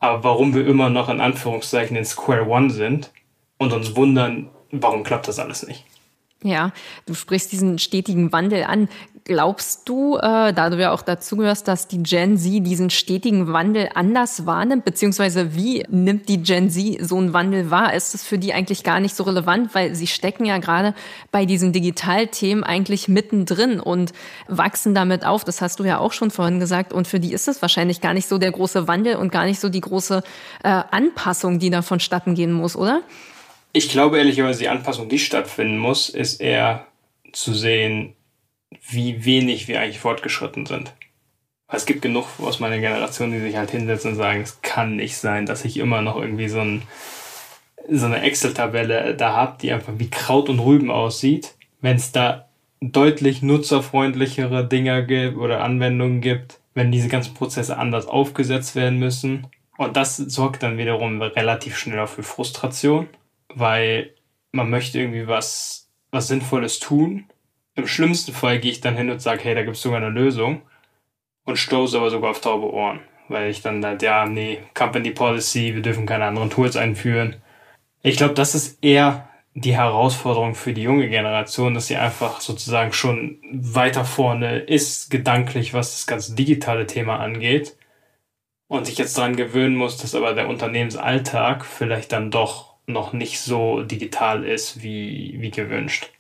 Aber 0.01 0.25
warum 0.25 0.55
wir 0.55 0.67
immer 0.67 0.91
noch 0.91 1.09
in 1.09 1.21
Anführungszeichen 1.21 1.97
in 1.97 2.05
Square 2.05 2.49
One 2.49 2.71
sind 2.71 3.12
und 3.59 3.73
uns 3.73 3.95
wundern, 3.95 4.51
warum 4.71 5.05
klappt 5.05 5.29
das 5.29 5.38
alles 5.38 5.67
nicht? 5.67 5.85
Ja, 6.43 6.73
du 7.07 7.14
sprichst 7.14 7.51
diesen 7.51 7.79
stetigen 7.79 8.33
Wandel 8.33 8.64
an. 8.64 8.88
Glaubst 9.29 9.87
du, 9.87 10.17
äh, 10.17 10.55
da 10.55 10.71
du 10.71 10.81
ja 10.81 10.91
auch 10.91 11.03
dazu 11.03 11.37
gehörst, 11.37 11.69
dass 11.69 11.87
die 11.87 12.03
Gen 12.03 12.38
Z 12.38 12.67
diesen 12.67 12.88
stetigen 12.88 13.53
Wandel 13.53 13.91
anders 13.95 14.47
wahrnimmt, 14.47 14.87
beziehungsweise 14.87 15.55
wie 15.55 15.85
nimmt 15.91 16.31
die 16.31 16.43
Gen 16.43 16.71
Z 16.71 17.07
so 17.07 17.19
einen 17.19 17.35
Wandel 17.35 17.71
wahr? 17.71 17.93
Ist 17.93 18.14
es 18.14 18.25
für 18.25 18.38
die 18.38 18.55
eigentlich 18.55 18.85
gar 18.85 19.01
nicht 19.01 19.14
so 19.14 19.25
relevant, 19.25 19.75
weil 19.75 19.95
sie 19.95 20.07
stecken 20.07 20.47
ja 20.47 20.57
gerade 20.57 20.95
bei 21.31 21.45
diesen 21.45 21.75
Digitalthemen 21.75 22.64
eigentlich 22.64 23.07
mittendrin 23.07 23.81
und 23.81 24.14
wachsen 24.47 24.95
damit 24.95 25.27
auf. 25.27 25.45
Das 25.45 25.61
hast 25.61 25.79
du 25.79 25.85
ja 25.85 25.99
auch 25.99 26.14
schon 26.14 26.31
vorhin 26.31 26.59
gesagt. 26.59 26.95
Und 26.95 27.07
für 27.07 27.21
die 27.21 27.35
ist 27.35 27.49
es 27.49 27.61
wahrscheinlich 27.61 28.01
gar 28.01 28.14
nicht 28.14 28.29
so 28.29 28.38
der 28.38 28.51
große 28.51 28.88
Wandel 28.88 29.17
und 29.17 29.31
gar 29.31 29.45
nicht 29.45 29.61
so 29.61 29.69
die 29.69 29.83
große 29.83 30.23
äh, 30.64 30.69
Anpassung, 30.69 31.59
die 31.59 31.69
da 31.69 31.83
vonstatten 31.83 32.35
gehen 32.35 32.53
muss, 32.53 32.77
oder? 32.77 33.03
Ich 33.75 33.91
glaube 33.91 34.17
ehrlicherweise, 34.17 34.61
die 34.61 34.71
Anpassung, 34.71 35.11
die 35.11 35.19
stattfinden 35.19 35.77
muss, 35.77 36.09
ist 36.09 36.41
eher 36.41 36.87
zu 37.35 37.53
sehen, 37.53 38.14
wie 38.89 39.25
wenig 39.25 39.69
wir 39.69 39.81
eigentlich 39.81 40.01
fortgeschritten 40.01 40.67
sind. 40.67 40.95
Es 41.71 41.85
gibt 41.85 42.03
genug 42.03 42.27
aus 42.39 42.61
meiner 42.61 42.79
Generation, 42.79 43.31
die 43.31 43.41
sich 43.41 43.57
halt 43.57 43.71
hinsetzen 43.71 44.13
und 44.13 44.17
sagen, 44.17 44.41
es 44.41 44.63
kann 44.63 44.97
nicht 44.97 45.17
sein, 45.19 45.45
dass 45.47 45.65
ich 45.65 45.77
immer 45.77 46.01
noch 46.01 46.17
irgendwie 46.17 46.49
so, 46.49 46.61
ein, 46.61 46.83
so 47.91 48.07
eine 48.07 48.23
Excel-Tabelle 48.23 49.15
da 49.15 49.35
habe, 49.35 49.59
die 49.61 49.73
einfach 49.73 49.93
wie 49.99 50.09
Kraut 50.09 50.49
und 50.49 50.61
Rüben 50.61 50.91
aussieht. 50.91 51.55
Wenn 51.81 51.97
es 51.97 52.11
da 52.11 52.49
deutlich 52.81 53.43
nutzerfreundlichere 53.43 54.66
Dinger 54.66 55.03
gibt 55.03 55.37
oder 55.37 55.62
Anwendungen 55.62 56.21
gibt, 56.21 56.61
wenn 56.75 56.93
diese 56.93 57.09
ganzen 57.09 57.35
Prozesse 57.35 57.77
anders 57.77 58.07
aufgesetzt 58.07 58.75
werden 58.77 58.99
müssen. 58.99 59.47
Und 59.77 59.97
das 59.97 60.16
sorgt 60.16 60.62
dann 60.62 60.79
wiederum 60.79 61.21
relativ 61.21 61.77
schnell 61.77 62.07
für 62.07 62.23
Frustration 62.23 63.09
weil 63.55 64.14
man 64.53 64.71
möchte 64.71 64.99
irgendwie 64.99 65.27
was, 65.27 65.89
was 66.11 66.29
Sinnvolles 66.29 66.79
tun. 66.79 67.27
Im 67.79 67.87
schlimmsten 67.87 68.33
Fall 68.33 68.59
gehe 68.59 68.72
ich 68.72 68.81
dann 68.81 68.97
hin 68.97 69.09
und 69.09 69.22
sage, 69.22 69.45
hey, 69.45 69.55
da 69.55 69.62
gibt 69.62 69.76
es 69.76 69.83
sogar 69.83 69.99
eine 69.99 70.11
Lösung 70.11 70.62
und 71.45 71.59
stoße 71.59 71.97
aber 71.97 72.11
sogar 72.11 72.33
auf 72.33 72.41
taube 72.41 72.72
Ohren, 72.72 72.99
weil 73.29 73.51
ich 73.51 73.62
dann 73.62 73.85
halt, 73.85 74.03
ja, 74.03 74.26
nee, 74.26 74.59
Company 74.74 75.12
Policy, 75.12 75.76
wir 75.76 75.83
dürfen 75.83 76.05
keine 76.05 76.24
anderen 76.24 76.51
Tools 76.51 76.76
einführen. 76.76 77.37
Ich 78.03 78.16
glaube, 78.16 78.35
das 78.35 78.57
ist 78.57 78.83
eher 78.83 79.29
die 79.55 79.76
Herausforderung 79.76 80.57
für 80.57 80.72
die 80.72 80.83
junge 80.83 81.09
Generation, 81.09 81.74
dass 81.74 81.87
sie 81.87 81.95
einfach 81.95 82.41
sozusagen 82.41 82.93
schon 82.93 83.39
weiter 83.53 84.05
vorne 84.05 84.59
ist, 84.59 85.09
gedanklich, 85.09 85.72
was 85.72 85.93
das 85.93 86.09
ganze 86.09 86.35
digitale 86.35 86.89
Thema 86.89 87.20
angeht. 87.20 87.76
Und 88.66 88.87
sich 88.87 88.99
jetzt 88.99 89.16
daran 89.16 89.37
gewöhnen 89.37 89.76
muss, 89.76 89.99
dass 89.99 90.16
aber 90.16 90.35
der 90.35 90.49
Unternehmensalltag 90.49 91.64
vielleicht 91.64 92.11
dann 92.11 92.33
doch 92.33 92.74
noch 92.87 93.12
nicht 93.12 93.39
so 93.39 93.85
digital 93.85 94.45
ist 94.45 94.83
wie, 94.83 95.37
wie 95.39 95.53
gewünscht. 95.53 96.11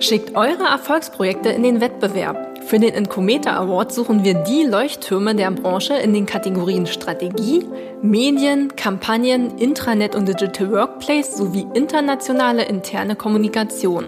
Schickt 0.00 0.34
eure 0.34 0.64
Erfolgsprojekte 0.64 1.50
in 1.50 1.62
den 1.62 1.80
Wettbewerb. 1.82 2.64
Für 2.64 2.78
den 2.78 2.94
Incometer 2.94 3.60
Award 3.60 3.92
suchen 3.92 4.24
wir 4.24 4.32
die 4.32 4.64
Leuchttürme 4.64 5.34
der 5.34 5.50
Branche 5.50 5.92
in 5.94 6.14
den 6.14 6.24
Kategorien 6.24 6.86
Strategie, 6.86 7.66
Medien, 8.00 8.74
Kampagnen, 8.76 9.58
Intranet 9.58 10.14
und 10.14 10.26
Digital 10.26 10.72
Workplace 10.72 11.36
sowie 11.36 11.66
internationale 11.74 12.64
interne 12.64 13.14
Kommunikation. 13.14 14.06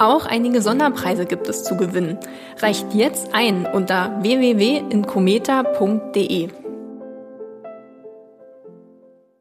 Auch 0.00 0.26
einige 0.26 0.62
Sonderpreise 0.62 1.26
gibt 1.26 1.46
es 1.46 1.62
zu 1.62 1.76
gewinnen. 1.76 2.18
Reicht 2.58 2.92
jetzt 2.94 3.32
ein 3.32 3.68
unter 3.72 4.20
www.incometa.de. 4.22 6.48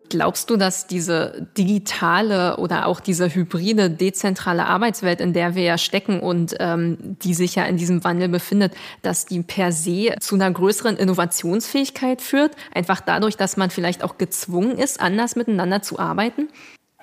Glaubst 0.10 0.50
du, 0.50 0.58
dass 0.58 0.88
diese 0.88 1.48
digitale 1.58 2.58
oder 2.58 2.88
auch 2.88 3.00
diese 3.00 3.34
hybride, 3.34 3.92
dezentrale 3.92 4.66
Arbeitswelt, 4.66 5.22
in 5.22 5.34
der 5.34 5.54
wir 5.54 5.64
ja 5.64 5.78
stecken 5.78 6.20
und 6.20 6.56
ähm, 6.60 6.98
die 7.22 7.36
sich 7.36 7.56
ja 7.56 7.66
in 7.66 7.78
diesem 7.78 8.04
Wandel 8.04 8.28
befindet, 8.28 8.74
dass 9.04 9.28
die 9.28 9.44
per 9.44 9.72
se 9.72 10.16
zu 10.20 10.36
einer 10.36 10.50
größeren 10.52 10.98
Innovationsfähigkeit 10.98 12.22
führt? 12.22 12.56
Einfach 12.74 13.02
dadurch, 13.02 13.38
dass 13.38 13.56
man 13.56 13.70
vielleicht 13.70 14.04
auch 14.04 14.18
gezwungen 14.18 14.80
ist, 14.80 15.00
anders 15.00 15.36
miteinander 15.36 15.84
zu 15.84 16.00
arbeiten? 16.00 16.50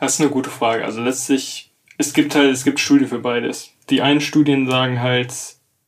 Das 0.00 0.14
ist 0.14 0.20
eine 0.20 0.30
gute 0.30 0.50
Frage. 0.50 0.84
Also 0.84 1.00
letztlich, 1.00 1.72
es 1.98 2.12
gibt 2.12 2.34
halt, 2.34 2.50
es 2.50 2.64
gibt 2.64 2.80
Studien 2.80 3.08
für 3.08 3.20
beides. 3.20 3.70
Die 3.88 4.02
einen 4.02 4.20
Studien 4.20 4.68
sagen 4.68 5.00
halt, 5.00 5.32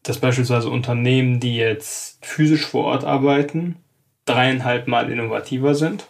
dass 0.05 0.19
beispielsweise 0.19 0.71
Unternehmen, 0.71 1.41
die 1.41 1.57
jetzt 1.57 2.25
physisch 2.25 2.65
vor 2.65 2.85
Ort 2.85 3.05
arbeiten, 3.05 3.77
dreieinhalb 4.25 4.87
Mal 4.87 5.11
innovativer 5.11 5.75
sind 5.75 6.07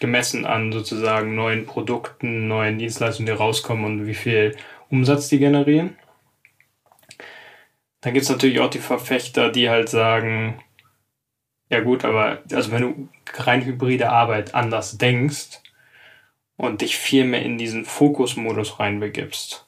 gemessen 0.00 0.46
an 0.46 0.72
sozusagen 0.72 1.34
neuen 1.34 1.66
Produkten, 1.66 2.48
neuen 2.48 2.78
Dienstleistungen, 2.78 3.26
die 3.26 3.32
rauskommen 3.32 3.84
und 3.84 4.06
wie 4.06 4.14
viel 4.14 4.56
Umsatz 4.90 5.28
die 5.28 5.38
generieren. 5.38 5.96
Dann 8.00 8.14
gibt 8.14 8.24
es 8.24 8.30
natürlich 8.30 8.60
auch 8.60 8.70
die 8.70 8.80
Verfechter, 8.80 9.50
die 9.50 9.70
halt 9.70 9.88
sagen, 9.88 10.62
ja 11.68 11.80
gut, 11.80 12.04
aber 12.04 12.42
also 12.52 12.72
wenn 12.72 12.82
du 12.82 13.08
rein 13.34 13.64
hybride 13.64 14.10
Arbeit 14.10 14.54
anders 14.54 14.98
denkst 14.98 15.60
und 16.56 16.80
dich 16.80 16.96
viel 16.96 17.24
mehr 17.24 17.42
in 17.42 17.58
diesen 17.58 17.84
Fokusmodus 17.84 18.78
reinbegibst, 18.78 19.66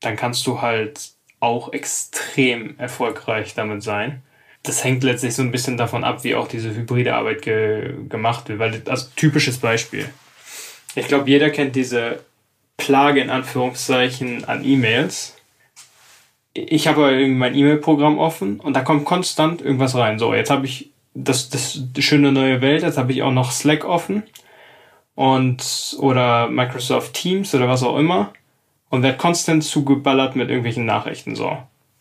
dann 0.00 0.16
kannst 0.16 0.46
du 0.46 0.60
halt 0.60 1.12
auch 1.40 1.72
extrem 1.72 2.78
erfolgreich 2.78 3.54
damit 3.54 3.82
sein 3.82 4.22
das 4.68 4.84
hängt 4.84 5.02
letztlich 5.02 5.34
so 5.34 5.42
ein 5.42 5.50
bisschen 5.50 5.76
davon 5.76 6.04
ab, 6.04 6.24
wie 6.24 6.34
auch 6.34 6.46
diese 6.46 6.74
hybride 6.74 7.14
Arbeit 7.14 7.42
ge 7.42 7.94
gemacht 8.08 8.48
wird. 8.48 8.58
Weil, 8.58 8.82
also 8.86 9.08
typisches 9.16 9.58
Beispiel. 9.58 10.08
Ich 10.94 11.08
glaube, 11.08 11.28
jeder 11.30 11.50
kennt 11.50 11.74
diese 11.74 12.20
Plage 12.76 13.20
in 13.20 13.30
Anführungszeichen 13.30 14.44
an 14.44 14.64
E-Mails. 14.64 15.36
Ich 16.52 16.86
habe 16.86 17.26
mein 17.28 17.54
E-Mail-Programm 17.54 18.18
offen 18.18 18.60
und 18.60 18.74
da 18.74 18.80
kommt 18.82 19.04
konstant 19.04 19.62
irgendwas 19.62 19.94
rein. 19.94 20.18
So, 20.18 20.34
jetzt 20.34 20.50
habe 20.50 20.66
ich 20.66 20.90
das, 21.14 21.50
das 21.50 21.80
schöne 21.98 22.32
neue 22.32 22.60
Welt, 22.60 22.82
jetzt 22.82 22.98
habe 22.98 23.12
ich 23.12 23.22
auch 23.22 23.32
noch 23.32 23.52
Slack 23.52 23.84
offen 23.84 24.22
und 25.14 25.96
oder 25.98 26.48
Microsoft 26.48 27.14
Teams 27.14 27.54
oder 27.54 27.68
was 27.68 27.82
auch 27.82 27.96
immer 27.96 28.32
und 28.90 29.02
werde 29.02 29.18
konstant 29.18 29.64
zugeballert 29.64 30.36
mit 30.36 30.48
irgendwelchen 30.48 30.84
Nachrichten. 30.84 31.36
So, 31.36 31.58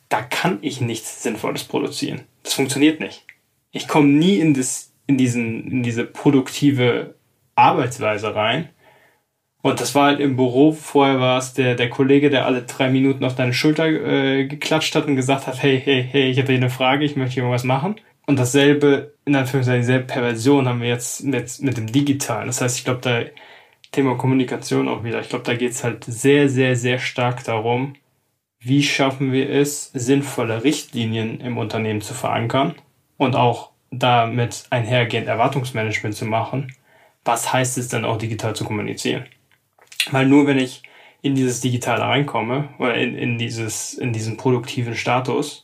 da 0.09 0.21
kann 0.21 0.59
ich 0.61 0.81
nichts 0.81 1.23
Sinnvolles 1.23 1.63
produzieren. 1.63 2.21
Das 2.43 2.53
funktioniert 2.53 2.99
nicht. 2.99 3.25
Ich 3.71 3.87
komme 3.87 4.07
nie 4.07 4.37
in, 4.39 4.53
das, 4.53 4.93
in, 5.05 5.17
diesen, 5.17 5.69
in 5.71 5.83
diese 5.83 6.05
produktive 6.05 7.15
Arbeitsweise 7.55 8.33
rein. 8.35 8.69
Und 9.61 9.81
das 9.81 9.95
war 9.95 10.05
halt 10.05 10.19
im 10.19 10.37
Büro, 10.37 10.71
vorher 10.71 11.19
war 11.19 11.39
es 11.39 11.53
der, 11.53 11.75
der 11.75 11.89
Kollege, 11.89 12.29
der 12.29 12.45
alle 12.45 12.61
drei 12.61 12.89
Minuten 12.89 13.25
auf 13.25 13.35
deine 13.35 13.53
Schulter 13.53 13.87
äh, 13.87 14.45
geklatscht 14.45 14.95
hat 14.95 15.07
und 15.07 15.15
gesagt 15.15 15.47
hat, 15.47 15.61
hey, 15.61 15.81
hey, 15.83 16.07
hey, 16.09 16.29
ich 16.29 16.37
habe 16.37 16.47
hier 16.47 16.57
eine 16.57 16.69
Frage, 16.69 17.03
ich 17.03 17.15
möchte 17.15 17.33
hier 17.33 17.43
irgendwas 17.43 17.63
machen. 17.65 17.95
Und 18.27 18.39
dasselbe, 18.39 19.13
in 19.25 19.35
Anführungszeichen, 19.35 19.81
dieselbe 19.81 20.05
Perversion 20.05 20.67
haben 20.67 20.81
wir 20.81 20.89
jetzt 20.89 21.23
mit, 21.23 21.61
mit 21.61 21.77
dem 21.77 21.87
Digitalen. 21.87 22.47
Das 22.47 22.61
heißt, 22.61 22.77
ich 22.77 22.85
glaube, 22.85 23.01
da 23.01 23.23
Thema 23.91 24.15
Kommunikation 24.15 24.87
auch 24.87 25.03
wieder. 25.03 25.21
Ich 25.21 25.29
glaube, 25.29 25.45
da 25.45 25.55
geht 25.55 25.71
es 25.71 25.83
halt 25.83 26.03
sehr, 26.03 26.49
sehr, 26.49 26.75
sehr 26.75 26.99
stark 26.99 27.43
darum, 27.43 27.95
wie 28.67 28.83
schaffen 28.83 29.31
wir 29.31 29.49
es, 29.49 29.91
sinnvolle 29.93 30.63
Richtlinien 30.63 31.41
im 31.41 31.57
Unternehmen 31.57 32.01
zu 32.01 32.13
verankern 32.13 32.75
und 33.17 33.35
auch 33.35 33.71
damit 33.91 34.65
einhergehend 34.69 35.27
Erwartungsmanagement 35.27 36.15
zu 36.15 36.25
machen. 36.25 36.73
Was 37.23 37.51
heißt 37.53 37.77
es 37.77 37.87
dann 37.87 38.05
auch 38.05 38.17
digital 38.17 38.55
zu 38.55 38.65
kommunizieren? 38.65 39.25
Weil 40.11 40.27
nur 40.27 40.47
wenn 40.47 40.59
ich 40.59 40.83
in 41.21 41.35
dieses 41.35 41.61
Digitale 41.61 42.03
reinkomme 42.03 42.69
oder 42.79 42.95
in, 42.95 43.15
in, 43.15 43.37
dieses, 43.37 43.93
in 43.93 44.13
diesen 44.13 44.37
produktiven 44.37 44.95
Status, 44.95 45.63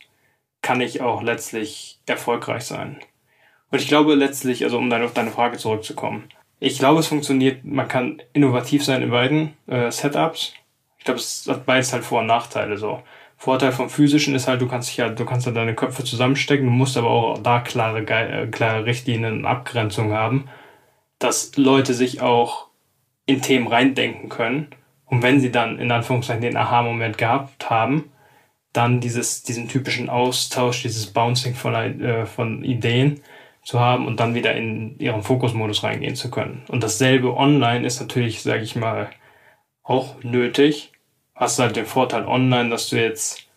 kann 0.62 0.82
ich 0.82 1.02
auch 1.02 1.22
letztlich 1.22 2.00
erfolgreich 2.06 2.64
sein. 2.64 2.98
Und 3.72 3.82
ich 3.82 3.88
glaube 3.88 4.16
letztlich, 4.16 4.64
also 4.64 4.78
um 4.78 4.90
dann 4.90 5.04
auf 5.04 5.14
deine 5.14 5.32
Frage 5.32 5.58
zurückzukommen, 5.58 6.30
ich 6.60 6.80
glaube, 6.80 7.02
es 7.02 7.08
funktioniert, 7.08 7.66
man 7.66 7.90
kann 7.90 8.22
innovativ 8.32 8.86
sein 8.86 9.02
in 9.02 9.10
beiden 9.10 9.54
äh, 9.68 9.92
Setups 9.92 10.54
ich 11.04 11.06
glaube, 11.06 11.20
es 11.20 11.46
hat 11.50 11.66
beides 11.66 11.92
halt 11.92 12.06
Vor- 12.06 12.22
und 12.22 12.28
Nachteile 12.28 12.78
so. 12.78 13.04
Vorteil 13.36 13.74
vom 13.74 13.90
physischen 13.90 14.36
ist 14.36 14.48
halt, 14.48 14.62
du 14.62 14.70
kannst 14.70 14.88
dich 14.88 14.96
ja, 14.96 15.10
du 15.10 15.26
kannst 15.26 15.46
ja 15.46 15.52
deine 15.52 15.76
Köpfe 15.76 16.06
zusammenstecken, 16.06 16.66
du 16.66 16.72
musst 16.72 16.96
aber 16.96 17.10
auch 17.10 17.38
da 17.40 17.60
klare, 17.60 18.08
äh, 18.08 18.48
klare 18.48 18.86
Richtlinien 18.86 19.40
und 19.40 19.46
Abgrenzungen 19.46 20.14
haben, 20.14 20.48
dass 21.20 21.58
Leute 21.58 21.94
sich 21.94 22.22
auch 22.22 22.68
in 23.26 23.42
Themen 23.42 23.68
reindenken 23.68 24.30
können. 24.30 24.68
Und 25.06 25.24
wenn 25.24 25.42
sie 25.42 25.52
dann 25.52 25.78
in 25.78 25.92
Anführungszeichen 25.92 26.42
den 26.42 26.56
Aha-Moment 26.56 27.18
gehabt 27.18 27.70
haben, 27.70 28.10
dann 28.72 29.02
dieses, 29.02 29.44
diesen 29.44 29.68
typischen 29.68 30.08
Austausch, 30.08 30.84
dieses 30.84 31.08
Bouncing 31.08 31.54
von, 31.54 31.76
äh, 31.76 32.26
von 32.26 32.64
Ideen 32.64 33.20
zu 33.66 33.82
haben 33.82 34.08
und 34.08 34.22
dann 34.22 34.36
wieder 34.36 34.56
in 34.56 34.98
ihren 35.00 35.22
Fokusmodus 35.22 35.84
reingehen 35.84 36.16
zu 36.16 36.32
können. 36.32 36.64
Und 36.70 36.82
dasselbe 36.82 37.36
online 37.36 37.86
ist 37.86 38.00
natürlich, 38.00 38.42
sage 38.42 38.64
ich 38.64 38.78
mal, 38.78 39.10
auch 39.84 40.24
nötig, 40.24 40.93
hast 41.44 41.60
du 41.60 41.64
halt 41.64 41.76
den 41.76 41.86
Vorteil 41.86 42.26
online, 42.26 42.70
dass 42.70 42.90
du 42.90 42.96
jetzt 42.96 43.48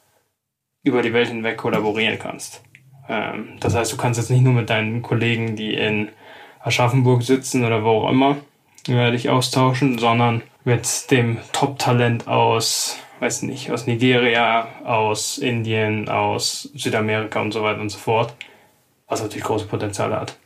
über 0.83 1.03
die 1.03 1.13
Welt 1.13 1.29
hinweg 1.29 1.57
kollaborieren 1.57 2.19
kannst. 2.19 2.63
Ähm, 3.09 3.57
das 3.61 3.75
heißt, 3.75 3.93
du 3.93 3.97
kannst 3.97 4.19
jetzt 4.19 4.31
nicht 4.31 4.43
nur 4.43 4.53
mit 4.53 4.71
deinen 4.71 5.03
Kollegen, 5.03 5.57
die 5.57 5.75
in 5.75 6.09
Aschaffenburg 6.61 7.23
sitzen 7.23 7.65
oder 7.65 7.85
wo 7.85 7.91
auch 7.91 8.11
immer, 8.11 8.37
äh, 8.89 9.11
dich 9.11 9.31
austauschen, 9.31 9.99
sondern 9.99 10.43
mit 10.65 11.11
dem 11.11 11.39
Top-Talent 11.53 12.29
aus, 12.29 12.99
weiß 13.21 13.43
nicht, 13.43 13.71
aus 13.71 13.87
Nigeria, 13.87 14.69
aus 14.85 15.39
Indien, 15.39 16.09
aus 16.09 16.71
Südamerika 16.75 17.41
und 17.41 17.53
so 17.53 17.63
weiter 17.63 17.81
und 17.81 17.91
so 17.91 17.99
fort, 17.99 18.35
was 19.07 19.23
natürlich 19.23 19.45
große 19.45 19.67
Potenziale 19.67 20.21
hat. 20.21 20.37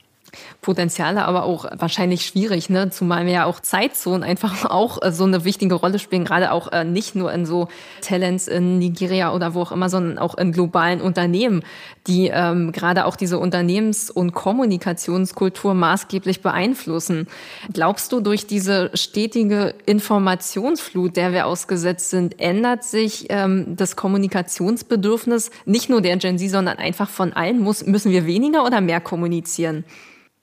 Potenziale, 0.60 1.24
aber 1.24 1.44
auch 1.44 1.64
wahrscheinlich 1.76 2.26
schwierig, 2.26 2.68
ne? 2.68 2.90
Zumal 2.90 3.24
wir 3.24 3.32
ja 3.32 3.44
auch 3.46 3.60
Zeitzonen 3.60 4.22
einfach 4.22 4.64
auch 4.70 5.02
äh, 5.02 5.10
so 5.10 5.24
eine 5.24 5.44
wichtige 5.44 5.74
Rolle 5.74 5.98
spielen, 5.98 6.24
gerade 6.24 6.52
auch 6.52 6.70
äh, 6.72 6.84
nicht 6.84 7.14
nur 7.14 7.32
in 7.32 7.46
so 7.46 7.68
Talents 8.02 8.46
in 8.46 8.78
Nigeria 8.78 9.32
oder 9.32 9.54
wo 9.54 9.62
auch 9.62 9.72
immer, 9.72 9.88
sondern 9.88 10.18
auch 10.18 10.36
in 10.36 10.52
globalen 10.52 11.00
Unternehmen, 11.00 11.62
die 12.06 12.30
ähm, 12.32 12.72
gerade 12.72 13.06
auch 13.06 13.16
diese 13.16 13.38
Unternehmens- 13.38 14.10
und 14.10 14.32
Kommunikationskultur 14.32 15.72
maßgeblich 15.72 16.42
beeinflussen. 16.42 17.26
Glaubst 17.72 18.12
du, 18.12 18.20
durch 18.20 18.46
diese 18.46 18.90
stetige 18.94 19.74
Informationsflut, 19.86 21.16
der 21.16 21.32
wir 21.32 21.46
ausgesetzt 21.46 22.10
sind, 22.10 22.38
ändert 22.38 22.84
sich 22.84 23.26
ähm, 23.30 23.76
das 23.76 23.96
Kommunikationsbedürfnis 23.96 25.50
nicht 25.64 25.88
nur 25.88 26.02
der 26.02 26.18
Gen 26.18 26.38
Z, 26.38 26.50
sondern 26.50 26.76
einfach 26.76 27.08
von 27.08 27.32
allen? 27.32 27.60
Muss, 27.60 27.86
müssen 27.86 28.12
wir 28.12 28.26
weniger 28.26 28.66
oder 28.66 28.82
mehr 28.82 29.00
kommunizieren? 29.00 29.84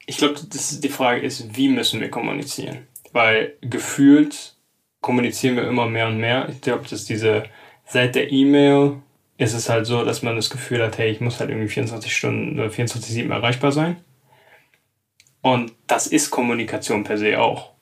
Ich 0.07 0.17
glaube, 0.17 0.35
die 0.41 0.89
Frage 0.89 1.21
ist, 1.21 1.55
wie 1.55 1.67
müssen 1.67 2.01
wir 2.01 2.09
kommunizieren? 2.09 2.87
Weil 3.11 3.53
gefühlt 3.61 4.55
kommunizieren 5.01 5.55
wir 5.55 5.67
immer 5.67 5.87
mehr 5.87 6.07
und 6.07 6.17
mehr. 6.17 6.49
Ich 6.49 6.61
glaube, 6.61 6.87
dass 6.89 7.05
diese, 7.05 7.43
seit 7.85 8.15
der 8.15 8.31
E-Mail 8.31 9.01
ist 9.37 9.53
es 9.53 9.69
halt 9.69 9.85
so, 9.85 10.03
dass 10.03 10.23
man 10.23 10.35
das 10.35 10.49
Gefühl 10.49 10.83
hat, 10.83 10.97
hey, 10.97 11.11
ich 11.11 11.21
muss 11.21 11.39
halt 11.39 11.49
irgendwie 11.49 11.69
24 11.69 12.15
Stunden 12.15 12.59
oder 12.59 12.69
24-7 12.69 13.31
erreichbar 13.31 13.71
sein. 13.71 13.97
Und 15.41 15.73
das 15.85 16.07
ist 16.07 16.31
Kommunikation 16.31 17.03
per 17.03 17.17
se 17.17 17.39
auch. 17.39 17.73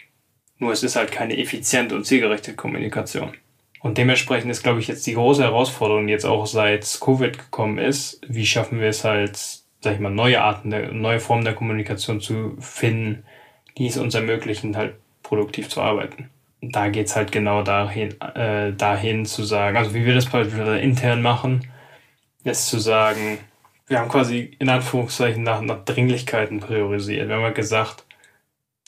Nur 0.58 0.72
es 0.72 0.84
ist 0.84 0.96
halt 0.96 1.12
keine 1.12 1.38
effiziente 1.38 1.96
und 1.96 2.06
zielgerechte 2.06 2.56
Kommunikation. 2.56 3.34
Und 3.80 3.98
dementsprechend 3.98 4.52
ist, 4.52 4.64
glaube 4.64 4.80
ich, 4.80 4.88
jetzt 4.88 5.06
die 5.06 5.14
große 5.14 5.44
Herausforderung, 5.44 6.08
die 6.08 6.14
jetzt 6.14 6.26
auch 6.26 6.48
seit 6.48 7.00
Covid 7.00 7.38
gekommen 7.38 7.78
ist, 7.78 8.20
wie 8.28 8.46
schaffen 8.46 8.80
wir 8.80 8.88
es 8.88 9.04
halt, 9.04 9.64
sag 9.86 9.94
ich 9.94 10.00
mal, 10.00 10.10
neue 10.10 10.42
Arten, 10.42 10.72
der, 10.72 10.92
neue 10.92 11.20
Formen 11.20 11.46
der 11.46 11.54
Kommunikation 11.54 12.20
zu 12.20 12.58
finden, 12.60 13.24
die 13.78 13.86
es 13.86 13.98
uns 13.98 14.16
ermöglichen, 14.16 14.76
halt 14.76 14.96
produktiv 15.22 15.70
zu 15.70 15.80
arbeiten. 15.80 16.32
Da 16.60 16.90
geht 16.90 17.06
es 17.06 17.16
halt 17.16 17.32
genau 17.32 17.62
dahin, 17.62 18.20
äh, 18.20 18.74
dahin 18.74 19.28
zu 19.28 19.44
sagen, 19.44 19.78
also 19.78 19.94
wie 19.94 20.04
wir 20.04 20.16
das 20.16 20.26
intern 20.82 21.22
machen, 21.22 21.68
ist 22.44 22.68
zu 22.68 22.80
sagen, 22.80 23.38
wir 23.86 24.00
haben 24.00 24.10
quasi 24.10 24.58
in 24.58 24.70
Anführungszeichen 24.70 25.44
nach, 25.44 25.62
nach 25.62 25.86
Dringlichkeiten 25.86 26.60
priorisiert. 26.62 27.28
Wir 27.28 27.36
haben 27.36 27.44
halt 27.44 27.54
gesagt, 27.54 28.06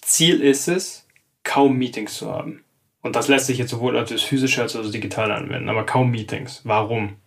Ziel 0.01 0.41
ist 0.41 0.67
es, 0.67 1.07
kaum 1.43 1.77
Meetings 1.77 2.15
zu 2.15 2.33
haben. 2.33 2.63
Und 3.03 3.15
das 3.15 3.27
lässt 3.27 3.45
sich 3.45 3.59
jetzt 3.59 3.69
sowohl 3.69 3.95
als 3.95 4.11
physisch 4.23 4.57
als 4.57 4.75
auch 4.75 4.89
digital 4.89 5.31
anwenden, 5.31 5.69
aber 5.69 5.85
kaum 5.85 6.09
Meetings. 6.09 6.61
Warum? 6.63 7.17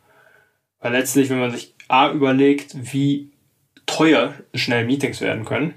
Weil 0.81 0.91
letztlich, 0.91 1.31
wenn 1.31 1.39
man 1.39 1.53
sich 1.53 1.73
A 1.87 2.11
überlegt, 2.11 2.75
wie 2.93 3.31
teuer 3.91 4.35
schnell 4.55 4.85
Meetings 4.85 5.21
werden 5.21 5.45
können, 5.45 5.75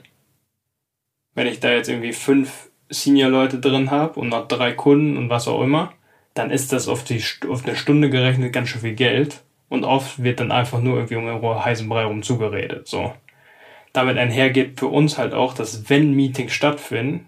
wenn 1.36 1.48
ich 1.48 1.60
da 1.60 1.72
jetzt 1.72 1.90
irgendwie 1.90 2.14
fünf 2.14 2.70
Senior-Leute 2.90 3.60
drin 3.60 3.90
habe 3.92 4.20
und 4.20 4.30
noch 4.30 4.48
drei 4.48 4.72
Kunden 4.74 5.18
und 5.18 5.30
was 5.30 5.48
auch 5.48 5.62
immer, 5.62 5.94
dann 6.36 6.52
ist 6.52 6.72
das 6.72 6.88
auf, 6.88 7.04
die, 7.04 7.24
auf 7.50 7.66
eine 7.66 7.76
Stunde 7.76 8.10
gerechnet 8.10 8.54
ganz 8.54 8.70
schön 8.70 8.82
viel 8.82 8.94
Geld. 8.94 9.44
Und 9.70 9.86
oft 9.86 10.22
wird 10.22 10.40
dann 10.40 10.52
einfach 10.52 10.80
nur 10.80 10.98
irgendwie 10.98 11.16
um 11.16 11.26
den 11.26 11.42
heißen 11.42 11.90
Brei 11.90 12.06
rum 12.06 12.22
zugeredet. 12.22 12.88
So. 12.88 13.14
Damit 13.92 14.18
einhergeht 14.18 14.80
für 14.80 14.88
uns 14.88 15.18
halt 15.18 15.34
auch, 15.34 15.56
dass 15.56 15.90
wenn 15.90 16.14
Meetings 16.14 16.54
stattfinden, 16.54 17.28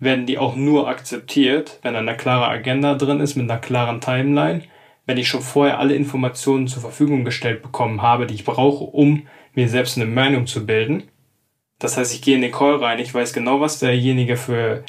werden 0.00 0.26
die 0.26 0.38
auch 0.38 0.56
nur 0.56 0.88
akzeptiert, 0.88 1.78
wenn 1.82 1.94
eine 1.94 2.16
klare 2.16 2.48
Agenda 2.48 2.94
drin 2.94 3.20
ist 3.20 3.36
mit 3.36 3.48
einer 3.48 3.60
klaren 3.60 4.00
Timeline, 4.00 4.62
wenn 5.06 5.18
ich 5.18 5.28
schon 5.28 5.40
vorher 5.40 5.78
alle 5.78 5.94
Informationen 5.94 6.68
zur 6.68 6.82
Verfügung 6.82 7.24
gestellt 7.24 7.62
bekommen 7.62 8.02
habe, 8.02 8.26
die 8.26 8.34
ich 8.34 8.44
brauche, 8.44 8.84
um 8.84 9.26
mir 9.58 9.68
selbst 9.68 9.96
eine 9.96 10.06
Meinung 10.06 10.46
zu 10.46 10.64
bilden 10.64 11.02
das 11.78 11.96
heißt, 11.96 12.12
ich 12.14 12.22
gehe 12.22 12.34
in 12.34 12.42
den 12.42 12.52
Call 12.52 12.76
rein, 12.76 12.98
ich 12.98 13.14
weiß 13.14 13.32
genau, 13.32 13.60
was 13.60 13.78
derjenige 13.78 14.36
für 14.36 14.84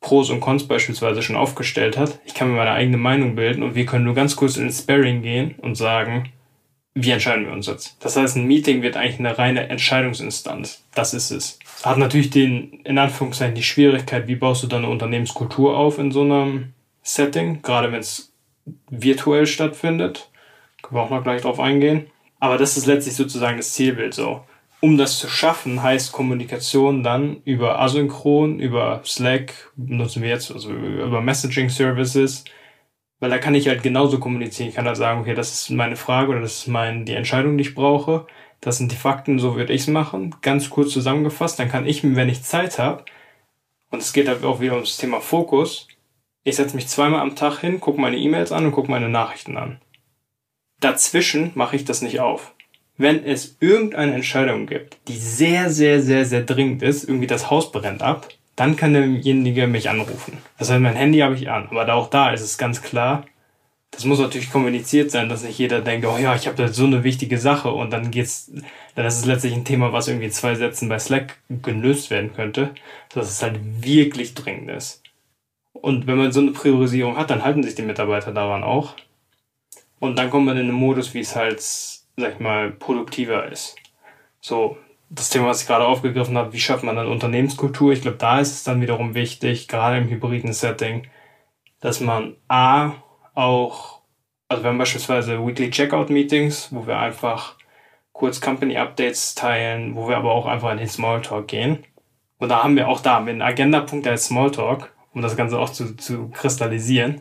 Pros 0.00 0.30
und 0.30 0.40
Cons 0.40 0.68
beispielsweise 0.68 1.22
schon 1.22 1.36
aufgestellt 1.36 1.96
hat. 1.96 2.18
Ich 2.24 2.34
kann 2.34 2.48
mir 2.48 2.56
meine 2.56 2.72
eigene 2.72 2.98
Meinung 2.98 3.34
bilden 3.34 3.62
und 3.62 3.74
wir 3.74 3.86
können 3.86 4.04
nur 4.04 4.14
ganz 4.14 4.36
kurz 4.36 4.56
ins 4.56 4.80
Sparring 4.80 5.22
gehen 5.22 5.54
und 5.58 5.76
sagen, 5.76 6.30
wie 6.94 7.10
entscheiden 7.10 7.46
wir 7.46 7.52
uns 7.52 7.66
jetzt? 7.66 7.96
Das 8.00 8.16
heißt, 8.16 8.36
ein 8.36 8.46
Meeting 8.46 8.82
wird 8.82 8.96
eigentlich 8.96 9.18
eine 9.18 9.36
reine 9.36 9.68
Entscheidungsinstanz. 9.68 10.84
Das 10.94 11.14
ist 11.14 11.30
es. 11.30 11.58
Hat 11.82 11.98
natürlich 11.98 12.30
den, 12.30 12.80
in 12.84 12.98
Anführungszeichen, 12.98 13.54
die 13.54 13.62
Schwierigkeit, 13.62 14.28
wie 14.28 14.36
baust 14.36 14.62
du 14.62 14.66
dann 14.66 14.84
eine 14.84 14.92
Unternehmenskultur 14.92 15.76
auf 15.76 15.98
in 15.98 16.10
so 16.10 16.22
einem 16.22 16.72
Setting, 17.02 17.60
gerade 17.62 17.92
wenn 17.92 18.00
es 18.00 18.32
virtuell 18.90 19.46
stattfindet. 19.46 20.30
Können 20.82 20.96
wir 20.96 21.02
auch 21.02 21.10
noch 21.10 21.22
gleich 21.22 21.42
drauf 21.42 21.60
eingehen. 21.60 22.06
Aber 22.46 22.58
das 22.58 22.76
ist 22.76 22.86
letztlich 22.86 23.16
sozusagen 23.16 23.56
das 23.56 23.72
Zielbild 23.72 24.14
so 24.14 24.42
um 24.80 24.98
das 24.98 25.18
zu 25.18 25.28
schaffen, 25.28 25.82
heißt 25.82 26.12
Kommunikation 26.12 27.02
dann 27.02 27.42
über 27.44 27.80
Asynchron, 27.80 28.60
über 28.60 29.00
Slack, 29.04 29.72
benutzen 29.76 30.22
wir 30.22 30.28
jetzt, 30.28 30.52
also 30.52 30.70
über 30.70 31.20
Messaging 31.20 31.70
Services, 31.70 32.44
weil 33.20 33.30
da 33.30 33.38
kann 33.38 33.54
ich 33.54 33.68
halt 33.68 33.82
genauso 33.82 34.18
kommunizieren. 34.20 34.68
Ich 34.68 34.74
kann 34.74 34.86
halt 34.86 34.96
sagen, 34.96 35.20
okay, 35.20 35.34
das 35.34 35.52
ist 35.52 35.70
meine 35.70 35.96
Frage 35.96 36.30
oder 36.30 36.40
das 36.40 36.58
ist 36.58 36.68
mein, 36.68 37.04
die 37.04 37.14
Entscheidung, 37.14 37.56
die 37.56 37.62
ich 37.62 37.74
brauche. 37.74 38.26
Das 38.60 38.78
sind 38.78 38.92
die 38.92 38.96
Fakten, 38.96 39.38
so 39.38 39.56
würde 39.56 39.72
ich 39.72 39.82
es 39.82 39.86
machen. 39.88 40.34
Ganz 40.42 40.70
kurz 40.70 40.92
zusammengefasst, 40.92 41.58
dann 41.58 41.70
kann 41.70 41.86
ich, 41.86 42.02
wenn 42.04 42.28
ich 42.28 42.42
Zeit 42.42 42.78
habe, 42.78 43.04
und 43.90 44.02
es 44.02 44.12
geht 44.12 44.28
halt 44.28 44.44
auch 44.44 44.60
wieder 44.60 44.74
ums 44.74 44.98
Thema 44.98 45.20
Fokus, 45.20 45.88
ich 46.44 46.56
setze 46.56 46.76
mich 46.76 46.88
zweimal 46.88 47.20
am 47.20 47.34
Tag 47.34 47.58
hin, 47.58 47.80
gucke 47.80 48.00
meine 48.00 48.18
E-Mails 48.18 48.52
an 48.52 48.66
und 48.66 48.72
gucke 48.72 48.90
meine 48.90 49.08
Nachrichten 49.08 49.56
an. 49.56 49.80
Dazwischen 50.80 51.52
mache 51.54 51.76
ich 51.76 51.84
das 51.84 52.02
nicht 52.02 52.20
auf 52.20 52.52
wenn 52.98 53.24
es 53.24 53.56
irgendeine 53.60 54.14
Entscheidung 54.14 54.66
gibt, 54.66 54.96
die 55.08 55.16
sehr, 55.16 55.70
sehr, 55.70 56.00
sehr, 56.00 56.24
sehr 56.24 56.42
dringend 56.42 56.82
ist, 56.82 57.04
irgendwie 57.04 57.26
das 57.26 57.50
Haus 57.50 57.72
brennt 57.72 58.02
ab, 58.02 58.28
dann 58.56 58.76
kann 58.76 58.94
derjenige 58.94 59.66
mich 59.66 59.90
anrufen. 59.90 60.38
Das 60.58 60.70
heißt, 60.70 60.80
mein 60.80 60.96
Handy 60.96 61.18
habe 61.18 61.34
ich 61.34 61.50
an. 61.50 61.68
Aber 61.70 61.92
auch 61.92 62.08
da 62.08 62.30
ist 62.30 62.40
es 62.40 62.56
ganz 62.56 62.80
klar, 62.80 63.26
das 63.90 64.04
muss 64.04 64.18
natürlich 64.18 64.50
kommuniziert 64.50 65.10
sein, 65.10 65.28
dass 65.28 65.42
nicht 65.42 65.58
jeder 65.58 65.80
denkt, 65.80 66.06
oh 66.06 66.18
ja, 66.18 66.34
ich 66.34 66.46
habe 66.46 66.56
da 66.56 66.68
so 66.68 66.84
eine 66.84 67.04
wichtige 67.04 67.38
Sache 67.38 67.70
und 67.70 67.92
dann 67.92 68.10
geht's, 68.10 68.50
dann 68.94 69.06
ist 69.06 69.18
es 69.18 69.26
letztlich 69.26 69.54
ein 69.54 69.64
Thema, 69.64 69.92
was 69.92 70.08
irgendwie 70.08 70.26
in 70.26 70.32
zwei 70.32 70.54
Sätzen 70.54 70.88
bei 70.88 70.98
Slack 70.98 71.38
gelöst 71.48 72.10
werden 72.10 72.32
könnte, 72.34 72.70
dass 73.10 73.30
es 73.30 73.42
halt 73.42 73.58
wirklich 73.82 74.34
dringend 74.34 74.70
ist. 74.70 75.02
Und 75.72 76.06
wenn 76.06 76.16
man 76.16 76.32
so 76.32 76.40
eine 76.40 76.52
Priorisierung 76.52 77.16
hat, 77.16 77.30
dann 77.30 77.44
halten 77.44 77.62
sich 77.62 77.74
die 77.74 77.82
Mitarbeiter 77.82 78.32
daran 78.32 78.64
auch. 78.64 78.94
Und 79.98 80.18
dann 80.18 80.30
kommt 80.30 80.46
man 80.46 80.56
in 80.56 80.64
einen 80.64 80.72
Modus, 80.72 81.14
wie 81.14 81.20
es 81.20 81.34
halt 81.34 81.60
sag 82.16 82.34
ich 82.34 82.40
mal, 82.40 82.70
produktiver 82.70 83.50
ist. 83.50 83.76
So, 84.40 84.78
das 85.10 85.30
Thema, 85.30 85.48
was 85.48 85.62
ich 85.62 85.66
gerade 85.66 85.86
aufgegriffen 85.86 86.36
habe, 86.36 86.52
wie 86.52 86.60
schafft 86.60 86.82
man 86.82 86.96
dann 86.96 87.06
Unternehmenskultur? 87.08 87.92
Ich 87.92 88.02
glaube, 88.02 88.16
da 88.16 88.40
ist 88.40 88.52
es 88.52 88.64
dann 88.64 88.80
wiederum 88.80 89.14
wichtig, 89.14 89.68
gerade 89.68 89.98
im 89.98 90.08
hybriden 90.08 90.52
Setting, 90.52 91.06
dass 91.80 92.00
man 92.00 92.36
A, 92.48 92.92
auch, 93.34 94.00
also 94.48 94.62
wir 94.62 94.70
haben 94.70 94.78
beispielsweise 94.78 95.46
Weekly 95.46 95.70
Checkout 95.70 96.10
Meetings, 96.10 96.68
wo 96.72 96.86
wir 96.86 96.98
einfach 96.98 97.56
kurz 98.12 98.40
Company 98.40 98.78
Updates 98.78 99.34
teilen, 99.34 99.94
wo 99.94 100.08
wir 100.08 100.16
aber 100.16 100.32
auch 100.32 100.46
einfach 100.46 100.72
in 100.72 100.78
den 100.78 100.88
Smalltalk 100.88 101.48
gehen. 101.48 101.84
Und 102.38 102.48
da 102.48 102.62
haben 102.62 102.76
wir 102.76 102.88
auch 102.88 103.00
da 103.00 103.18
einen 103.18 103.42
Agendapunkt, 103.42 104.06
ist 104.06 104.26
Smalltalk, 104.26 104.92
um 105.12 105.20
das 105.20 105.36
Ganze 105.36 105.58
auch 105.58 105.70
zu, 105.70 105.96
zu 105.96 106.28
kristallisieren, 106.30 107.20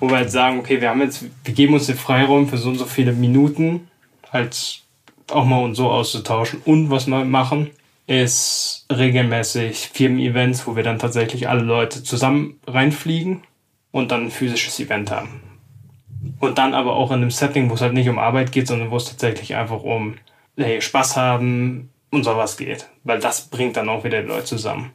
wo 0.00 0.08
wir 0.08 0.16
halt 0.16 0.30
sagen, 0.30 0.58
okay, 0.58 0.80
wir 0.80 0.90
haben 0.90 1.02
jetzt, 1.02 1.24
wir 1.44 1.54
geben 1.54 1.74
uns 1.74 1.86
den 1.86 1.96
Freiraum 1.96 2.48
für 2.48 2.56
so 2.56 2.70
und 2.70 2.78
so 2.78 2.86
viele 2.86 3.12
Minuten, 3.12 3.88
halt 4.32 4.82
auch 5.30 5.44
mal 5.44 5.62
und 5.62 5.74
so 5.74 5.90
auszutauschen. 5.90 6.62
Und 6.64 6.90
was 6.90 7.06
wir 7.06 7.24
machen, 7.24 7.70
ist 8.06 8.86
regelmäßig 8.90 9.90
Firmen-Events, 9.92 10.66
wo 10.66 10.74
wir 10.74 10.82
dann 10.82 10.98
tatsächlich 10.98 11.48
alle 11.48 11.62
Leute 11.62 12.02
zusammen 12.02 12.58
reinfliegen 12.66 13.42
und 13.92 14.10
dann 14.10 14.24
ein 14.24 14.30
physisches 14.30 14.80
Event 14.80 15.10
haben. 15.12 15.42
Und 16.40 16.58
dann 16.58 16.74
aber 16.74 16.96
auch 16.96 17.10
in 17.10 17.18
einem 17.18 17.30
Setting, 17.30 17.70
wo 17.70 17.74
es 17.74 17.80
halt 17.80 17.92
nicht 17.92 18.08
um 18.08 18.18
Arbeit 18.18 18.50
geht, 18.52 18.66
sondern 18.66 18.90
wo 18.90 18.96
es 18.96 19.04
tatsächlich 19.04 19.54
einfach 19.54 19.82
um 19.82 20.16
hey, 20.56 20.82
Spaß 20.82 21.16
haben 21.16 21.90
und 22.10 22.24
sowas 22.24 22.56
geht. 22.56 22.88
Weil 23.04 23.20
das 23.20 23.48
bringt 23.48 23.76
dann 23.76 23.88
auch 23.88 24.04
wieder 24.04 24.22
die 24.22 24.28
Leute 24.28 24.44
zusammen. 24.44 24.90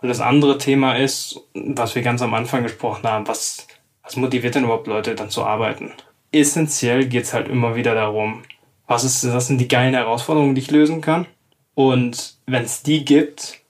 Und 0.00 0.08
das 0.08 0.20
andere 0.20 0.58
Thema 0.58 0.94
ist, 0.94 1.40
was 1.54 1.94
wir 1.94 2.02
ganz 2.02 2.22
am 2.22 2.34
Anfang 2.34 2.62
gesprochen 2.62 3.04
haben, 3.04 3.26
was, 3.26 3.66
was 4.08 4.16
motiviert 4.16 4.54
denn 4.54 4.64
überhaupt 4.64 4.86
Leute 4.86 5.14
dann 5.14 5.28
zu 5.28 5.44
arbeiten? 5.44 5.92
Essentiell 6.32 7.06
geht 7.06 7.24
es 7.24 7.34
halt 7.34 7.46
immer 7.46 7.76
wieder 7.76 7.94
darum, 7.94 8.42
was, 8.86 9.04
ist, 9.04 9.30
was 9.30 9.48
sind 9.48 9.58
die 9.58 9.68
geilen 9.68 9.92
Herausforderungen, 9.92 10.54
die 10.54 10.62
ich 10.62 10.70
lösen 10.70 11.02
kann. 11.02 11.26
Und 11.74 12.38
wenn 12.46 12.64
es 12.64 12.82
die 12.82 13.04
gibt 13.04 13.60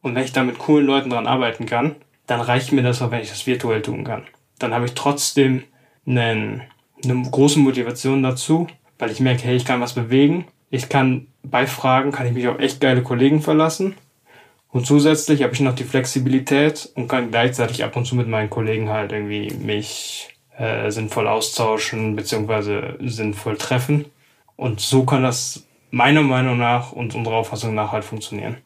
und 0.00 0.14
wenn 0.14 0.24
ich 0.24 0.32
da 0.32 0.44
mit 0.44 0.58
coolen 0.58 0.86
Leuten 0.86 1.10
dran 1.10 1.26
arbeiten 1.26 1.66
kann, 1.66 1.96
dann 2.26 2.40
reicht 2.40 2.72
mir 2.72 2.82
das 2.82 3.02
auch, 3.02 3.10
wenn 3.10 3.20
ich 3.20 3.28
das 3.28 3.46
virtuell 3.46 3.82
tun 3.82 4.02
kann. 4.02 4.22
Dann 4.58 4.72
habe 4.72 4.86
ich 4.86 4.94
trotzdem 4.94 5.62
einen, 6.06 6.62
eine 7.04 7.22
große 7.30 7.58
Motivation 7.58 8.22
dazu, 8.22 8.68
weil 8.98 9.10
ich 9.10 9.20
merke, 9.20 9.42
hey, 9.42 9.56
ich 9.56 9.66
kann 9.66 9.82
was 9.82 9.92
bewegen. 9.92 10.46
Ich 10.70 10.88
kann 10.88 11.26
bei 11.42 11.66
Fragen, 11.66 12.12
kann 12.12 12.26
ich 12.26 12.32
mich 12.32 12.48
auf 12.48 12.58
echt 12.60 12.80
geile 12.80 13.02
Kollegen 13.02 13.42
verlassen. 13.42 13.94
Und 14.72 14.86
zusätzlich 14.86 15.42
habe 15.42 15.52
ich 15.52 15.60
noch 15.60 15.74
die 15.74 15.84
Flexibilität 15.84 16.90
und 16.94 17.06
kann 17.06 17.30
gleichzeitig 17.30 17.84
ab 17.84 17.94
und 17.94 18.06
zu 18.06 18.16
mit 18.16 18.26
meinen 18.26 18.48
Kollegen 18.48 18.88
halt 18.88 19.12
irgendwie 19.12 19.52
mich 19.54 20.30
äh, 20.56 20.90
sinnvoll 20.90 21.28
austauschen 21.28 22.16
beziehungsweise 22.16 22.96
sinnvoll 23.00 23.58
treffen. 23.58 24.06
Und 24.56 24.80
so 24.80 25.04
kann 25.04 25.22
das 25.22 25.66
meiner 25.90 26.22
Meinung 26.22 26.56
nach 26.56 26.92
und 26.92 27.14
unserer 27.14 27.34
Auffassung 27.34 27.74
nach 27.74 27.92
halt 27.92 28.04
funktionieren. 28.04 28.56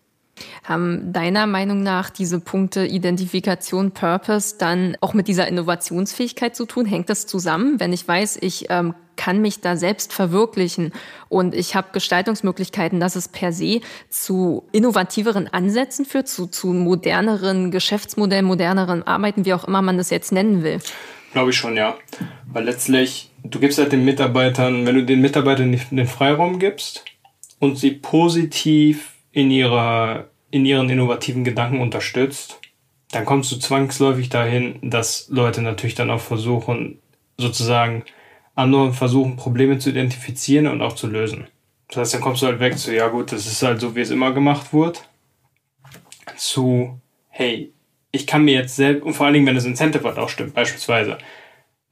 Haben 0.64 1.12
deiner 1.12 1.46
Meinung 1.46 1.82
nach 1.82 2.10
diese 2.10 2.40
Punkte 2.40 2.86
Identifikation, 2.86 3.92
Purpose 3.92 4.56
dann 4.58 4.96
auch 5.00 5.14
mit 5.14 5.28
dieser 5.28 5.48
Innovationsfähigkeit 5.48 6.54
zu 6.54 6.66
tun? 6.66 6.86
Hängt 6.86 7.08
das 7.08 7.26
zusammen? 7.26 7.80
Wenn 7.80 7.92
ich 7.92 8.06
weiß, 8.06 8.38
ich 8.40 8.66
ähm, 8.68 8.94
kann 9.16 9.40
mich 9.40 9.60
da 9.60 9.76
selbst 9.76 10.12
verwirklichen 10.12 10.92
und 11.28 11.54
ich 11.54 11.74
habe 11.74 11.88
Gestaltungsmöglichkeiten, 11.92 13.00
dass 13.00 13.16
es 13.16 13.28
per 13.28 13.52
se 13.52 13.80
zu 14.10 14.64
innovativeren 14.72 15.48
Ansätzen 15.48 16.04
führt, 16.04 16.28
zu, 16.28 16.46
zu 16.46 16.68
moderneren 16.68 17.70
Geschäftsmodellen, 17.70 18.44
moderneren 18.44 19.02
Arbeiten, 19.02 19.44
wie 19.44 19.54
auch 19.54 19.64
immer 19.64 19.82
man 19.82 19.96
das 19.96 20.10
jetzt 20.10 20.32
nennen 20.32 20.62
will? 20.62 20.78
Glaube 21.32 21.50
ich 21.50 21.56
schon, 21.56 21.76
ja. 21.76 21.96
Weil 22.52 22.64
letztlich, 22.64 23.30
du 23.42 23.58
gibst 23.58 23.78
halt 23.78 23.92
den 23.92 24.04
Mitarbeitern, 24.04 24.86
wenn 24.86 24.94
du 24.94 25.04
den 25.04 25.20
Mitarbeitern 25.20 25.78
den 25.90 26.06
Freiraum 26.06 26.58
gibst 26.58 27.04
und 27.58 27.78
sie 27.78 27.90
positiv 27.90 29.15
in 29.36 29.50
ihrer, 29.50 30.30
in 30.50 30.64
ihren 30.64 30.88
innovativen 30.88 31.44
Gedanken 31.44 31.80
unterstützt, 31.80 32.58
dann 33.10 33.26
kommst 33.26 33.52
du 33.52 33.56
zwangsläufig 33.56 34.30
dahin, 34.30 34.78
dass 34.80 35.28
Leute 35.28 35.60
natürlich 35.60 35.94
dann 35.94 36.10
auch 36.10 36.22
versuchen, 36.22 37.00
sozusagen 37.36 38.04
andere 38.54 38.94
versuchen, 38.94 39.36
Probleme 39.36 39.78
zu 39.78 39.90
identifizieren 39.90 40.66
und 40.66 40.80
auch 40.80 40.94
zu 40.94 41.06
lösen. 41.06 41.48
Das 41.88 41.98
heißt, 41.98 42.14
dann 42.14 42.20
kommst 42.22 42.40
du 42.40 42.46
halt 42.46 42.60
weg 42.60 42.78
zu, 42.78 42.94
ja 42.94 43.08
gut, 43.08 43.30
das 43.30 43.46
ist 43.46 43.62
halt 43.62 43.78
so, 43.78 43.94
wie 43.94 44.00
es 44.00 44.10
immer 44.10 44.32
gemacht 44.32 44.72
wurde, 44.72 45.00
zu, 46.38 46.98
hey, 47.28 47.74
ich 48.12 48.26
kann 48.26 48.42
mir 48.42 48.54
jetzt 48.54 48.74
selbst, 48.74 49.04
und 49.04 49.12
vor 49.12 49.26
allen 49.26 49.34
Dingen, 49.34 49.46
wenn 49.46 49.54
das 49.54 49.66
Incentive 49.66 50.04
halt 50.04 50.16
auch 50.16 50.30
stimmt, 50.30 50.54
beispielsweise, 50.54 51.18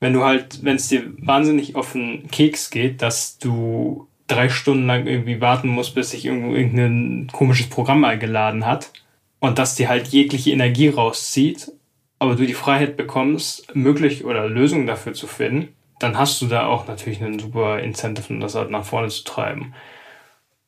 wenn 0.00 0.14
du 0.14 0.24
halt, 0.24 0.64
wenn 0.64 0.76
es 0.76 0.88
dir 0.88 1.12
wahnsinnig 1.18 1.76
auf 1.76 1.92
den 1.92 2.26
Keks 2.30 2.70
geht, 2.70 3.02
dass 3.02 3.36
du 3.36 4.08
drei 4.26 4.48
Stunden 4.48 4.86
lang 4.86 5.06
irgendwie 5.06 5.40
warten 5.40 5.68
musst, 5.68 5.94
bis 5.94 6.10
sich 6.10 6.24
irgendein 6.24 7.28
komisches 7.32 7.68
Programm 7.68 8.00
mal 8.00 8.18
geladen 8.18 8.66
hat 8.66 8.92
und 9.40 9.58
dass 9.58 9.74
dir 9.74 9.88
halt 9.88 10.08
jegliche 10.08 10.50
Energie 10.50 10.88
rauszieht, 10.88 11.72
aber 12.18 12.34
du 12.34 12.46
die 12.46 12.54
Freiheit 12.54 12.96
bekommst, 12.96 13.74
möglich 13.74 14.24
oder 14.24 14.48
Lösungen 14.48 14.86
dafür 14.86 15.12
zu 15.12 15.26
finden, 15.26 15.74
dann 15.98 16.18
hast 16.18 16.40
du 16.40 16.46
da 16.46 16.66
auch 16.66 16.86
natürlich 16.86 17.22
einen 17.22 17.38
super 17.38 17.80
Incentive, 17.80 18.32
um 18.32 18.40
das 18.40 18.54
halt 18.54 18.70
nach 18.70 18.84
vorne 18.84 19.08
zu 19.08 19.24
treiben. 19.24 19.74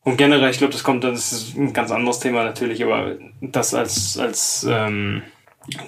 Und 0.06 0.18
generell, 0.18 0.50
ich 0.50 0.58
glaube, 0.58 0.72
das 0.72 0.84
kommt, 0.84 1.02
das 1.02 1.32
ist 1.32 1.56
ein 1.56 1.72
ganz 1.72 1.90
anderes 1.90 2.20
Thema 2.20 2.44
natürlich, 2.44 2.84
aber 2.84 3.16
das 3.40 3.74
als, 3.74 4.16
als 4.18 4.64
ähm, 4.68 5.22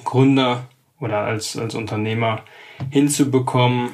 Gründer 0.04 0.66
oder 0.98 1.18
als, 1.18 1.56
als 1.56 1.76
Unternehmer 1.76 2.42
hinzubekommen, 2.90 3.90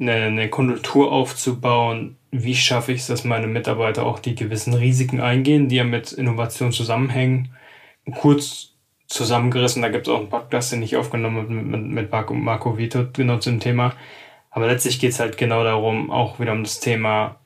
eine, 0.00 0.14
eine 0.14 0.48
Kultur 0.48 1.12
aufzubauen, 1.12 2.17
wie 2.30 2.54
schaffe 2.54 2.92
ich 2.92 3.00
es, 3.00 3.06
dass 3.06 3.24
meine 3.24 3.46
Mitarbeiter 3.46 4.04
auch 4.04 4.18
die 4.18 4.34
gewissen 4.34 4.74
Risiken 4.74 5.20
eingehen, 5.20 5.68
die 5.68 5.76
ja 5.76 5.84
mit 5.84 6.12
Innovation 6.12 6.72
zusammenhängen. 6.72 7.54
Kurz 8.20 8.74
zusammengerissen, 9.06 9.82
da 9.82 9.88
gibt 9.88 10.06
es 10.06 10.12
auch 10.12 10.18
einen 10.18 10.28
Podcast, 10.28 10.72
den 10.72 10.82
ich 10.82 10.96
aufgenommen 10.96 11.38
habe 11.38 11.52
mit, 11.52 11.82
mit 11.82 12.12
Marco, 12.12 12.34
Marco 12.34 12.76
Vito 12.76 13.06
genau 13.12 13.38
zum 13.38 13.60
Thema. 13.60 13.94
Aber 14.50 14.66
letztlich 14.66 15.00
geht 15.00 15.12
es 15.12 15.20
halt 15.20 15.38
genau 15.38 15.64
darum, 15.64 16.10
auch 16.10 16.40
wieder 16.40 16.52
um 16.52 16.64
das 16.64 16.80
Thema 16.80 17.36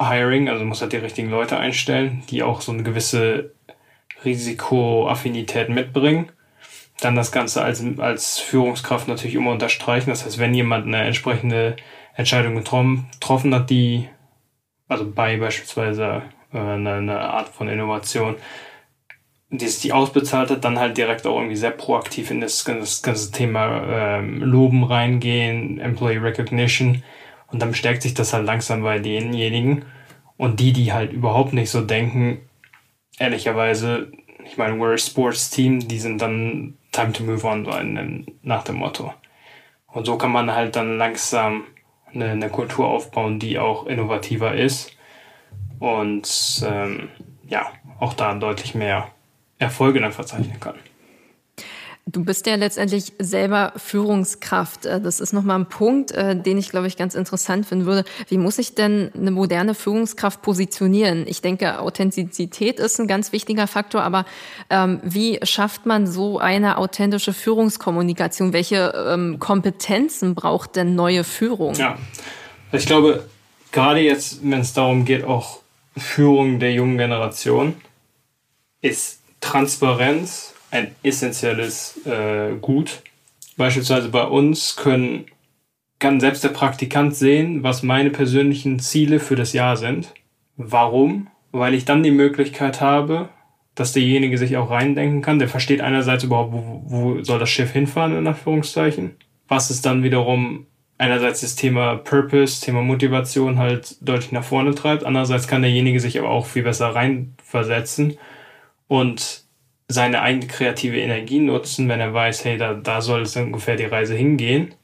Hiring, 0.00 0.48
also 0.48 0.64
muss 0.64 0.80
halt 0.80 0.92
die 0.92 0.98
richtigen 0.98 1.30
Leute 1.30 1.58
einstellen, 1.58 2.22
die 2.30 2.42
auch 2.42 2.60
so 2.60 2.72
eine 2.72 2.82
gewisse 2.82 3.54
Risikoaffinität 4.24 5.68
mitbringen. 5.68 6.30
Dann 7.00 7.14
das 7.14 7.30
Ganze 7.30 7.62
als, 7.62 7.84
als 7.98 8.38
Führungskraft 8.38 9.06
natürlich 9.06 9.36
immer 9.36 9.52
unterstreichen. 9.52 10.10
Das 10.10 10.24
heißt, 10.24 10.38
wenn 10.38 10.54
jemand 10.54 10.86
eine 10.86 11.02
entsprechende 11.02 11.76
Entscheidung 12.18 12.56
getroffen 12.56 13.54
hat, 13.54 13.70
die, 13.70 14.08
also 14.88 15.08
bei 15.08 15.36
beispielsweise 15.36 16.22
äh, 16.52 16.58
eine, 16.58 16.94
eine 16.94 17.20
Art 17.20 17.48
von 17.48 17.68
Innovation, 17.68 18.34
die 19.50 19.64
es 19.64 19.78
die 19.80 19.92
ausbezahlt 19.92 20.50
hat, 20.50 20.64
dann 20.64 20.80
halt 20.80 20.98
direkt 20.98 21.26
auch 21.28 21.36
irgendwie 21.36 21.56
sehr 21.56 21.70
proaktiv 21.70 22.32
in 22.32 22.40
das, 22.40 22.64
das 22.64 23.02
ganze 23.04 23.30
Thema 23.30 24.18
ähm, 24.18 24.42
Loben 24.42 24.82
reingehen, 24.82 25.78
Employee 25.78 26.18
Recognition 26.18 27.04
und 27.52 27.62
dann 27.62 27.72
stärkt 27.72 28.02
sich 28.02 28.14
das 28.14 28.32
halt 28.32 28.46
langsam 28.46 28.82
bei 28.82 28.98
denjenigen 28.98 29.84
und 30.36 30.58
die, 30.58 30.72
die 30.72 30.92
halt 30.92 31.12
überhaupt 31.12 31.52
nicht 31.52 31.70
so 31.70 31.82
denken, 31.82 32.40
ehrlicherweise, 33.20 34.10
ich 34.44 34.56
meine, 34.56 34.74
we're 34.74 34.94
a 34.94 34.98
sports 34.98 35.50
team, 35.50 35.86
die 35.86 36.00
sind 36.00 36.20
dann 36.20 36.74
time 36.90 37.12
to 37.12 37.22
move 37.22 37.46
on 37.46 38.26
nach 38.42 38.64
dem 38.64 38.76
Motto. 38.76 39.14
Und 39.86 40.04
so 40.04 40.18
kann 40.18 40.32
man 40.32 40.52
halt 40.52 40.74
dann 40.74 40.98
langsam 40.98 41.64
eine, 42.12 42.30
eine 42.30 42.50
Kultur 42.50 42.88
aufbauen, 42.88 43.38
die 43.38 43.58
auch 43.58 43.86
innovativer 43.86 44.54
ist 44.54 44.92
und 45.78 46.62
ähm, 46.66 47.08
ja, 47.46 47.66
auch 48.00 48.14
da 48.14 48.34
deutlich 48.34 48.74
mehr 48.74 49.10
Erfolge 49.58 50.00
dann 50.00 50.12
verzeichnen 50.12 50.60
kann. 50.60 50.76
Du 52.10 52.24
bist 52.24 52.46
ja 52.46 52.54
letztendlich 52.54 53.12
selber 53.18 53.74
Führungskraft. 53.76 54.86
Äh, 54.86 54.98
das 54.98 55.20
ist 55.20 55.34
nochmal 55.34 55.58
ein 55.58 55.68
Punkt, 55.68 56.10
äh, 56.12 56.34
den 56.34 56.56
ich, 56.56 56.70
glaube 56.70 56.86
ich, 56.86 56.96
ganz 56.96 57.14
interessant 57.14 57.66
finden 57.66 57.84
würde. 57.84 58.08
Wie 58.28 58.38
muss 58.38 58.56
sich 58.56 58.74
denn 58.74 59.10
eine 59.14 59.30
moderne 59.30 59.74
Führungskraft 59.74 60.40
positionieren? 60.40 61.26
Ich 61.26 61.42
denke, 61.42 61.80
Authentizität 61.80 62.80
ist 62.80 62.98
ein 62.98 63.08
ganz 63.08 63.32
wichtiger 63.32 63.66
Faktor, 63.66 64.04
aber 64.04 64.24
ähm, 64.70 65.00
wie 65.02 65.38
schafft 65.42 65.84
man 65.84 66.06
so 66.06 66.38
eine 66.38 66.78
authentische 66.78 67.34
Führungskommunikation? 67.34 68.54
Welche 68.54 68.94
ähm, 69.06 69.38
Kompetenzen 69.38 70.34
braucht 70.34 70.76
denn 70.76 70.94
neue 70.94 71.24
Führung? 71.24 71.74
Ja, 71.74 71.98
ich 72.72 72.86
glaube, 72.86 73.28
gerade 73.70 74.00
jetzt, 74.00 74.38
wenn 74.42 74.60
es 74.60 74.72
darum 74.72 75.04
geht, 75.04 75.24
auch 75.24 75.60
Führung 75.94 76.58
der 76.58 76.72
jungen 76.72 76.96
Generation, 76.96 77.74
ist 78.80 79.18
Transparenz 79.40 80.54
ein 80.70 80.94
essentielles 81.02 82.00
äh, 82.06 82.54
Gut. 82.60 83.02
Beispielsweise 83.56 84.08
bei 84.08 84.24
uns 84.24 84.76
können, 84.76 85.26
kann 85.98 86.20
selbst 86.20 86.44
der 86.44 86.50
Praktikant 86.50 87.16
sehen, 87.16 87.62
was 87.62 87.82
meine 87.82 88.10
persönlichen 88.10 88.78
Ziele 88.78 89.18
für 89.20 89.36
das 89.36 89.52
Jahr 89.52 89.76
sind. 89.76 90.14
Warum? 90.56 91.28
Weil 91.50 91.74
ich 91.74 91.84
dann 91.84 92.02
die 92.02 92.10
Möglichkeit 92.10 92.80
habe, 92.80 93.30
dass 93.74 93.92
derjenige 93.92 94.38
sich 94.38 94.56
auch 94.56 94.70
reindenken 94.70 95.22
kann. 95.22 95.38
Der 95.38 95.48
versteht 95.48 95.80
einerseits 95.80 96.24
überhaupt, 96.24 96.52
wo, 96.52 96.82
wo 96.84 97.22
soll 97.22 97.38
das 97.38 97.50
Schiff 97.50 97.72
hinfahren, 97.72 98.16
in 98.16 98.26
Anführungszeichen. 98.26 99.16
Was 99.48 99.70
ist 99.70 99.86
dann 99.86 100.02
wiederum 100.02 100.66
einerseits 100.98 101.40
das 101.40 101.54
Thema 101.54 101.96
Purpose, 101.96 102.60
Thema 102.60 102.82
Motivation 102.82 103.58
halt 103.58 103.96
deutlich 104.00 104.32
nach 104.32 104.44
vorne 104.44 104.74
treibt. 104.74 105.04
Andererseits 105.04 105.46
kann 105.46 105.62
derjenige 105.62 106.00
sich 106.00 106.18
aber 106.18 106.28
auch 106.28 106.46
viel 106.46 106.64
besser 106.64 106.88
reinversetzen 106.94 108.18
und 108.88 109.44
seine 109.88 110.20
eigene 110.20 110.46
kreative 110.46 111.00
Energie 111.00 111.40
nutzen, 111.40 111.88
wenn 111.88 112.00
er 112.00 112.12
weiß, 112.12 112.44
hey, 112.44 112.58
da, 112.58 112.74
da 112.74 113.00
soll 113.00 113.22
es 113.22 113.34
ungefähr 113.36 113.76
die 113.76 113.86
Reise 113.86 114.14
hingehen, 114.14 114.74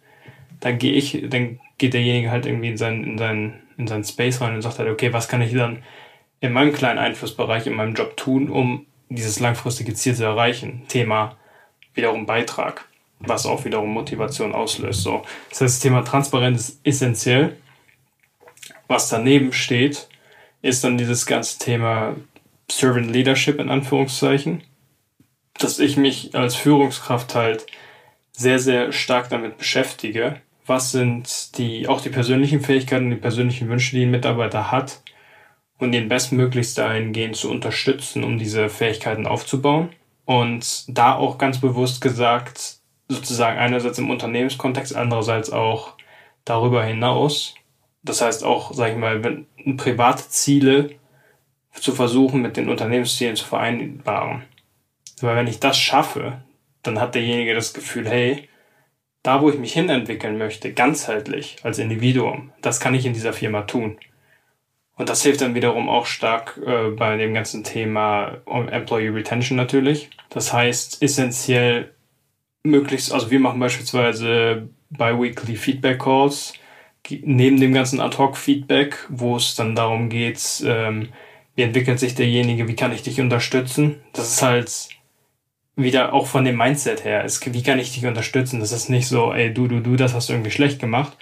dann 0.61 0.79
gehe 0.79 0.93
ich, 0.93 1.25
dann 1.29 1.61
geht 1.77 1.93
derjenige 1.93 2.31
halt 2.31 2.47
irgendwie 2.47 2.71
in 2.71 2.77
seinen, 2.79 3.05
in 3.05 3.19
seinen, 3.19 3.63
in 3.77 3.87
seinen 3.87 4.05
Space 4.05 4.41
rein 4.41 4.55
und 4.55 4.63
sagt 4.63 4.79
halt, 4.79 4.89
okay, 4.89 5.13
was 5.13 5.29
kann 5.29 5.43
ich 5.43 5.53
dann 5.53 5.83
in 6.41 6.53
meinem 6.53 6.73
kleinen 6.73 6.99
Einflussbereich, 6.99 7.67
in 7.67 7.75
meinem 7.75 7.95
Job 7.95 8.17
tun, 8.17 8.49
um 8.49 8.87
dieses 9.11 9.41
langfristige 9.41 9.93
Ziel 9.93 10.15
zu 10.15 10.25
erreichen? 10.25 10.85
Thema 10.89 11.37
wiederum 11.93 12.25
Beitrag, 12.25 12.89
was 13.21 13.45
auch 13.45 13.65
wiederum 13.65 13.91
Motivation 13.91 14.55
auslöst. 14.55 15.03
So. 15.03 15.23
Das 15.51 15.61
heißt, 15.61 15.75
das 15.75 15.81
Thema 15.81 16.03
Transparenz 16.03 16.69
ist 16.69 16.81
essentiell. 16.85 17.57
Was 18.89 19.09
daneben 19.11 19.53
steht, 19.53 20.09
ist 20.63 20.83
dann 20.83 20.97
dieses 20.97 21.27
ganze 21.27 21.59
Thema 21.59 22.17
Servant 22.71 23.11
Leadership 23.11 23.61
in 23.61 23.69
Anführungszeichen, 23.69 24.63
dass 25.59 25.79
ich 25.79 25.97
mich 25.97 26.35
als 26.35 26.55
Führungskraft 26.57 27.35
halt 27.35 27.67
sehr, 28.33 28.59
sehr 28.59 28.93
stark 28.93 29.29
damit 29.29 29.59
beschäftige. 29.59 30.41
Was 30.67 30.93
sind 30.93 31.59
die, 31.59 31.89
auch 31.89 32.01
die 32.01 32.11
persönlichen 32.11 32.61
Fähigkeiten, 32.61 33.11
die 33.11 33.17
persönlichen 33.17 33.69
Wünsche, 33.69 33.97
die 33.97 34.05
ein 34.05 34.11
Mitarbeiter 34.11 34.71
hat 34.73 35.03
und 35.79 35.93
ihn 35.93 36.09
bestmöglichst 36.09 36.79
dahingehend 36.79 37.37
zu 37.37 37.51
unterstützen, 37.51 38.25
um 38.25 38.39
diese 38.39 38.69
Fähigkeiten 38.69 39.27
aufzubauen. 39.27 39.91
Und 40.25 40.85
da 40.89 41.15
auch 41.15 41.39
ganz 41.39 41.61
bewusst 41.61 42.01
gesagt, 42.01 42.79
sozusagen 43.09 43.59
einerseits 43.59 43.99
im 43.99 44.11
Unternehmenskontext, 44.11 44.97
andererseits 44.97 45.51
auch 45.51 45.95
darüber 46.45 46.83
hinaus. 46.83 47.55
Das 48.03 48.23
heißt 48.23 48.45
auch, 48.45 48.73
sag 48.73 48.93
ich 48.93 48.99
mal, 48.99 49.23
wenn 49.23 49.77
private 49.77 50.29
Ziele 50.29 50.91
zu 51.73 51.93
versuchen, 51.93 52.41
mit 52.41 52.57
den 52.57 52.69
Unternehmenszielen 52.69 53.37
zu 53.37 53.45
vereinbaren. 53.45 54.45
Weil 55.25 55.37
wenn 55.37 55.47
ich 55.47 55.59
das 55.59 55.79
schaffe, 55.79 56.43
dann 56.83 57.01
hat 57.01 57.15
derjenige 57.15 57.55
das 57.55 57.73
Gefühl, 57.73 58.09
hey, 58.09 58.49
da 59.23 59.41
wo 59.41 59.49
ich 59.49 59.59
mich 59.59 59.73
hinentwickeln 59.73 60.37
möchte, 60.37 60.73
ganzheitlich 60.73 61.57
als 61.63 61.79
Individuum, 61.79 62.53
das 62.61 62.79
kann 62.79 62.95
ich 62.95 63.07
in 63.07 63.15
dieser 63.15 63.33
Firma 63.33 63.63
tun. 63.63 63.99
Und 64.97 65.09
das 65.09 65.23
hilft 65.23 65.41
dann 65.41 65.55
wiederum 65.55 65.89
auch 65.89 66.05
stark 66.07 66.61
äh, 66.65 66.91
bei 66.91 67.17
dem 67.17 67.33
ganzen 67.33 67.65
Thema 67.65 68.37
Employee 68.47 69.09
Retention 69.09 69.57
natürlich. 69.57 70.11
Das 70.29 70.53
heißt, 70.53 71.03
essentiell 71.03 71.95
möglichst, 72.63 73.13
also 73.13 73.31
wir 73.31 73.41
machen 73.41 73.59
beispielsweise 73.59 74.69
bi-weekly 74.91 75.57
Feedback 75.57 76.01
Calls, 76.01 76.53
neben 77.09 77.59
dem 77.59 77.73
ganzen 77.73 78.01
Ad-Hoc-Feedback, 78.01 79.07
wo 79.09 79.37
es 79.37 79.57
dann 79.57 79.75
darum 79.75 80.11
geht, 80.11 80.63
ähm, 80.67 81.09
wie 81.57 81.63
entwickelt 81.63 81.99
sich 81.99 82.15
derjenige, 82.15 82.69
wie 82.69 82.77
kann 82.77 82.93
ich 82.93 83.03
dich 83.03 83.21
unterstützen. 83.21 84.01
Das 84.13 84.29
ist 84.29 84.43
halt 84.43 84.94
wieder 85.77 86.13
auch 86.13 86.27
von 86.27 86.45
dem 86.45 86.57
Mindset 86.57 87.05
her. 87.05 87.25
Es, 87.25 87.41
wie 87.53 87.63
kann 87.63 87.79
ich 87.79 87.95
dich 87.95 88.07
unterstützen? 88.07 88.61
Das 88.61 88.73
ist 88.73 88.89
nicht 88.89 89.09
so, 89.09 89.33
ey, 89.33 89.53
du, 89.53 89.67
du, 89.67 89.81
du, 89.81 89.97
das 89.97 90.15
hast 90.15 90.29
du 90.29 90.33
irgendwie 90.33 90.51
schlecht 90.51 90.81
gemacht. 90.81 91.17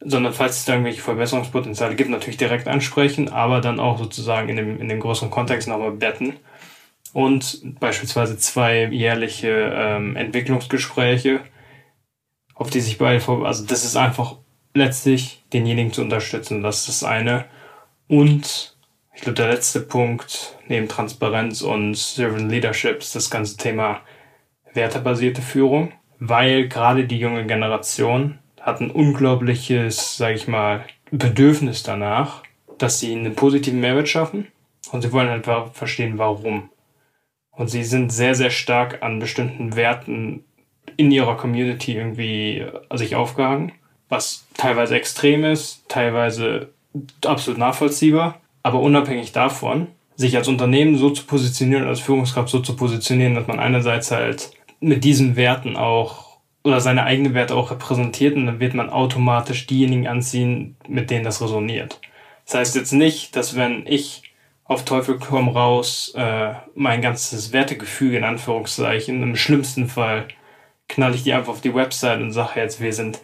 Sondern 0.00 0.32
falls 0.32 0.58
es 0.58 0.64
da 0.66 0.74
irgendwelche 0.74 1.00
Verbesserungspotenziale 1.00 1.96
gibt, 1.96 2.10
natürlich 2.10 2.36
direkt 2.36 2.68
ansprechen, 2.68 3.30
aber 3.30 3.60
dann 3.60 3.80
auch 3.80 3.98
sozusagen 3.98 4.48
in 4.48 4.56
dem, 4.56 4.80
in 4.80 4.88
dem 4.88 5.00
größeren 5.00 5.30
Kontext 5.30 5.68
nochmal 5.68 5.92
betten. 5.92 6.34
Und 7.12 7.80
beispielsweise 7.80 8.36
zwei 8.36 8.84
jährliche 8.84 9.72
ähm, 9.74 10.16
Entwicklungsgespräche, 10.16 11.40
auf 12.54 12.68
die 12.68 12.80
sich 12.80 12.98
beide 12.98 13.20
vor, 13.20 13.46
also 13.46 13.64
das 13.64 13.84
ist 13.84 13.96
einfach 13.96 14.36
letztlich 14.74 15.42
denjenigen 15.52 15.92
zu 15.92 16.02
unterstützen. 16.02 16.62
Das 16.62 16.80
ist 16.80 16.88
das 16.88 17.04
eine. 17.04 17.46
Und 18.06 18.75
ich 19.16 19.22
glaube, 19.22 19.36
der 19.36 19.48
letzte 19.48 19.80
Punkt 19.80 20.56
neben 20.68 20.88
Transparenz 20.88 21.62
und 21.62 21.96
Servant 21.96 22.50
Leadership 22.50 22.98
ist 22.98 23.16
das 23.16 23.30
ganze 23.30 23.56
Thema 23.56 24.02
wertebasierte 24.74 25.40
Führung, 25.40 25.92
weil 26.18 26.68
gerade 26.68 27.06
die 27.06 27.18
junge 27.18 27.46
Generation 27.46 28.38
hat 28.60 28.80
ein 28.80 28.90
unglaubliches, 28.90 30.18
sage 30.18 30.34
ich 30.34 30.48
mal, 30.48 30.84
Bedürfnis 31.10 31.82
danach, 31.82 32.42
dass 32.76 33.00
sie 33.00 33.12
einen 33.12 33.34
positiven 33.34 33.80
Mehrwert 33.80 34.08
schaffen 34.08 34.48
und 34.92 35.00
sie 35.00 35.12
wollen 35.12 35.30
halt 35.30 35.46
verstehen, 35.74 36.18
warum. 36.18 36.68
Und 37.52 37.68
sie 37.68 37.84
sind 37.84 38.12
sehr, 38.12 38.34
sehr 38.34 38.50
stark 38.50 39.02
an 39.02 39.18
bestimmten 39.18 39.76
Werten 39.76 40.44
in 40.98 41.10
ihrer 41.10 41.38
Community 41.38 41.96
irgendwie 41.96 42.66
sich 42.92 43.16
aufgehangen, 43.16 43.72
was 44.10 44.46
teilweise 44.54 44.94
extrem 44.94 45.44
ist, 45.44 45.88
teilweise 45.88 46.68
absolut 47.24 47.58
nachvollziehbar. 47.58 48.40
Aber 48.66 48.80
unabhängig 48.80 49.30
davon 49.30 49.86
sich 50.16 50.36
als 50.36 50.48
Unternehmen 50.48 50.98
so 50.98 51.10
zu 51.10 51.24
positionieren, 51.24 51.86
als 51.86 52.00
Führungskraft 52.00 52.48
so 52.48 52.58
zu 52.58 52.74
positionieren, 52.74 53.36
dass 53.36 53.46
man 53.46 53.60
einerseits 53.60 54.10
halt 54.10 54.50
mit 54.80 55.04
diesen 55.04 55.36
Werten 55.36 55.76
auch 55.76 56.38
oder 56.64 56.80
seine 56.80 57.04
eigenen 57.04 57.32
Werte 57.32 57.54
auch 57.54 57.70
repräsentiert 57.70 58.34
und 58.34 58.46
dann 58.46 58.58
wird 58.58 58.74
man 58.74 58.90
automatisch 58.90 59.68
diejenigen 59.68 60.08
anziehen, 60.08 60.76
mit 60.88 61.10
denen 61.10 61.22
das 61.22 61.40
resoniert. 61.40 62.00
Das 62.44 62.56
heißt 62.56 62.74
jetzt 62.74 62.90
nicht, 62.90 63.36
dass 63.36 63.54
wenn 63.54 63.86
ich 63.86 64.24
auf 64.64 64.84
Teufel 64.84 65.20
komm 65.20 65.48
raus 65.48 66.12
äh, 66.16 66.54
mein 66.74 67.02
ganzes 67.02 67.52
Wertegefüge 67.52 68.16
in 68.16 68.24
Anführungszeichen, 68.24 69.22
im 69.22 69.36
schlimmsten 69.36 69.86
Fall 69.86 70.26
knall 70.88 71.14
ich 71.14 71.22
die 71.22 71.34
einfach 71.34 71.52
auf 71.52 71.60
die 71.60 71.74
Website 71.76 72.20
und 72.20 72.32
sage 72.32 72.58
jetzt, 72.58 72.80
wir 72.80 72.92
sind 72.92 73.20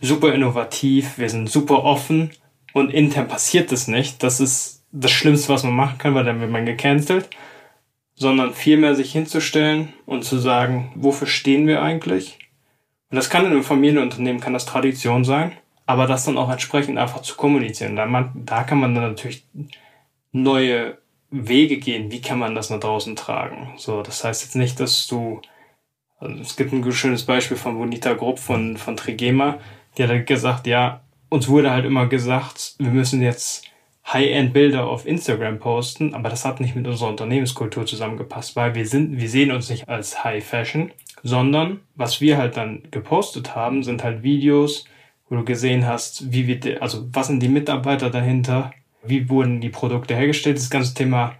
super 0.00 0.32
innovativ, 0.32 1.18
wir 1.18 1.28
sind 1.28 1.50
super 1.50 1.84
offen 1.84 2.30
und 2.72 2.90
intern 2.94 3.28
passiert 3.28 3.70
das 3.70 3.86
nicht. 3.86 4.22
Das 4.22 4.40
ist 4.40 4.77
das 4.92 5.10
Schlimmste, 5.10 5.52
was 5.52 5.64
man 5.64 5.74
machen 5.74 5.98
kann, 5.98 6.14
weil 6.14 6.24
dann 6.24 6.40
wird 6.40 6.50
man 6.50 6.66
gecancelt. 6.66 7.28
Sondern 8.14 8.52
vielmehr 8.52 8.96
sich 8.96 9.12
hinzustellen 9.12 9.92
und 10.04 10.24
zu 10.24 10.38
sagen, 10.38 10.92
wofür 10.96 11.28
stehen 11.28 11.68
wir 11.68 11.82
eigentlich? 11.82 12.38
Und 13.10 13.16
das 13.16 13.30
kann 13.30 13.46
in 13.46 13.52
einem 13.52 13.62
Familienunternehmen, 13.62 14.40
kann 14.40 14.52
das 14.52 14.66
Tradition 14.66 15.24
sein, 15.24 15.52
aber 15.86 16.06
das 16.06 16.24
dann 16.24 16.36
auch 16.36 16.50
entsprechend 16.50 16.98
einfach 16.98 17.22
zu 17.22 17.36
kommunizieren. 17.36 17.96
Da, 17.96 18.06
man, 18.06 18.32
da 18.34 18.64
kann 18.64 18.80
man 18.80 18.94
dann 18.94 19.04
natürlich 19.04 19.44
neue 20.32 20.98
Wege 21.30 21.78
gehen. 21.78 22.10
Wie 22.10 22.20
kann 22.20 22.38
man 22.38 22.54
das 22.54 22.70
nach 22.70 22.80
draußen 22.80 23.16
tragen? 23.16 23.74
So, 23.76 24.02
das 24.02 24.24
heißt 24.24 24.42
jetzt 24.42 24.56
nicht, 24.56 24.80
dass 24.80 25.06
du, 25.06 25.40
also 26.18 26.40
es 26.40 26.56
gibt 26.56 26.72
ein 26.72 26.92
schönes 26.92 27.24
Beispiel 27.24 27.56
von 27.56 27.78
Bonita 27.78 28.14
Grupp 28.14 28.38
von, 28.38 28.76
von 28.76 28.96
Trigema, 28.96 29.58
die 29.96 30.02
hat 30.02 30.10
halt 30.10 30.26
gesagt, 30.26 30.66
ja, 30.66 31.02
uns 31.28 31.48
wurde 31.48 31.70
halt 31.70 31.84
immer 31.84 32.06
gesagt, 32.06 32.74
wir 32.78 32.90
müssen 32.90 33.22
jetzt 33.22 33.64
High-End-Bilder 34.12 34.86
auf 34.86 35.06
Instagram 35.06 35.58
posten, 35.58 36.14
aber 36.14 36.30
das 36.30 36.44
hat 36.44 36.60
nicht 36.60 36.74
mit 36.74 36.86
unserer 36.86 37.10
Unternehmenskultur 37.10 37.84
zusammengepasst, 37.84 38.56
weil 38.56 38.74
wir 38.74 38.86
sind, 38.86 39.20
wir 39.20 39.28
sehen 39.28 39.50
uns 39.50 39.68
nicht 39.68 39.88
als 39.88 40.24
High 40.24 40.44
Fashion, 40.44 40.92
sondern 41.22 41.80
was 41.94 42.20
wir 42.20 42.38
halt 42.38 42.56
dann 42.56 42.82
gepostet 42.90 43.54
haben, 43.54 43.82
sind 43.82 44.04
halt 44.04 44.22
Videos, 44.22 44.86
wo 45.28 45.36
du 45.36 45.44
gesehen 45.44 45.86
hast, 45.86 46.32
wie 46.32 46.46
wir, 46.46 46.82
also 46.82 47.06
was 47.12 47.26
sind 47.26 47.40
die 47.40 47.48
Mitarbeiter 47.48 48.08
dahinter, 48.08 48.72
wie 49.02 49.28
wurden 49.28 49.60
die 49.60 49.68
Produkte 49.68 50.14
hergestellt, 50.14 50.56
das 50.56 50.70
ganze 50.70 50.94
Thema 50.94 51.34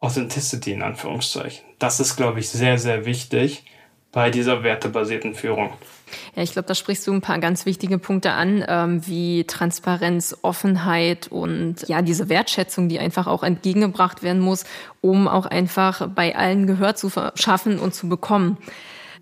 Authenticity 0.00 0.72
in 0.72 0.82
Anführungszeichen. 0.82 1.64
Das 1.78 2.00
ist, 2.00 2.16
glaube 2.16 2.40
ich, 2.40 2.48
sehr, 2.48 2.78
sehr 2.78 3.04
wichtig 3.04 3.64
bei 4.12 4.30
dieser 4.30 4.62
wertebasierten 4.62 5.34
Führung. 5.34 5.72
Ja, 6.34 6.42
ich 6.42 6.52
glaube, 6.52 6.68
da 6.68 6.74
sprichst 6.74 7.06
du 7.06 7.12
ein 7.12 7.20
paar 7.20 7.38
ganz 7.38 7.66
wichtige 7.66 7.98
Punkte 7.98 8.32
an, 8.32 8.64
ähm, 8.66 9.06
wie 9.06 9.44
Transparenz, 9.44 10.36
Offenheit 10.42 11.28
und 11.28 11.88
ja, 11.88 12.02
diese 12.02 12.28
Wertschätzung, 12.28 12.88
die 12.88 12.98
einfach 12.98 13.26
auch 13.26 13.42
entgegengebracht 13.42 14.22
werden 14.22 14.40
muss, 14.40 14.64
um 15.00 15.28
auch 15.28 15.46
einfach 15.46 16.08
bei 16.08 16.36
allen 16.36 16.66
Gehör 16.66 16.94
zu 16.94 17.08
verschaffen 17.08 17.78
und 17.78 17.94
zu 17.94 18.08
bekommen. 18.08 18.58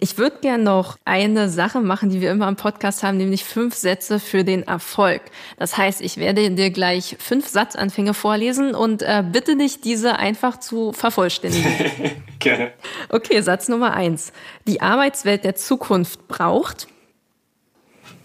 Ich 0.03 0.17
würde 0.17 0.39
gerne 0.41 0.65
noch 0.65 0.97
eine 1.05 1.51
Sache 1.51 1.81
machen, 1.81 2.09
die 2.09 2.23
wir 2.23 2.31
immer 2.31 2.49
im 2.49 2.57
Podcast 2.57 3.03
haben, 3.03 3.19
nämlich 3.19 3.45
fünf 3.45 3.75
Sätze 3.75 4.19
für 4.19 4.45
den 4.45 4.63
Erfolg. 4.63 5.21
Das 5.59 5.77
heißt, 5.77 6.01
ich 6.01 6.17
werde 6.17 6.51
dir 6.51 6.71
gleich 6.71 7.17
fünf 7.19 7.47
Satzanfänge 7.47 8.15
vorlesen 8.15 8.75
und 8.75 9.03
äh, 9.03 9.23
bitte 9.31 9.59
dich, 9.59 9.83
diese 9.83 10.17
einfach 10.17 10.59
zu 10.59 10.93
vervollständigen. 10.93 11.71
Gerne. 12.39 12.73
Okay, 13.11 13.43
Satz 13.43 13.69
Nummer 13.69 13.93
eins. 13.93 14.33
Die 14.67 14.81
Arbeitswelt 14.81 15.45
der 15.45 15.55
Zukunft 15.55 16.27
braucht 16.29 16.89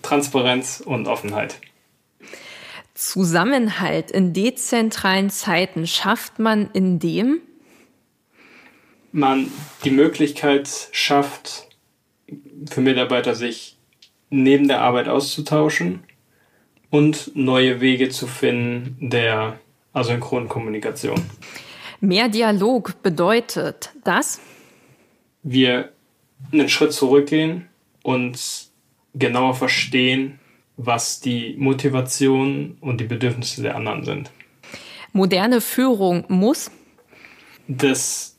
Transparenz 0.02 0.82
und 0.86 1.08
Offenheit. 1.08 1.60
Zusammenhalt 2.94 4.12
in 4.12 4.32
dezentralen 4.32 5.30
Zeiten 5.30 5.88
schafft 5.88 6.40
man, 6.40 6.70
indem 6.72 7.42
man 9.16 9.50
die 9.86 9.92
Möglichkeit 9.92 10.90
schafft, 10.92 11.70
für 12.70 12.82
Mitarbeiter 12.82 13.34
sich 13.34 13.78
neben 14.30 14.68
der 14.68 14.82
Arbeit 14.82 15.08
auszutauschen 15.08 16.04
und 16.90 17.32
neue 17.34 17.80
Wege 17.80 18.10
zu 18.10 18.28
finden 18.28 19.10
der 19.10 19.58
asynchronen 19.94 20.50
Kommunikation. 20.50 21.22
Mehr 22.02 22.28
Dialog 22.28 23.02
bedeutet 23.02 23.92
dass 24.04 24.42
wir 25.44 25.92
einen 26.52 26.68
Schritt 26.68 26.92
zurückgehen 26.92 27.70
und 28.04 28.38
genauer 29.14 29.54
verstehen, 29.54 30.40
was 30.76 31.22
die 31.22 31.56
Motivation 31.58 32.78
und 32.82 33.00
die 33.00 33.06
Bedürfnisse 33.06 33.62
der 33.62 33.76
anderen 33.76 34.04
sind. 34.04 34.32
Moderne 35.14 35.62
Führung 35.62 36.26
muss 36.28 36.70
das 37.68 38.35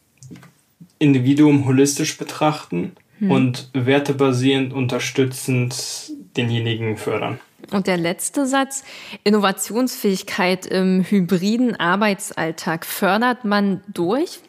Individuum 0.98 1.66
holistisch 1.66 2.16
betrachten 2.18 2.92
hm. 3.18 3.30
und 3.30 3.70
wertebasierend 3.72 4.72
unterstützend 4.72 6.12
denjenigen 6.36 6.96
fördern. 6.96 7.38
Und 7.72 7.86
der 7.86 7.96
letzte 7.96 8.46
Satz, 8.46 8.84
Innovationsfähigkeit 9.24 10.66
im 10.66 11.02
hybriden 11.02 11.74
Arbeitsalltag 11.74 12.86
fördert 12.86 13.44
man 13.44 13.82
durch? 13.92 14.40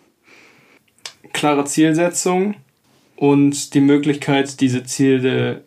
Klare 1.33 1.65
Zielsetzung 1.65 2.55
und 3.15 3.73
die 3.73 3.81
Möglichkeit, 3.81 4.61
diese 4.61 4.83
Ziele 4.83 5.63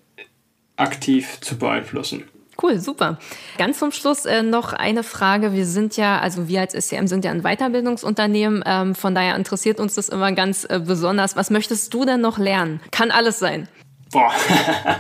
aktiv 0.77 1.41
zu 1.41 1.59
beeinflussen. 1.59 2.25
Cool, 2.63 2.79
super. 2.79 3.19
Ganz 3.59 3.79
zum 3.79 3.93
Schluss 3.93 4.27
äh, 4.27 4.43
noch 4.43 4.73
eine 4.73 5.03
Frage. 5.03 5.53
Wir 5.53 5.67
sind 5.67 5.97
ja, 5.97 6.19
also 6.19 6.49
wir 6.49 6.61
als 6.61 6.75
SCM 6.75 7.07
sind 7.07 7.25
ja 7.25 7.31
ein 7.31 7.43
Weiterbildungsunternehmen. 7.43 8.63
Ähm, 8.67 8.95
von 8.95 9.15
daher 9.15 9.37
interessiert 9.37 9.81
uns 9.81 9.95
das 9.95 10.09
immer 10.09 10.33
ganz 10.33 10.65
äh, 10.65 10.81
besonders. 10.85 11.37
Was 11.37 11.51
möchtest 11.51 11.95
du 11.95 12.05
denn 12.05 12.21
noch 12.21 12.39
lernen? 12.39 12.81
Kann 12.91 13.11
alles 13.11 13.39
sein. 13.39 13.69
Boah, 14.13 14.33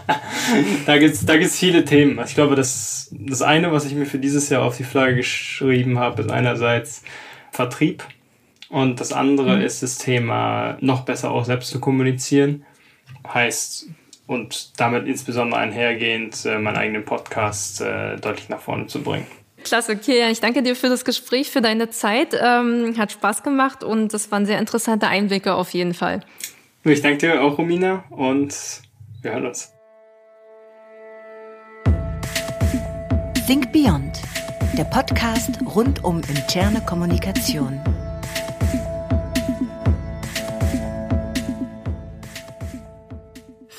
da 0.86 0.98
gibt's 0.98 1.26
da 1.26 1.36
gibt's 1.36 1.58
viele 1.58 1.84
Themen. 1.84 2.20
Ich 2.24 2.34
glaube, 2.36 2.54
das, 2.54 3.08
das 3.12 3.42
eine, 3.42 3.72
was 3.72 3.84
ich 3.84 3.94
mir 3.94 4.06
für 4.06 4.20
dieses 4.20 4.48
Jahr 4.50 4.62
auf 4.62 4.76
die 4.76 4.84
Flagge 4.84 5.16
geschrieben 5.16 5.98
habe, 5.98 6.22
ist 6.22 6.30
einerseits 6.30 7.02
Vertrieb 7.50 8.04
und 8.68 9.00
das 9.00 9.12
andere 9.12 9.56
mhm. 9.56 9.62
ist 9.62 9.82
das 9.82 9.98
Thema, 9.98 10.78
noch 10.80 11.00
besser 11.00 11.32
auch 11.32 11.44
selbst 11.44 11.70
zu 11.70 11.80
kommunizieren. 11.80 12.64
Heißt, 13.26 13.88
und 14.31 14.78
damit 14.78 15.09
insbesondere 15.09 15.59
einhergehend 15.59 16.47
äh, 16.47 16.57
meinen 16.57 16.76
eigenen 16.76 17.05
Podcast 17.05 17.81
äh, 17.81 18.16
deutlich 18.16 18.49
nach 18.49 18.61
vorne 18.61 18.87
zu 18.87 19.03
bringen. 19.03 19.26
Klasse, 19.64 19.97
Kilian. 19.97 20.31
Ich 20.31 20.39
danke 20.39 20.62
dir 20.62 20.76
für 20.76 20.89
das 20.89 21.05
Gespräch, 21.05 21.51
für 21.51 21.61
deine 21.61 21.91
Zeit. 21.91 22.39
Ähm, 22.41 22.95
hat 22.97 23.11
Spaß 23.11 23.43
gemacht 23.43 23.83
und 23.83 24.14
das 24.14 24.31
waren 24.31 24.47
sehr 24.47 24.61
interessante 24.61 25.09
Einblicke 25.09 25.55
auf 25.55 25.70
jeden 25.70 25.95
Fall. 25.95 26.20
Ich 26.85 27.03
danke 27.03 27.18
dir 27.18 27.43
auch, 27.43 27.59
Romina, 27.59 28.05
und 28.11 28.55
wir 29.20 29.33
hören 29.33 29.47
uns. 29.47 29.72
Think 33.49 33.72
Beyond, 33.72 34.22
der 34.78 34.85
Podcast 34.85 35.59
rund 35.74 36.05
um 36.05 36.20
interne 36.28 36.81
Kommunikation. 36.87 37.81